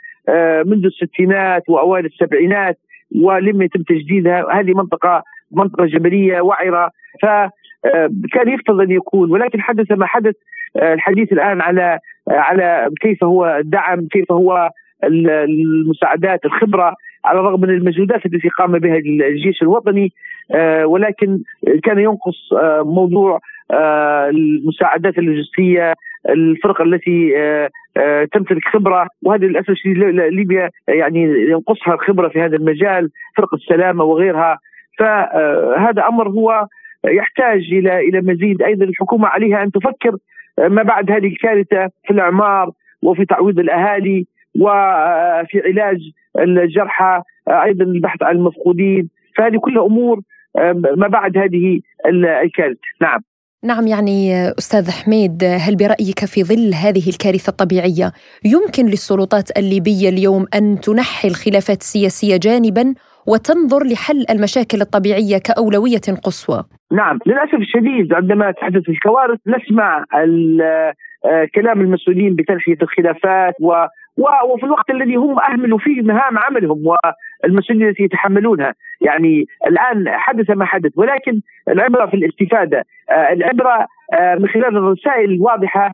منذ 0.66 0.86
الستينات 0.86 1.64
وأوائل 1.70 2.06
السبعينات 2.06 2.78
ولم 3.22 3.62
يتم 3.62 3.84
تجديدها. 3.84 4.46
هذه 4.52 4.74
منطقة 4.74 5.24
منطقة 5.52 5.86
جبلية 5.86 6.42
وعرة. 6.42 6.92
ف 7.22 7.26
آه، 7.86 8.10
كان 8.34 8.50
يفترض 8.50 8.82
أن 8.82 8.92
يكون 8.92 9.32
ولكن 9.32 9.62
حدث 9.62 9.92
ما 9.92 10.06
حدث 10.06 10.36
آه، 10.78 10.94
الحديث 10.94 11.34
الآن 11.34 11.62
على 11.62 11.84
آه، 11.84 12.00
على 12.30 12.90
كيف 13.02 13.24
هو 13.24 13.46
الدعم 13.60 14.08
كيف 14.12 14.32
هو 14.32 14.70
المساعدات 15.04 16.46
الخبرة 16.46 16.96
على 17.26 17.40
الرغم 17.40 17.62
من 17.62 17.70
المجهودات 17.70 18.26
التي 18.26 18.50
قام 18.50 18.72
بها 18.72 18.98
الجيش 18.98 19.62
الوطني. 19.62 20.12
ولكن 20.84 21.40
كان 21.84 22.00
ينقص 22.00 22.54
موضوع 22.80 23.40
المساعدات 24.30 25.18
اللوجستية 25.18 25.94
الفرق 26.30 26.82
التي 26.82 27.34
تمتلك 28.34 28.68
خبرة. 28.74 29.08
وهذه 29.24 29.42
للأسف 29.42 29.70
الشديد 29.70 29.98
ليبيا 29.98 30.70
يعني 30.88 31.24
ينقصها 31.50 31.94
الخبرة 31.94 32.28
في 32.28 32.42
هذا 32.42 32.56
المجال 32.56 33.10
فرق 33.38 33.54
السلامة 33.54 34.04
وغيرها. 34.04 34.58
فهذا 35.00 36.08
أمر 36.08 36.30
هو 36.30 36.68
يحتاج 37.06 37.62
إلى 37.72 38.00
إلى 38.00 38.22
مزيد. 38.22 38.62
أيضا 38.62 38.86
الحكومة 38.86 39.28
عليها 39.28 39.64
أن 39.64 39.72
تفكر 39.72 40.18
ما 40.60 40.84
بعد 40.84 41.12
هذه 41.12 41.28
الكارثة 41.28 41.90
في 42.08 42.14
الاعمار 42.14 42.72
وفي 43.02 43.26
تعويض 43.26 43.60
الأهالي 43.60 44.26
وفي 44.56 45.62
علاج 45.66 46.00
الجرحى 46.40 47.22
أيضا 47.48 47.86
البحث 47.86 48.24
عن 48.24 48.36
المفقودين. 48.36 49.10
فهذه 49.38 49.58
كلها 49.58 49.86
أمور 49.86 50.22
ما 50.98 51.08
بعد 51.08 51.38
هذه 51.38 51.80
الكارثة. 52.44 52.80
نعم. 53.02 53.20
نعم 53.64 53.88
يعني 53.88 54.48
أستاذ 54.50 54.92
حميد 54.92 55.44
هل 55.44 55.76
برأيك 55.76 56.26
في 56.26 56.44
ظل 56.44 56.74
هذه 56.74 57.10
الكارثة 57.10 57.50
الطبيعية 57.50 58.12
يمكن 58.46 58.86
للسلطات 58.86 59.58
الليبية 59.58 60.10
اليوم 60.10 60.46
أن 60.56 60.80
تنحي 60.80 61.28
الخلافات 61.28 61.82
السياسية 61.82 62.38
جانبا 62.38 62.94
وتنظر 63.28 63.84
لحل 63.94 64.26
المشاكل 64.30 64.82
الطبيعية 64.82 65.38
كأولوية 65.38 66.08
قصوى. 66.24 66.64
نعم 66.92 67.20
للأسف 67.26 67.54
الشديد 67.56 68.14
عندما 68.14 68.52
تحدث 68.52 68.90
الكوارث 68.90 69.40
نسمع 69.48 70.06
آه، 71.26 71.46
كلام 71.56 71.82
المسؤولين 71.82 72.36
بتنحيه 72.36 72.78
الخلافات 72.82 73.54
و 73.62 73.86
وفي 74.54 74.64
الوقت 74.64 74.90
الذي 74.90 75.16
هم 75.16 75.40
اهملوا 75.40 75.78
فيه 75.78 76.02
مهام 76.02 76.38
عملهم 76.38 76.84
والمسؤوليه 77.44 77.90
التي 77.90 78.04
يتحملونها، 78.04 78.74
يعني 79.02 79.46
الآن 79.68 80.10
حدث 80.10 80.50
ما 80.50 80.66
حدث 80.66 80.92
ولكن 80.96 81.42
العبرة 81.70 82.06
في 82.06 82.14
الاستفادة، 82.14 82.84
آه، 83.10 83.34
العبرة 83.34 83.88
آه، 84.14 84.36
من 84.36 84.48
خلال 84.48 84.78
الرسائل 84.78 85.32
الواضحة 85.32 85.92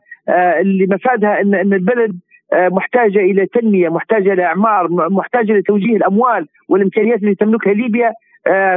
لمفادها 0.62 1.40
ان 1.40 1.54
إن 1.54 1.72
البلد 1.72 2.18
محتاجة 2.54 3.18
إلى 3.18 3.46
تنمية، 3.46 3.88
محتاجة 3.88 4.32
إلى 4.32 4.44
إعمار، 4.44 4.88
محتاجة 4.90 5.52
لتوجيه 5.52 5.96
الأموال 5.96 6.46
والإمكانيات 6.68 7.22
التي 7.22 7.34
تملكها 7.34 7.72
ليبيا 7.72 8.12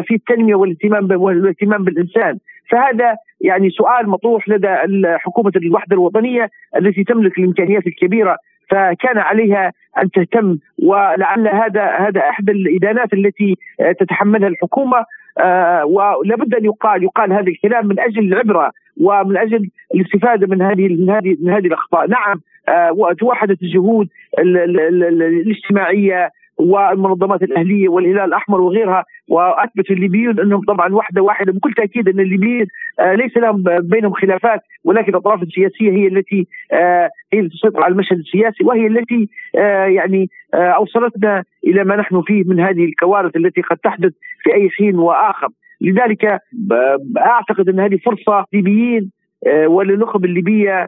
في 0.03 0.15
التنمية 0.15 0.55
والاهتمام 0.55 1.21
والاهتمام 1.21 1.83
بالإنسان، 1.83 2.37
فهذا 2.69 3.15
يعني 3.41 3.69
سؤال 3.69 4.09
مطروح 4.09 4.49
لدى 4.49 4.75
حكومه 5.17 5.51
الوحدة 5.55 5.95
الوطنية 5.95 6.49
التي 6.77 7.03
تملك 7.03 7.39
الإمكانيات 7.39 7.87
الكبيرة. 7.87 8.37
فكان 8.69 9.17
عليها 9.17 9.71
أن 9.97 10.11
تهتم 10.11 10.57
ولعل 10.83 11.47
هذا 11.47 11.85
هذا 11.85 12.19
احدى 12.19 12.51
الإدانات 12.51 13.13
التي 13.13 13.55
تتحملها 13.99 14.47
الحكومة. 14.47 15.05
آه 15.37 15.85
ولابد 15.85 16.55
أن 16.55 16.65
يقال 16.65 17.03
يقال 17.03 17.33
هذا 17.33 17.47
الكلام 17.47 17.87
من 17.87 17.99
أجل 17.99 18.19
العبرة 18.19 18.71
ومن 19.01 19.37
أجل 19.37 19.69
الاستفادة 19.95 20.47
من 20.47 20.61
هذه 20.61 20.87
من 20.87 21.09
هذه 21.09 21.37
من 21.41 21.53
هذه 21.53 21.67
الأخطاء، 21.67 22.07
نعم 22.07 22.35
آه 22.35 22.41
وتوحدت 22.91 23.61
الجهود 23.63 24.07
الاجتماعية 24.39 26.29
والمنظمات 26.57 27.43
الأهلية 27.43 27.89
والهلال 27.89 28.23
الأحمر 28.23 28.61
وغيرها 28.61 29.05
واثبت 29.27 29.91
الليبيون 29.91 30.39
أنهم 30.39 30.61
طبعا 30.61 30.93
وحدة 30.93 31.21
واحدة 31.21 31.51
بكل 31.51 31.73
تأكيد 31.73 32.09
أن 32.09 32.19
الليبيين 32.19 32.65
آه 32.99 33.13
ليس 33.13 33.37
لهم 33.37 33.63
بينهم 33.79 34.13
خلافات 34.13 34.59
ولكن 34.83 35.09
الأطراف 35.09 35.43
السياسية 35.43 35.91
هي 35.91 36.07
التي 36.07 36.47
آه 36.71 37.09
هي 37.33 37.39
التي 37.39 37.57
تسيطر 37.57 37.83
على 37.83 37.91
المشهد 37.91 38.17
السياسي 38.17 38.63
وهي 38.63 38.87
التي 38.87 39.29
آه 39.57 39.85
يعني 39.85 40.29
آه 40.53 40.57
أوصلتنا 40.57 41.43
إلى 41.67 41.83
ما 41.83 41.95
نحن 41.95 42.21
فيه 42.21 42.43
من 42.43 42.59
هذه 42.59 42.85
الكوارث 42.85 43.35
التي 43.35 43.61
قد 43.61 43.77
تحدث 43.77 44.11
في 44.43 44.53
أي 44.53 44.69
حين 44.69 44.95
وآخر. 44.95 45.47
لذلك 45.81 46.39
أعتقد 47.17 47.69
أن 47.69 47.79
هذه 47.79 47.97
فرصة 48.05 48.45
ليبيين 48.53 49.11
آه 49.47 49.67
وللنخب 49.67 50.25
الليبية 50.25 50.73
آه 50.81 50.87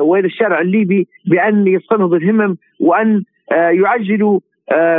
وإلى 0.00 0.26
الشارع 0.26 0.60
الليبي 0.60 1.08
بأن 1.26 1.66
يستنهضوا 1.66 2.16
الهمم 2.16 2.56
وأن 2.80 3.22
آه 3.52 3.70
يعجلوا 3.70 4.40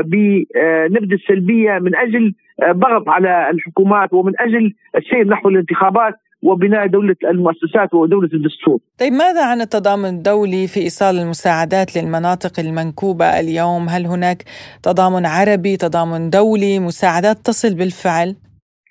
بنبذ 0.06 1.14
السلبيه 1.14 1.80
من 1.80 1.96
أجل 1.96 2.34
ضغط 2.72 3.10
على 3.10 3.50
الحكومات 3.50 4.14
ومن 4.14 4.34
أجل 4.40 4.74
السير 4.96 5.28
نحو 5.28 5.50
الانتخابات 5.50 6.14
وبناء 6.44 6.88
دولة 6.88 7.16
المؤسسات 7.24 7.94
ودولة 7.94 8.30
الدستور. 8.34 8.80
طيب 9.00 9.14
ماذا 9.14 9.46
عن 9.46 9.62
التضامن 9.62 10.06
الدولي 10.06 10.68
في 10.68 10.80
إيصال 10.80 11.16
المساعدات 11.16 11.98
للمناطق 11.98 12.60
المنكوبة 12.60 13.26
اليوم؟ 13.26 13.90
هل 13.90 14.06
هناك 14.06 14.44
تضامن 14.84 15.26
عربي 15.26 15.78
تضامن 15.78 16.30
دولي 16.30 16.80
مساعدات 16.80 17.38
تصل 17.38 17.76
بالفعل؟ 17.76 18.36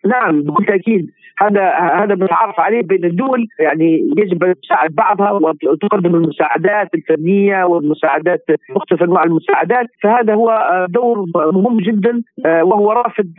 نعم 0.06 0.42
بكل 0.42 0.64
تأكيد. 0.66 1.10
هذا 1.42 1.70
هذا 2.04 2.14
متعارف 2.14 2.60
عليه 2.60 2.82
بين 2.82 3.04
الدول 3.04 3.46
يعني 3.58 4.10
يجب 4.16 4.44
أن 4.44 4.54
تساعد 4.62 4.90
بعضها 4.90 5.30
وتقدم 5.30 6.14
المساعدات 6.14 6.88
الفنية 6.94 7.64
والمساعدات 7.64 8.44
مختلف 8.76 9.02
انواع 9.02 9.24
المساعدات 9.24 9.86
فهذا 10.02 10.34
هو 10.34 10.86
دور 10.90 11.26
مهم 11.34 11.78
جدا 11.78 12.22
وهو 12.44 12.92
رافد 12.92 13.32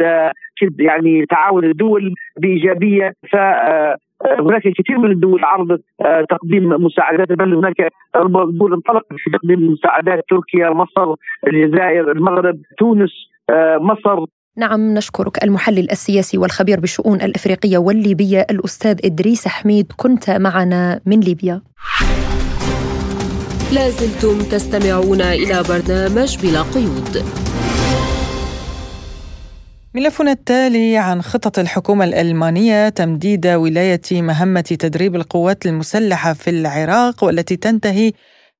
يعني 0.80 1.26
تعاون 1.26 1.64
الدول 1.64 2.14
بإيجابية 2.38 3.14
ف 3.32 3.36
هناك 4.40 4.62
كثير 4.62 4.98
من 4.98 5.12
الدول 5.12 5.44
عرضت 5.44 5.84
تقديم 6.30 6.70
مساعدات 6.70 7.32
بل 7.32 7.56
هناك 7.56 7.92
دول 8.60 8.74
انطلقت 8.74 9.14
في 9.18 9.32
تقديم 9.32 9.72
مساعدات 9.72 10.24
تركيا 10.30 10.70
مصر 10.70 11.14
الجزائر 11.48 12.12
المغرب 12.12 12.58
تونس 12.78 13.12
مصر. 13.80 14.26
نعم 14.58 14.94
نشكرك 14.94 15.44
المحلل 15.44 15.92
السياسي 15.92 16.38
والخبير 16.38 16.80
بالشؤون 16.80 17.22
الإفريقية 17.22 17.78
والليبية 17.78 18.48
الأستاذ 18.50 19.00
إدريس 19.06 19.48
حميد 19.48 19.92
كنت 19.98 20.30
معنا 20.30 21.02
من 21.06 21.20
ليبيا. 21.20 21.62
لازلتم 23.72 24.42
تستمعون 24.42 25.22
إلى 25.22 25.64
برنامج 25.64 26.38
بلا 26.38 26.62
قيود. 26.62 27.24
ملفنا 29.94 30.32
التالي 30.32 30.98
عن 30.98 31.22
خطط 31.22 31.60
الحكومة 31.60 32.06
الألمانية 32.06 32.90
تمديد 32.90 33.48
ولاية 33.48 34.02
مهمة 34.12 34.62
تدريب 34.62 35.16
القوات 35.16 35.66
المسلحة 35.66 36.34
في 36.34 36.50
العراق 36.50 37.24
والتي 37.24 37.56
تنتهي 37.56 38.12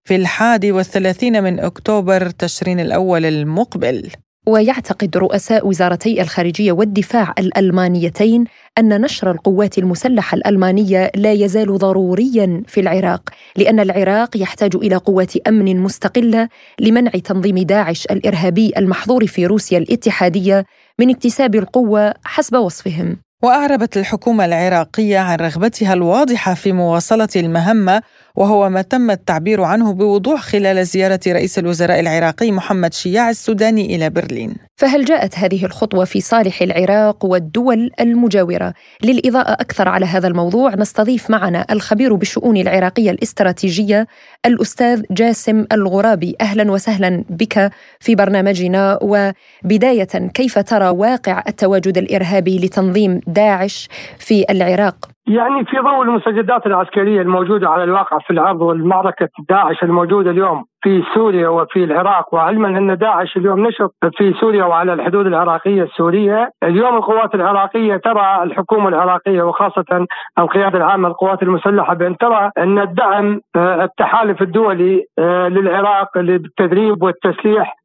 في 0.04 0.16
الحادي 0.16 0.72
والثلاثين 0.72 1.44
من 1.44 1.60
أكتوبر 1.60 2.30
تشرين 2.30 2.80
الأول 2.80 3.26
المقبل 3.26 4.10
ويعتقد 4.46 5.18
رؤساء 5.18 5.68
وزارتي 5.68 6.22
الخارجية 6.22 6.72
والدفاع 6.72 7.34
الألمانيتين 7.40 8.46
أن 8.78 9.02
نشر 9.02 9.32
القوات 9.32 9.78
المسلحة 9.78 10.36
الألمانية 10.36 11.12
لا 11.16 11.32
يزال 11.32 11.78
ضروريا 11.78 12.64
في 12.68 12.80
العراق 12.80 13.30
لأن 13.56 13.80
العراق 13.80 14.38
يحتاج 14.38 14.76
إلى 14.76 14.96
قوات 14.96 15.38
أمن 15.48 15.80
مستقلة 15.80 16.50
لمنع 16.80 17.12
تنظيم 17.12 17.58
داعش 17.58 18.06
الإرهابي 18.06 18.74
المحظور 18.78 19.28
في 19.28 19.46
روسيا 19.46 19.78
الاتحادية 19.78 20.66
من 21.00 21.10
اكتساب 21.10 21.56
القوة 21.56 22.14
حسب 22.24 22.56
وصفهم. 22.56 23.18
وأعربت 23.44 23.98
الحكومة 23.98 24.46
العراقية 24.46 25.20
عن 25.20 25.38
رغبتها 25.38 25.94
الواضحة 25.94 26.54
في 26.54 26.72
مواصلة 26.72 27.30
المهمة 27.36 28.02
وهو 28.38 28.70
ما 28.70 28.82
تم 28.82 29.12
التعبير 29.12 29.62
عنه 29.62 29.94
بوضوح 29.94 30.42
خلال 30.42 30.86
زيارة 30.86 31.20
رئيس 31.28 31.60
الوزراء 31.60 32.00
العراقي 32.00 32.52
محمد 32.52 32.94
شياع 32.94 33.30
السوداني 33.30 33.96
إلى 33.96 34.10
برلين 34.10 34.56
فهل 34.76 35.06
جاءت 35.06 35.38
هذه 35.38 35.66
الخطوة 35.66 36.06
في 36.06 36.22
صالح 36.22 36.62
العراق 36.62 37.26
والدول 37.26 37.92
المجاورة؟ 38.00 38.74
للإضاءة 39.04 39.52
أكثر 39.52 39.90
على 39.90 40.06
هذا 40.06 40.28
الموضوع 40.28 40.76
نستضيف 40.76 41.30
معنا 41.30 41.66
الخبير 41.72 42.16
بالشؤون 42.16 42.58
العراقية 42.58 43.12
الاستراتيجية 43.12 44.08
الأستاذ 44.46 45.04
جاسم 45.12 45.66
الغرابي 45.72 46.36
أهلا 46.42 46.72
وسهلا 46.72 47.24
بك 47.30 47.72
في 48.00 48.16
برنامجنا 48.16 49.00
وبداية 49.02 50.30
كيف 50.34 50.60
ترى 50.60 50.90
واقع 50.90 51.44
التواجد 51.48 51.98
الإرهابي 51.98 52.60
لتنظيم 52.60 53.22
داعش 53.28 53.90
في 54.20 54.46
العراق؟ 54.50 55.13
يعني 55.28 55.66
في 55.66 55.78
ضوء 55.78 56.02
المستجدات 56.02 56.66
العسكرية 56.66 57.22
الموجودة 57.22 57.70
على 57.70 57.84
الواقع 57.84 58.18
في 58.20 58.34
الأرض 58.34 58.62
والمعركة 58.62 59.30
داعش 59.50 59.84
الموجودة 59.84 60.32
اليوم. 60.32 60.66
في 60.84 61.04
سوريا 61.14 61.48
وفي 61.48 61.84
العراق. 61.84 62.34
وعلما 62.34 62.68
أن 62.68 62.98
داعش 62.98 63.38
اليوم 63.38 63.68
نشط 63.68 63.94
في 64.18 64.34
سوريا 64.34 64.66
وعلى 64.66 64.94
الحدود 64.94 65.26
العراقية 65.28 65.84
السورية، 65.84 66.50
اليوم 66.64 66.98
القوات 66.98 67.36
العراقية 67.36 67.96
ترى 67.98 68.44
الحكومة 68.44 68.88
العراقية 68.90 69.42
وخاصة 69.44 70.06
القيادة 70.40 70.78
العامة 70.78 71.08
للقوات 71.08 71.44
المسلحة 71.44 71.94
بأن 71.94 72.18
ترى 72.18 72.50
أن 72.58 72.80
الدعم 72.80 73.40
التحالف 73.58 74.42
الدولي 74.42 75.04
للعراق 75.20 76.18
للتدريب 76.18 77.04
والتسليح 77.04 77.76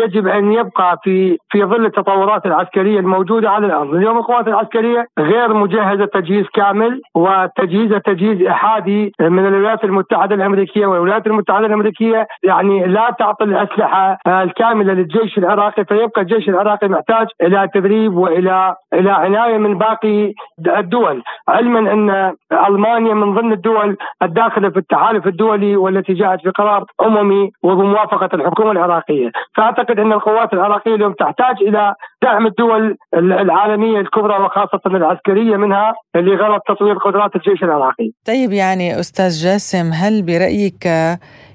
يجب 0.00 0.26
أن 0.28 0.52
يبقى 0.52 0.98
في 1.02 1.38
في 1.50 1.64
ظل 1.64 1.86
التطورات 1.86 2.46
العسكرية 2.46 2.98
الموجودة 3.00 3.50
على 3.50 3.66
الأرض، 3.66 3.94
اليوم 3.94 4.18
القوات 4.18 4.48
العسكرية 4.48 5.06
غير 5.18 5.54
مجهزة 5.54 6.04
تجهيز 6.04 6.46
كامل 6.54 7.00
وتجهيزها 7.14 7.98
تجهيز 7.98 8.42
إحادي 8.46 9.12
من 9.20 9.46
الولايات 9.46 9.84
المتحدة 9.84 10.34
الأمريكية 10.34 10.86
والولايات 10.86 11.26
المتحدة 11.26 11.66
الأمريكية 11.66 12.26
يعني 12.44 12.86
لا 12.86 13.14
تعطي 13.18 13.44
الأسلحة 13.44 14.18
الكاملة 14.26 14.92
للجيش 14.92 15.38
العراقي 15.38 15.84
فيبقى 15.84 16.20
الجيش 16.20 16.48
العراقي 16.48 16.88
محتاج 16.88 17.26
إلى 17.42 17.68
تدريب 17.74 18.16
وإلى 18.16 18.74
إلى 18.94 19.10
عناية 19.10 19.58
من 19.58 19.78
باقي 19.78 20.32
الدول، 20.78 21.22
علما 21.48 21.78
أن 21.92 22.34
ألمانيا 22.68 23.14
من 23.14 23.34
ضمن 23.34 23.52
الدول 23.52 23.96
الداخلة 24.22 24.70
في 24.70 24.78
التحالف 24.78 25.26
الدولي 25.26 25.76
والتي 25.76 26.12
جاءت 26.12 26.44
بقرار 26.44 26.84
أممي 27.02 27.50
وبموافقة 27.62 28.28
الحكومة 28.34 28.70
العراقية، 28.70 29.30
فأعتقد 29.56 30.00
أن 30.00 30.12
القوات 30.12 30.52
العراقية 30.52 30.94
اليوم 30.94 31.12
تحتاج 31.12 31.56
إلى 31.62 31.94
دعم 32.22 32.46
الدول 32.46 32.96
العالمية 33.14 34.00
الكبرى 34.00 34.44
وخاصة 34.44 34.80
العسكرية 34.86 35.56
منها 35.56 35.94
لغرض 36.16 36.60
تطوير 36.68 36.98
قدرات 36.98 37.36
الجيش 37.36 37.62
العراقي. 37.64 38.10
طيب 38.26 38.52
يعني 38.52 39.00
أستاذ 39.00 39.30
جاسم 39.30 39.90
هل 39.92 40.22
برأيك 40.22 40.84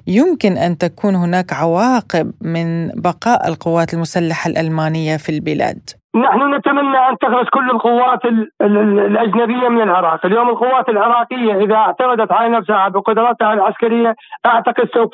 يمكن 0.08 0.58
أن 0.58 0.78
تكون 0.78 1.16
هناك 1.16 1.54
عواقب 1.54 2.32
من 2.42 2.88
بقاء 2.88 3.48
القوات 3.50 3.94
المسلحة 3.94 4.50
الألمانية 4.50 5.18
في 5.18 5.30
البلاد؟ 5.30 5.82
نحن 6.16 6.54
نتمنى 6.56 6.98
أن 7.10 7.18
تخرج 7.22 7.46
كل 7.50 7.70
القوات 7.70 8.20
الأجنبية 8.62 9.68
من 9.70 9.82
العراق، 9.82 10.26
اليوم 10.26 10.50
القوات 10.50 10.90
العراقية 10.90 11.64
إذا 11.64 11.76
اعتمدت 11.76 12.32
على 12.32 12.58
نفسها 12.58 12.88
بقدراتها 12.88 13.54
العسكرية 13.54 14.16
أعتقد 14.46 14.90
سوف 14.94 15.14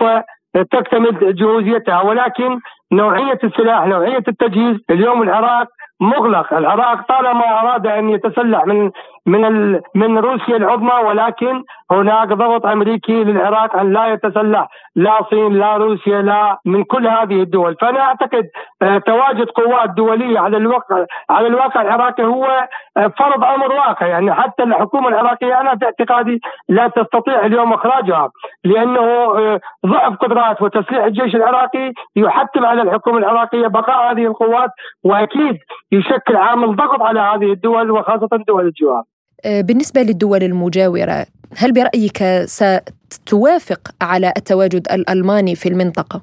تكتمل 0.72 1.36
جهوزيتها. 1.36 2.02
ولكن 2.02 2.60
نوعية 2.92 3.40
السلاح، 3.44 3.86
نوعية 3.86 4.24
التجهيز، 4.28 4.78
اليوم 4.90 5.22
العراق 5.22 5.68
مغلق، 6.02 6.54
العراق 6.54 7.08
طالما 7.08 7.60
أراد 7.60 7.88
أن 7.88 8.10
يتسلح 8.10 8.66
من 8.66 8.92
من 9.26 9.72
من 9.96 10.18
روسيا 10.18 10.58
العظمى 10.58 10.94
ولكن 11.08 11.64
هناك 11.92 12.28
ضغط 12.28 12.66
أمريكي 12.66 13.24
للعراق 13.24 13.76
أن 13.76 13.94
لا 13.94 14.08
يتسلح. 14.08 14.70
لا 14.96 15.24
صين 15.30 15.54
لا 15.54 15.78
روسيا 15.78 16.22
لا 16.22 16.60
من 16.66 16.84
كل 16.84 17.08
هذه 17.08 17.42
الدول، 17.42 17.76
فأنا 17.82 18.00
أعتقد 18.02 18.46
آه، 18.82 18.98
تواجد 18.98 19.50
قوات 19.50 19.90
دولية 19.90 20.40
على 20.40 20.58
الواقع 20.58 21.06
على 21.30 21.48
الواقع 21.48 21.82
العراقي 21.82 22.24
هو 22.24 22.68
آه، 22.98 23.08
فرض 23.08 23.44
أمر 23.44 23.72
واقع. 23.72 24.08
يعني 24.08 24.34
حتى 24.34 24.64
الحكومة 24.64 25.08
العراقية 25.08 25.62
أنا 25.62 25.76
في 25.76 25.86
اعتقادي 25.86 26.40
لا 26.70 26.88
تستطيع 26.88 27.46
اليوم 27.46 27.74
إخراجها 27.74 28.30
لأنه 28.64 29.02
آه، 29.02 29.60
ضعف 29.86 30.18
قدرات 30.18 30.62
وتسليح 30.62 31.04
الجيش 31.04 31.36
العراقي 31.36 31.94
يحتم 32.16 32.66
على 32.66 32.82
الحكومة 32.82 33.18
العراقية 33.18 33.68
بقاء 33.68 34.12
هذه 34.12 34.26
القوات 34.26 34.70
وأكيد 35.04 35.58
يشكل 35.92 36.36
عامل 36.36 36.76
ضغط 36.76 37.02
على 37.02 37.20
هذه 37.20 37.52
الدول 37.52 37.92
وخاصة 37.92 38.30
دول 38.48 38.66
الجوار. 38.66 39.04
بالنسبة 39.46 40.02
للدول 40.02 40.44
المجاورة 40.44 41.26
هل 41.58 41.74
برأيك 41.74 42.24
ستوافق 42.46 43.80
على 44.02 44.34
التواجد 44.38 44.88
الألماني 44.92 45.56
في 45.56 45.70
المنطقة؟ 45.70 46.22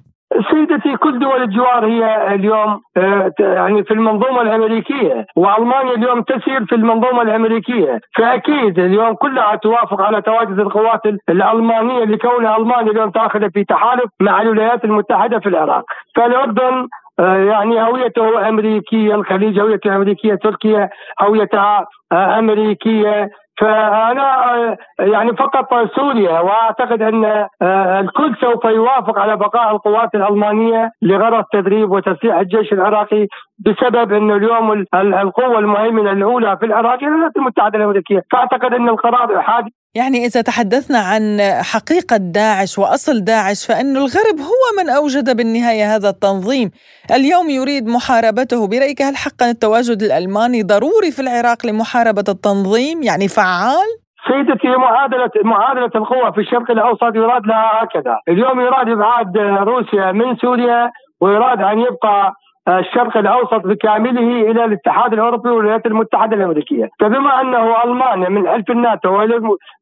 سيدتي 0.50 0.96
كل 0.96 1.18
دول 1.18 1.42
الجوار 1.42 1.86
هي 1.86 2.34
اليوم 2.34 2.80
آه، 2.96 3.32
يعني 3.38 3.84
في 3.84 3.90
المنظومة 3.90 4.42
الأمريكية 4.42 5.26
وألمانيا 5.36 5.94
اليوم 5.94 6.22
تسير 6.22 6.64
في 6.64 6.74
المنظومة 6.74 7.22
الأمريكية 7.22 8.00
فأكيد 8.18 8.78
اليوم 8.78 9.14
كلها 9.14 9.56
توافق 9.56 10.02
على 10.02 10.22
تواجد 10.22 10.58
القوات 10.58 11.00
الألمانية 11.28 12.04
لكون 12.04 12.46
ألمانيا 12.46 12.92
اليوم 12.92 13.10
داخله 13.10 13.48
في 13.48 13.64
تحالف 13.64 14.10
مع 14.20 14.42
الولايات 14.42 14.84
المتحدة 14.84 15.38
في 15.38 15.48
العراق 15.48 15.84
فالاردن 16.16 16.62
آه، 16.62 16.86
يعني 17.18 17.82
هويته 17.82 18.48
أمريكية 18.48 19.14
الخليج 19.14 19.60
هويته 19.60 19.96
أمريكية 19.96 20.34
تركيا 20.34 20.90
هويتها 21.22 21.86
آه، 22.12 22.38
أمريكية. 22.38 23.30
فأنا 23.60 24.54
آه، 24.54 24.76
يعني 25.00 25.36
فقط 25.36 25.94
سوريا 25.96 26.40
وأعتقد 26.40 27.02
أن 27.02 27.24
آه، 27.62 28.00
الكل 28.00 28.36
سوف 28.40 28.64
يوافق 28.64 29.18
على 29.18 29.36
بقاء 29.36 29.70
القوات 29.70 30.14
الألمانية 30.14 30.90
لغرض 31.02 31.44
تدريب 31.52 31.90
وتسليح 31.90 32.36
الجيش 32.36 32.72
العراقي 32.72 33.26
بسبب 33.58 34.12
انه 34.12 34.36
اليوم 34.36 34.84
القوة 34.94 35.58
المهيمنة 35.58 36.12
الأولى 36.12 36.56
في 36.56 36.66
العراق 36.66 37.02
هي 37.02 37.08
الولايات 37.08 37.36
المتحدة 37.36 37.78
الأمريكية، 37.78 38.22
فأعتقد 38.32 38.74
أن 38.74 38.88
القرار 38.88 39.38
احادي 39.38 39.74
يعني 39.94 40.24
إذا 40.26 40.40
تحدثنا 40.40 40.98
عن 40.98 41.38
حقيقة 41.72 42.16
داعش 42.16 42.78
وأصل 42.78 43.24
داعش 43.24 43.66
فإن 43.66 43.96
الغرب 43.96 44.38
هو 44.40 44.64
من 44.78 44.90
أوجد 44.90 45.36
بالنهاية 45.36 45.94
هذا 45.94 46.08
التنظيم. 46.08 46.70
اليوم 47.10 47.50
يريد 47.50 47.86
محاربته 47.86 48.68
برأيك 48.68 49.02
هل 49.02 49.16
حقا 49.16 49.50
التواجد 49.50 50.02
الألماني 50.02 50.62
ضروري 50.62 51.10
في 51.10 51.22
العراق 51.22 51.66
لمحاربة 51.66 52.24
التنظيم؟ 52.28 53.02
يعني 53.02 53.28
فعال؟ 53.28 53.88
سيدتي 54.28 54.68
معادلة 54.68 55.30
معادلة 55.44 55.90
القوى 55.94 56.32
في 56.32 56.40
الشرق 56.40 56.70
الأوسط 56.70 57.14
يراد 57.14 57.46
لها 57.46 57.70
هكذا. 57.82 58.16
اليوم 58.28 58.60
يراد 58.60 58.88
إبعاد 58.88 59.38
روسيا 59.68 60.12
من 60.12 60.36
سوريا 60.36 60.90
ويراد 61.20 61.60
أن 61.60 61.78
يبقى 61.78 62.32
الشرق 62.68 63.16
الأوسط 63.16 63.66
بكامله 63.66 64.50
إلى 64.50 64.64
الاتحاد 64.64 65.12
الأوروبي 65.12 65.50
والولايات 65.50 65.86
المتحدة 65.86 66.36
الأمريكية، 66.36 66.88
فبما 67.00 67.40
أنه 67.40 67.84
ألمانيا 67.84 68.28
من 68.28 68.48
حلف 68.48 68.70
الناتو 68.70 69.26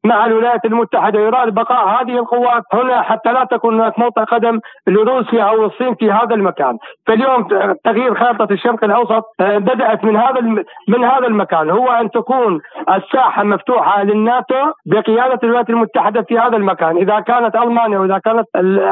مع 0.05 0.27
الولايات 0.27 0.65
المتحدة 0.65 1.21
يراد 1.21 1.55
بقاء 1.55 1.89
هذه 1.89 2.19
القوات 2.19 2.63
هنا 2.73 3.03
حتى 3.03 3.33
لا 3.33 3.45
تكون 3.45 3.75
هناك 3.75 3.99
موطئ 3.99 4.21
قدم 4.21 4.61
لروسيا 4.87 5.43
أو 5.43 5.65
الصين 5.65 5.95
في 5.95 6.13
هذا 6.13 6.35
المكان، 6.35 6.79
فاليوم 7.07 7.49
تغيير 7.85 8.15
خارطه 8.15 8.53
الشرق 8.53 8.85
الأوسط 8.85 9.25
آه، 9.41 9.59
بدأت 9.59 10.05
من 10.05 10.17
هذا 10.17 10.41
من 10.89 11.05
هذا 11.05 11.27
المكان. 11.27 11.71
هو 11.71 11.89
أن 11.89 12.11
تكون 12.11 12.61
الساحة 12.97 13.45
مفتوحة 13.45 14.03
للناتو 14.03 14.73
بقيادة 14.87 15.39
الولايات 15.43 15.71
المتحدة 15.71 16.23
في 16.23 16.39
هذا 16.39 16.57
المكان، 16.57 16.97
إذا 16.97 17.21
كانت 17.21 17.57
ألمانيا 17.57 17.99
وإذا 17.99 18.19
كانت 18.19 18.47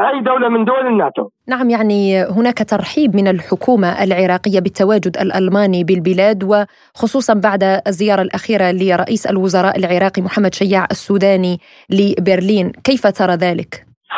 أي 0.09 0.19
دولة 0.19 0.47
من 0.49 0.65
دول 0.65 0.87
الناتو. 0.87 1.27
نعم 1.49 1.69
يعني 1.69 2.23
هناك 2.23 2.57
ترحيب 2.69 3.15
من 3.15 3.27
الحكومة 3.27 4.03
العراقية 4.03 4.59
بالتواجد 4.59 5.17
الألماني 5.17 5.83
بالبلاد 5.83 6.43
وخصوصا 6.43 7.33
بعد 7.33 7.63
الزيارة 7.87 8.21
الأخيرة 8.21 8.71
لرئيس 8.71 9.27
الوزراء 9.27 9.77
العراقي 9.79 10.21
محمد 10.21 10.53
شياع 10.53 10.85
السوداني 10.91 11.57
لبرلين. 11.89 12.71
كيف 12.83 13.07
ترى 13.07 13.33
ذلك؟ 13.33 13.71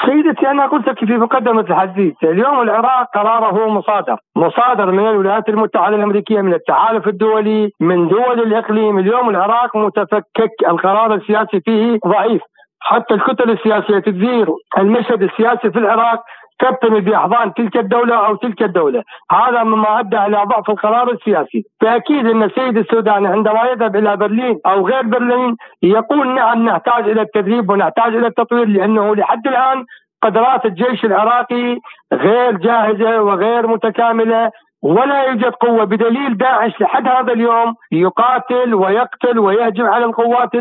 سيدتي 0.06 0.48
أنا 0.48 0.68
قلت 0.68 0.88
لك 0.88 1.00
في 1.00 1.18
مقدمة 1.18 1.62
الحديث، 1.62 2.14
اليوم 2.24 2.62
العراق 2.62 3.08
قراره 3.16 3.70
مصادر، 3.70 4.18
مصادر 4.36 4.92
من 4.92 5.00
الولايات 5.00 5.50
المتحدة 5.50 5.96
الأمريكية 5.96 6.42
من 6.42 6.54
التحالف 6.54 7.08
الدولي، 7.08 7.70
من 7.80 8.08
دول 8.08 8.40
الإقليم، 8.48 9.00
اليوم 9.00 9.30
العراق 9.30 9.78
متفكك، 9.78 10.54
القرار 10.70 11.16
السياسي 11.16 11.60
فيه 11.66 12.00
ضعيف، 12.08 12.42
حتى 12.80 13.14
الكتل 13.14 13.50
السياسية 13.52 14.00
تدير 14.00 14.48
المشهد 14.78 15.22
السياسي 15.24 15.72
في 15.72 15.80
العراق 15.80 16.24
تبتني 16.62 17.00
باحضان 17.00 17.54
تلك 17.54 17.78
الدولة 17.78 18.28
أو 18.28 18.36
تلك 18.36 18.64
الدولة، 18.64 19.04
هذا 19.32 19.64
مما 19.64 20.00
أدى 20.00 20.18
إلى 20.18 20.44
ضعف 20.44 20.70
القرار 20.70 21.12
السياسي، 21.12 21.66
فأكيد 21.82 22.28
أن 22.28 22.44
السيد 22.44 22.78
السوداني 22.78 23.28
عندما 23.28 23.64
يذهب 23.72 23.96
إلى 23.96 24.18
برلين 24.18 24.60
أو 24.66 24.88
غير 24.88 25.02
برلين 25.02 25.56
يقول 25.84 26.36
نعم 26.36 26.66
نحتاج 26.66 27.10
إلى 27.10 27.22
التدريب 27.22 27.70
ونحتاج 27.70 28.16
إلى 28.16 28.28
التطوير 28.28 28.68
لأنه 28.68 29.16
لحد 29.16 29.48
الآن 29.48 29.86
قدرات 30.24 30.66
الجيش 30.66 31.06
العراقي 31.06 31.80
غير 32.14 32.58
جاهزة 32.58 33.22
وغير 33.22 33.68
متكاملة 33.68 34.52
ولا 34.82 35.24
يوجد 35.24 35.52
قوة 35.52 35.84
بدليل 35.84 36.38
داعش 36.38 36.82
لحد 36.82 37.08
هذا 37.08 37.34
اليوم 37.34 37.74
يقاتل 37.92 38.74
ويقتل 38.74 39.40
ويهجم 39.40 39.86
على 39.86 40.06
القوات 40.06 40.52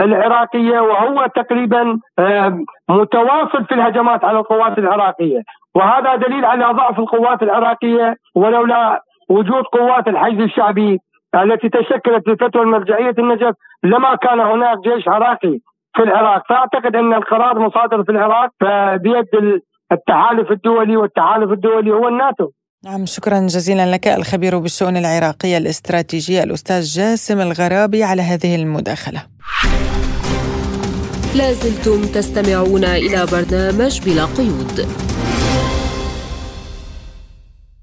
العراقية 0.00 0.80
وهو 0.80 1.26
تقريبا 1.26 1.98
متواصل 2.88 3.64
في 3.64 3.74
الهجمات 3.74 4.24
على 4.24 4.38
القوات 4.38 4.78
العراقية. 4.78 5.42
وهذا 5.74 6.14
دليل 6.16 6.44
على 6.44 6.64
ضعف 6.64 6.98
القوات 6.98 7.42
العراقية 7.42 8.16
ولولا 8.34 9.02
وجود 9.28 9.64
قوات 9.64 10.08
الحشد 10.08 10.40
الشعبي 10.40 10.98
التي 11.34 11.68
تشكلت 11.68 12.28
بفتوى 12.28 12.62
المرجعية 12.62 13.14
النجف 13.18 13.54
لما 13.84 14.14
كان 14.14 14.40
هناك 14.40 14.78
جيش 14.78 15.08
عراقي 15.08 15.58
في 15.96 16.02
العراق. 16.02 16.42
فأعتقد 16.48 16.96
أن 16.96 17.14
القرار 17.14 17.58
مصادر 17.58 18.04
في 18.04 18.12
العراق 18.12 18.50
بيد 18.96 19.60
التحالف 19.92 20.50
الدولي 20.50 20.96
والتحالف 20.96 21.52
الدولي 21.52 21.90
هو 21.90 22.08
الناتو. 22.08 22.48
نعم 22.84 23.06
شكرا 23.06 23.46
جزيلا 23.46 23.92
لك 23.92 24.08
الخبير 24.08 24.58
بالشؤون 24.58 24.96
العراقية 24.96 25.58
الاستراتيجية 25.58 26.42
الأستاذ 26.42 26.82
جاسم 26.82 27.40
الغرابي 27.40 28.02
على 28.02 28.22
هذه 28.22 28.54
المداخلة. 28.54 29.22
لازلتم 31.34 32.06
تستمعون 32.06 32.84
إلى 32.84 33.26
برنامج 33.26 34.00
بلا 34.00 34.24
قيود. 34.24 34.88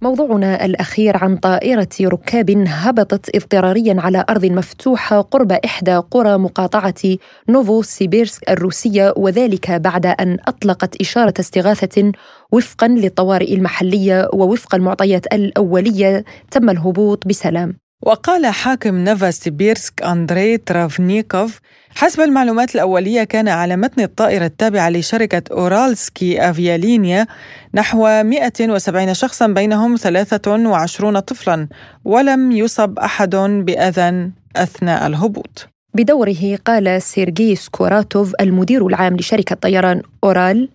موضوعنا 0.04 0.66
الأخير 0.66 1.18
عن 1.24 1.38
طائرة 1.38 1.90
ركاب 2.02 2.50
هبطت 2.68 3.36
اضطراريا 3.36 3.96
على 4.00 4.26
أرض 4.30 4.46
مفتوحة 4.46 5.22
قرب 5.22 5.52
إحدى 5.52 5.96
قرى 5.96 6.38
مقاطعة 6.38 7.18
نوفو 7.50 7.82
سيبيرسك 7.82 8.50
الروسية 8.50 9.14
وذلك 9.18 9.72
بعد 9.72 10.06
أن 10.06 10.38
أطلقت 10.48 11.02
إشارة 11.02 11.34
استغاثة 11.40 12.12
وفقا 12.52 12.88
للطوارئ 12.88 13.54
المحلية 13.54 14.30
ووفق 14.34 14.76
المعطيات 14.76 15.34
الأولية. 15.34 16.26
تم 16.52 16.70
الهبوط 16.70 17.28
بسلام. 17.28 17.78
وقال 18.06 18.46
حاكم 18.46 18.96
نوفا 18.96 19.32
سيبيرسك 19.32 20.02
أندري 20.02 20.58
ترافنيكوف 20.58 21.60
حسب 21.96 22.22
المعلومات 22.22 22.76
الأولية 22.76 23.24
كان 23.24 23.48
على 23.48 23.76
متن 23.76 24.04
الطائرة 24.04 24.46
التابعة 24.46 24.90
لشركة 24.90 25.44
أورالسكي 25.52 26.50
أفيالينيا 26.50 27.28
نحو 27.74 28.24
170 28.24 29.14
شخصا 29.14 29.48
بينهم 29.48 29.96
23 29.96 31.20
طفلا 31.20 31.68
ولم 32.06 32.52
يصب 32.52 33.00
أحد 33.00 33.36
بأذى 33.36 34.32
أثناء 34.56 35.08
الهبوط. 35.08 35.68
بدوره 35.94 36.58
قال 36.66 37.02
سيرجي 37.02 37.56
سكوراتوف 37.56 38.34
المدير 38.42 38.88
العام 38.88 39.16
لشركة 39.16 39.56
طيران 39.56 40.02
أورال. 40.24 40.70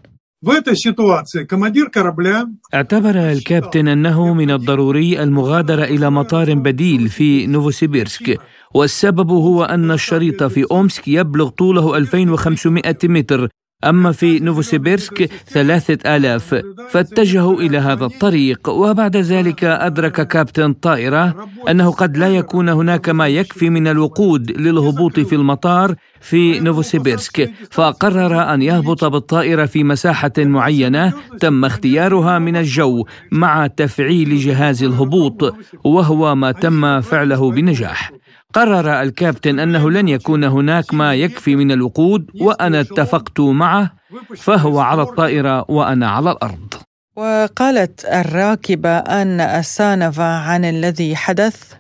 اعتبر 2.74 3.10
الكابتن 3.32 3.88
أنه 3.88 4.34
من 4.34 4.50
الضروري 4.50 5.22
المغادرة 5.22 5.84
إلى 5.84 6.10
مطار 6.10 6.54
بديل 6.54 7.08
في 7.08 7.46
نوفوسيبيرسك. 7.46 8.38
والسبب 8.74 9.30
هو 9.30 9.64
أن 9.64 9.90
الشريط 9.90 10.42
في 10.42 10.64
أومسك 10.70 11.08
يبلغ 11.08 11.48
طوله 11.48 11.96
2500 11.96 12.96
متر 13.04 13.48
أما 13.84 14.12
في 14.12 14.38
نوفوسيبيرسك 14.38 15.30
ثلاثة 15.48 16.16
آلاف. 16.16 16.62
فاتجهوا 16.90 17.60
إلى 17.60 17.78
هذا 17.78 18.04
الطريق 18.04 18.68
وبعد 18.68 19.16
ذلك 19.16 19.64
أدرك 19.64 20.28
كابتن 20.28 20.72
طائرة 20.72 21.48
أنه 21.70 21.90
قد 21.90 22.16
لا 22.16 22.28
يكون 22.28 22.68
هناك 22.68 23.08
ما 23.08 23.28
يكفي 23.28 23.70
من 23.70 23.88
الوقود 23.88 24.50
للهبوط 24.50 25.20
في 25.20 25.34
المطار 25.34 25.94
في 26.20 26.60
نوفوسيبيرسك. 26.60 27.50
فقرر 27.70 28.54
أن 28.54 28.62
يهبط 28.62 29.04
بالطائرة 29.04 29.66
في 29.66 29.84
مساحة 29.84 30.32
معينة 30.38 31.12
تم 31.40 31.64
اختيارها 31.64 32.38
من 32.38 32.56
الجو 32.56 33.04
مع 33.32 33.66
تفعيل 33.66 34.36
جهاز 34.38 34.82
الهبوط 34.82 35.54
وهو 35.84 36.34
ما 36.34 36.52
تم 36.52 37.00
فعله 37.00 37.50
بنجاح. 37.50 38.12
قرر 38.55 39.03
الكابتن 39.03 39.59
أنه 39.61 39.90
لن 39.90 40.09
يكون 40.09 40.44
هناك 40.44 40.94
ما 40.94 41.14
يكفي 41.14 41.57
من 41.57 41.72
الوقود 41.72 42.30
وأنا 42.40 42.80
اتفقت 42.80 43.40
معه 43.40 43.92
فهو 44.36 44.78
على 44.80 45.03
الطائرة 45.03 45.64
وأنا 45.68 46.11
على 46.11 46.30
الأرض. 46.30 46.74
وقالت 47.16 48.05
الراكبة 48.05 48.99
أن 48.99 49.40
أسانفا 49.40 50.24
عن 50.24 50.64
الذي 50.64 51.16
حدث. 51.16 51.72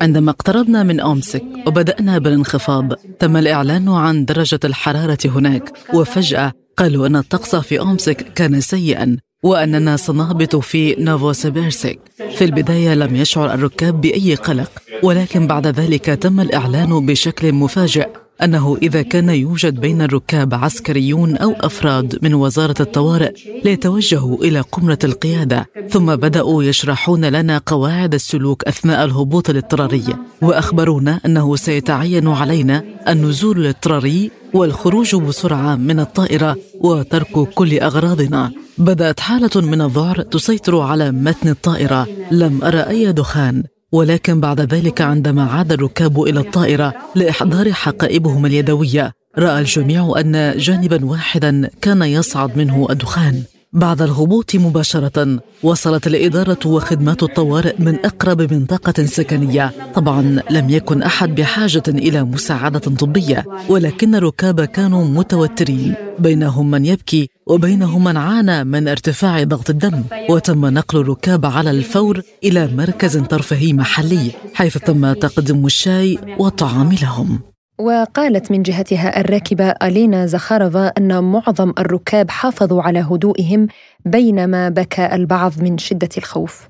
عندما 0.00 0.30
اقتربنا 0.30 0.82
من 0.82 1.00
أومسك 1.00 1.44
وبدأنا 1.66 2.18
بالانخفاض 2.18 2.92
تم 3.18 3.36
الإعلان 3.36 3.88
عن 3.88 4.24
درجة 4.24 4.60
الحرارة 4.64 5.18
هناك 5.24 5.72
وفجأة 5.94 6.52
قالوا 6.76 7.06
أن 7.06 7.16
الطقس 7.16 7.56
في 7.56 7.80
أومسك 7.80 8.32
كان 8.34 8.60
سيئا. 8.60 9.16
وأننا 9.46 9.96
سنهبط 9.96 10.56
في 10.56 10.94
نوفوسيبيرسك. 10.98 11.98
في 12.36 12.44
البداية 12.44 12.94
لم 12.94 13.16
يشعر 13.16 13.54
الركاب 13.54 14.00
بأي 14.00 14.34
قلق 14.34 14.70
ولكن 15.02 15.46
بعد 15.46 15.66
ذلك 15.66 16.04
تم 16.04 16.40
الإعلان 16.40 17.06
بشكل 17.06 17.52
مفاجئ. 17.52 18.08
أنه 18.44 18.76
إذا 18.82 19.02
كان 19.02 19.28
يوجد 19.28 19.80
بين 19.80 20.02
الركاب 20.02 20.54
عسكريون 20.54 21.36
أو 21.36 21.52
أفراد 21.52 22.18
من 22.22 22.34
وزارة 22.34 22.74
الطوارئ 22.80 23.32
ليتوجهوا 23.64 24.44
إلى 24.44 24.60
قمرة 24.60 24.98
القيادة 25.04 25.68
ثم 25.90 26.16
بدأوا 26.16 26.62
يشرحون 26.64 27.24
لنا 27.24 27.60
قواعد 27.66 28.14
السلوك 28.14 28.64
أثناء 28.64 29.04
الهبوط 29.04 29.50
الاضطراري 29.50 30.04
وأخبرونا 30.42 31.20
أنه 31.26 31.56
سيتعين 31.56 32.28
علينا 32.28 32.84
النزول 33.08 33.58
الاضطراري 33.58 34.30
والخروج 34.54 35.16
بسرعة 35.16 35.76
من 35.76 36.00
الطائرة 36.00 36.56
وترك 36.80 37.48
كل 37.54 37.78
أغراضنا. 37.78 38.52
بدأت 38.78 39.20
حالة 39.20 39.50
من 39.60 39.80
الذعر 39.80 40.22
تسيطر 40.22 40.80
على 40.80 41.10
متن 41.10 41.48
الطائرة. 41.48 42.08
لم 42.30 42.64
أرى 42.64 42.80
أي 42.80 43.12
دخان. 43.12 43.64
ولكن 43.96 44.40
بعد 44.40 44.60
ذلك 44.60 45.00
عندما 45.00 45.42
عاد 45.42 45.72
الركاب 45.72 46.22
إلى 46.22 46.40
الطائرة 46.40 46.94
لإحضار 47.14 47.72
حقائبهم 47.72 48.46
اليدوية 48.46 49.12
رأى 49.38 49.60
الجميع 49.60 50.14
أن 50.20 50.54
جانبا 50.56 51.04
واحدا 51.04 51.70
كان 51.80 52.02
يصعد 52.02 52.58
منه 52.58 52.86
الدخان. 52.90 53.42
بعد 53.72 54.02
الهبوط 54.02 54.56
مباشرة 54.56 55.38
وصلت 55.62 56.06
الإدارة 56.06 56.58
وخدمات 56.66 57.22
الطوارئ 57.22 57.74
من 57.78 57.96
أقرب 58.04 58.52
منطقة 58.52 59.06
سكنية. 59.06 59.72
طبعا 59.94 60.40
لم 60.50 60.70
يكن 60.70 61.02
أحد 61.02 61.34
بحاجة 61.34 61.82
إلى 61.88 62.24
مساعدة 62.24 62.78
طبية 62.78 63.44
ولكن 63.68 64.14
الركاب 64.14 64.64
كانوا 64.64 65.04
متوترين. 65.04 65.94
بينهم 66.18 66.70
من 66.70 66.86
يبكي 66.86 67.28
وبينهم 67.46 68.04
من 68.04 68.16
عانى 68.16 68.64
من 68.64 68.88
ارتفاع 68.88 69.42
ضغط 69.42 69.70
الدم. 69.70 70.04
وتم 70.30 70.66
نقل 70.66 71.00
الركاب 71.00 71.46
على 71.46 71.70
الفور 71.70 72.20
إلى 72.44 72.66
مركز 72.66 73.16
ترفيهي 73.16 73.72
محلي 73.72 74.30
حيث 74.54 74.78
تم 74.78 75.12
تقديم 75.12 75.66
الشاي 75.66 76.18
والطعام 76.38 76.92
لهم 77.02 77.55
وقالت 77.78 78.50
من 78.50 78.62
جهتها 78.62 79.20
الراكبة 79.20 79.70
ألينا 79.70 80.26
زخارفا 80.26 80.86
أن 80.86 81.24
معظم 81.24 81.72
الركاب 81.78 82.30
حافظوا 82.30 82.82
على 82.82 82.98
هدوئهم 82.98 83.66
بينما 84.04 84.68
بكى 84.68 85.14
البعض 85.14 85.52
من 85.62 85.78
شدة 85.78 86.08
الخوف. 86.18 86.68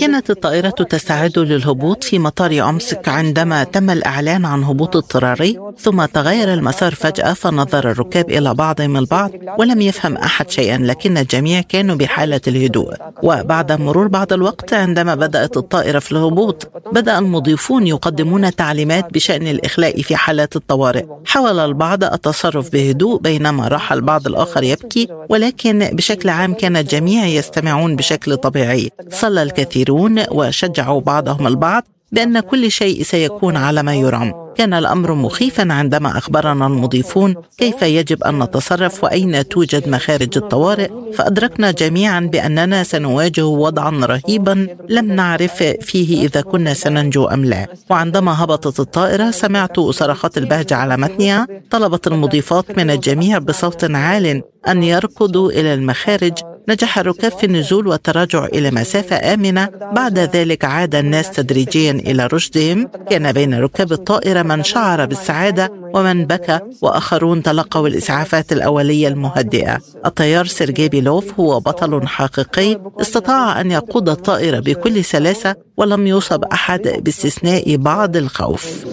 كانت 0.00 0.30
الطائرة 0.30 0.70
تستعد 0.70 1.38
للهبوط 1.38 2.04
في 2.04 2.18
مطار 2.18 2.68
أمسك 2.68 3.08
عندما 3.08 3.64
تم 3.64 3.90
الإعلان 3.90 4.44
عن 4.44 4.64
هبوط 4.64 4.96
اضطراري 4.96 5.58
ثم 5.78 6.04
تغير 6.04 6.54
المسار 6.54 6.94
فجأة 6.94 7.32
فنظر 7.32 7.90
الركاب 7.90 8.30
إلى 8.30 8.54
بعضهم 8.54 8.96
البعض 8.96 9.30
ولم 9.58 9.80
يفهم 9.80 10.16
أحد 10.16 10.50
شيئا 10.50 10.78
لكن 10.78 11.18
الجميع 11.18 11.60
كانوا 11.60 11.96
بحالة 11.96 12.40
الهدوء. 12.48 12.94
وبعد 13.22 13.72
مرور 13.72 14.08
بعض 14.08 14.32
الوقت 14.32 14.72
عندما 14.74 15.14
بدأت 15.14 15.56
الطائرة 15.56 15.98
في 15.98 16.12
الهبوط 16.12 16.70
بدأ 16.92 17.18
المضيفون 17.18 17.86
يقدمون 17.86 18.54
تعليمات 18.54 19.14
بشأن 19.14 19.46
الإخلاء 19.46 20.02
في 20.02 20.16
حالات 20.16 20.56
الطوارئ. 20.56 21.04
حاول 21.26 21.58
البعض 21.58 22.04
التصرف 22.04 22.70
بهدوء 22.72 23.20
بينما 23.20 23.68
راح 23.68 23.92
البعض 23.92 24.26
الآخر 24.26 24.62
يبكي 24.62 25.08
ولكن 25.28 25.88
بشكل 25.92 26.28
عام 26.28 26.54
كان 26.54 26.73
الجميع 26.76 27.26
يستمعون 27.26 27.96
بشكل 27.96 28.36
طبيعي. 28.36 28.90
صلى 29.10 29.42
الكثيرون 29.42 30.22
وشجعوا 30.30 31.00
بعضهم 31.00 31.46
البعض 31.46 31.82
بأن 32.12 32.40
كل 32.40 32.70
شيء 32.70 33.02
سيكون 33.02 33.56
على 33.56 33.82
ما 33.82 33.94
يرام. 33.94 34.44
كان 34.56 34.74
الأمر 34.74 35.14
مخيفا 35.14 35.72
عندما 35.72 36.18
أخبرنا 36.18 36.66
المضيفون 36.66 37.34
كيف 37.58 37.82
يجب 37.82 38.24
أن 38.24 38.42
نتصرف 38.42 39.04
وأين 39.04 39.48
توجد 39.48 39.88
مخارج 39.88 40.36
الطوارئ. 40.36 40.90
فأدركنا 41.14 41.70
جميعا 41.70 42.20
بأننا 42.20 42.82
سنواجه 42.82 43.46
وضعا 43.46 43.90
رهيبا 43.90 44.76
لم 44.88 45.12
نعرف 45.12 45.62
فيه 45.62 46.26
إذا 46.26 46.40
كنا 46.40 46.74
سننجو 46.74 47.24
أم 47.24 47.44
لا. 47.44 47.66
وعندما 47.90 48.44
هبطت 48.44 48.80
الطائرة 48.80 49.30
سمعت 49.30 49.80
صرخات 49.80 50.38
البهجة 50.38 50.74
على 50.74 50.96
متنها. 50.96 51.46
طلبت 51.70 52.06
المضيفات 52.06 52.78
من 52.78 52.90
الجميع 52.90 53.38
بصوت 53.38 53.84
عال 53.84 54.42
أن 54.68 54.82
يركضوا 54.82 55.50
إلى 55.50 55.74
المخارج 55.74 56.32
نجح 56.68 56.98
الركاب 56.98 57.32
في 57.32 57.46
النزول 57.46 57.86
والتراجع 57.86 58.44
إلى 58.44 58.70
مسافة 58.70 59.34
آمنة. 59.34 59.68
بعد 59.92 60.18
ذلك 60.18 60.64
عاد 60.64 60.94
الناس 60.94 61.30
تدريجيا 61.30 61.90
إلى 61.90 62.26
رشدهم. 62.26 62.90
كان 63.10 63.32
بين 63.32 63.54
ركاب 63.54 63.92
الطائرة 63.92 64.42
من 64.42 64.64
شعر 64.64 65.04
بالسعادة 65.04 65.72
ومن 65.94 66.26
بكى 66.26 66.58
وآخرون 66.82 67.42
تلقوا 67.42 67.88
الإسعافات 67.88 68.52
الأولية 68.52 69.08
المهدئة. 69.08 69.78
الطيار 70.06 70.46
سيرجي 70.46 70.88
بيلوف 70.88 71.40
هو 71.40 71.60
بطل 71.60 72.06
حقيقي. 72.06 72.80
استطاع 73.00 73.60
أن 73.60 73.70
يقود 73.70 74.08
الطائرة 74.08 74.60
بكل 74.60 75.04
سلاسة 75.04 75.54
ولم 75.76 76.06
يصب 76.06 76.44
أحد 76.44 76.82
باستثناء 77.04 77.76
بعض 77.76 78.16
الخوف. 78.16 78.84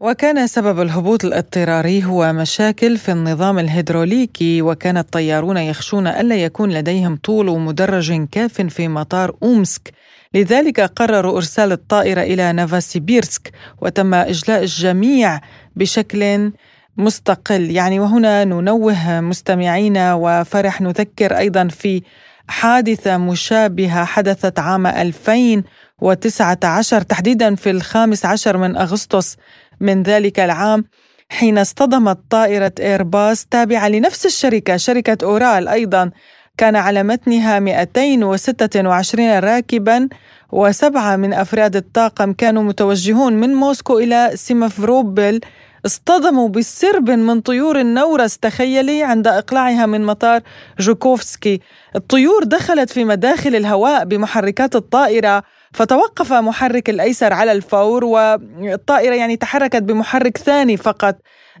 وكان 0.00 0.46
سبب 0.46 0.80
الهبوط 0.80 1.24
الاضطراري 1.24 2.04
هو 2.04 2.32
مشاكل 2.32 2.98
في 2.98 3.12
النظام 3.12 3.58
الهيدروليكي 3.58 4.62
وكان 4.62 4.98
الطيارون 4.98 5.56
يخشون 5.56 6.06
ألا 6.06 6.36
يكون 6.36 6.70
لديهم 6.70 7.16
طول 7.16 7.60
مدرج 7.60 8.26
كاف 8.32 8.60
في 8.60 8.88
مطار 8.88 9.36
أومسك. 9.42 9.92
لذلك 10.34 10.80
قرروا 10.80 11.36
إرسال 11.36 11.72
الطائرة 11.72 12.20
إلى 12.20 12.52
نافاسيبيرسك 12.52 13.52
وتم 13.80 14.14
إجلاء 14.14 14.62
الجميع 14.62 15.40
بشكل 15.76 16.52
مستقل. 16.96 17.70
يعني 17.70 18.00
وهنا 18.00 18.44
ننوه 18.44 19.20
مستمعينا 19.20 20.14
وفرح 20.14 20.80
نذكر 20.80 21.38
أيضا 21.38 21.68
في 21.68 22.02
حادثة 22.48 23.16
مشابهة 23.16 24.04
حدثت 24.04 24.58
عام 24.58 24.86
2019 24.86 27.02
تحديدا 27.02 27.54
في 27.54 27.70
الخامس 27.70 28.26
عشر 28.26 28.56
من 28.56 28.76
أغسطس 28.76 29.36
من 29.80 30.02
ذلك 30.02 30.40
العام 30.40 30.84
حين 31.28 31.58
اصطدمت 31.58 32.18
طائرة 32.30 32.72
إيرباص 32.80 33.44
تابعة 33.44 33.88
لنفس 33.88 34.26
الشركة 34.26 34.76
شركة 34.76 35.18
أورال 35.26 35.68
أيضا. 35.68 36.10
كان 36.56 36.76
على 36.76 37.02
متنها 37.02 37.58
226 37.58 39.38
راكبا 39.38 40.08
وسبعة 40.52 41.16
من 41.16 41.32
أفراد 41.32 41.76
الطاقم 41.76 42.32
كانوا 42.32 42.62
متوجهون 42.62 43.32
من 43.32 43.54
موسكو 43.54 43.98
إلى 43.98 44.30
سيمفروبل 44.34 45.40
اصطدموا 45.86 46.48
بسرب 46.48 47.10
من 47.10 47.40
طيور 47.40 47.80
النورس 47.80 48.38
تخيلي 48.38 49.02
عند 49.02 49.26
إقلاعها 49.26 49.86
من 49.86 50.04
مطار 50.06 50.40
جوكوفسكي. 50.78 51.60
الطيور 51.96 52.44
دخلت 52.44 52.90
في 52.90 53.04
مداخل 53.04 53.56
الهواء 53.56 54.04
بمحركات 54.04 54.76
الطائرة. 54.76 55.42
فتوقف 55.72 56.32
محرك 56.32 56.90
الأيسر 56.90 57.32
على 57.32 57.52
الفور 57.52 58.04
والطائرة 58.04 59.14
يعني 59.14 59.36
تحركت 59.36 59.82
بمحرك 59.82 60.38
ثاني 60.38 60.76
فقط 60.76 61.16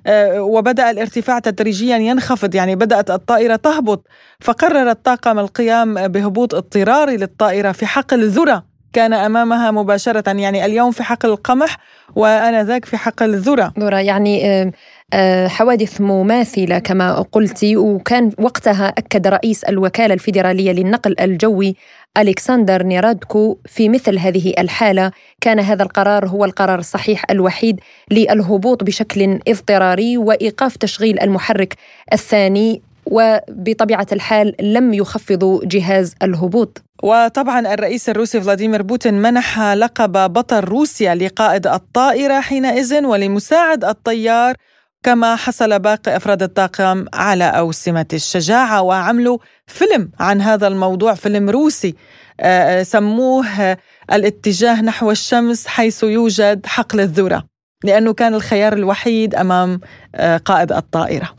آه، 0.06 0.42
وبدأ 0.42 0.90
الارتفاع 0.90 1.38
تدريجيا 1.38 1.96
ينخفض 1.96 2.54
يعني 2.54 2.76
بدأت 2.76 3.10
الطائرة 3.10 3.56
تهبط 3.56 4.06
فقرر 4.40 4.90
الطاقم 4.90 5.38
القيام 5.38 6.08
بهبوط 6.08 6.54
اضطراري 6.54 7.16
للطائرة 7.16 7.72
في 7.72 7.86
حقل 7.86 8.28
ذرة 8.28 8.64
كان 8.92 9.12
أمامها 9.12 9.70
مباشرة 9.70 10.36
يعني 10.36 10.64
اليوم 10.64 10.90
في 10.90 11.02
حقل 11.02 11.28
القمح 11.28 11.76
وآنذاك 12.16 12.84
في 12.84 12.96
حقل 12.96 13.34
الذرة. 13.34 13.72
ذرة 13.78 13.96
يعني 13.96 14.50
آه، 14.50 14.72
آه، 15.12 15.48
حوادث 15.48 16.00
مماثلة 16.00 16.78
كما 16.78 17.22
قلت 17.32 17.64
وكان 17.64 18.30
وقتها 18.38 18.88
أكد 18.88 19.26
رئيس 19.26 19.64
الوكالة 19.64 20.14
الفيدرالية 20.14 20.72
للنقل 20.72 21.14
الجوي 21.20 21.76
ألكسندر 22.18 22.82
نيرادكو 22.82 23.58
في 23.66 23.88
مثل 23.88 24.18
هذه 24.18 24.54
الحالة. 24.58 25.12
كان 25.40 25.60
هذا 25.60 25.82
القرار 25.82 26.28
هو 26.28 26.44
القرار 26.44 26.78
الصحيح 26.78 27.24
الوحيد 27.30 27.80
للهبوط 28.10 28.84
بشكل 28.84 29.40
اضطراري 29.48 30.18
وإيقاف 30.18 30.76
تشغيل 30.76 31.20
المحرك 31.20 31.74
الثاني 32.12 32.82
وبطبيعة 33.06 34.06
الحال 34.12 34.54
لم 34.60 34.94
يخفضوا 34.94 35.60
جهاز 35.64 36.14
الهبوط. 36.22 36.82
وطبعا 37.02 37.74
الرئيس 37.74 38.08
الروسي 38.08 38.40
فلاديمير 38.40 38.82
بوتين 38.82 39.14
منح 39.14 39.60
لقب 39.60 40.32
بطل 40.32 40.60
روسيا 40.60 41.14
لقائد 41.14 41.66
الطائرة 41.66 42.40
حينئذ 42.40 43.04
ولمساعد 43.04 43.84
الطيار 43.84 44.54
كما 45.02 45.36
حصل 45.36 45.78
باقي 45.78 46.16
أفراد 46.16 46.42
الطاقم 46.42 47.06
على 47.14 47.44
أوسمة 47.44 48.06
الشجاعة 48.12 48.82
وعملوا 48.82 49.38
فيلم 49.66 50.10
عن 50.20 50.40
هذا 50.40 50.66
الموضوع 50.66 51.14
فيلم 51.14 51.50
روسي 51.50 51.94
آه، 52.40 52.82
سموه 52.82 53.76
الاتجاه 54.12 54.82
نحو 54.82 55.10
الشمس 55.10 55.66
حيث 55.66 56.02
يوجد 56.02 56.66
حقل 56.66 57.00
الذرة 57.00 57.44
لأنه 57.84 58.12
كان 58.12 58.34
الخيار 58.34 58.72
الوحيد 58.72 59.34
أمام 59.34 59.80
آه، 60.14 60.36
قائد 60.36 60.72
الطائرة. 60.72 61.30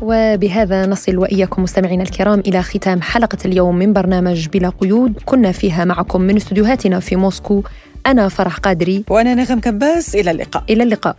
وبهذا 0.00 0.86
نصل 0.86 1.16
وإياكم 1.16 1.62
مستمعينا 1.62 2.02
الكرام 2.02 2.40
إلى 2.40 2.62
ختام 2.62 3.02
حلقة 3.02 3.38
اليوم 3.44 3.76
من 3.76 3.92
برنامج 3.92 4.48
بلا 4.48 4.68
قيود، 4.68 5.22
كنا 5.24 5.52
فيها 5.52 5.84
معكم 5.84 6.20
من 6.20 6.36
استديوهاتنا 6.36 7.00
في 7.00 7.16
موسكو 7.16 7.62
أنا 8.06 8.28
فرح 8.28 8.56
قادري 8.56 9.04
وأنا 9.10 9.34
نغم 9.34 9.60
كباس 9.60 10.14
إلى 10.14 10.30
اللقاء. 10.30 10.64
إلى 10.70 10.82
اللقاء. 10.82 11.16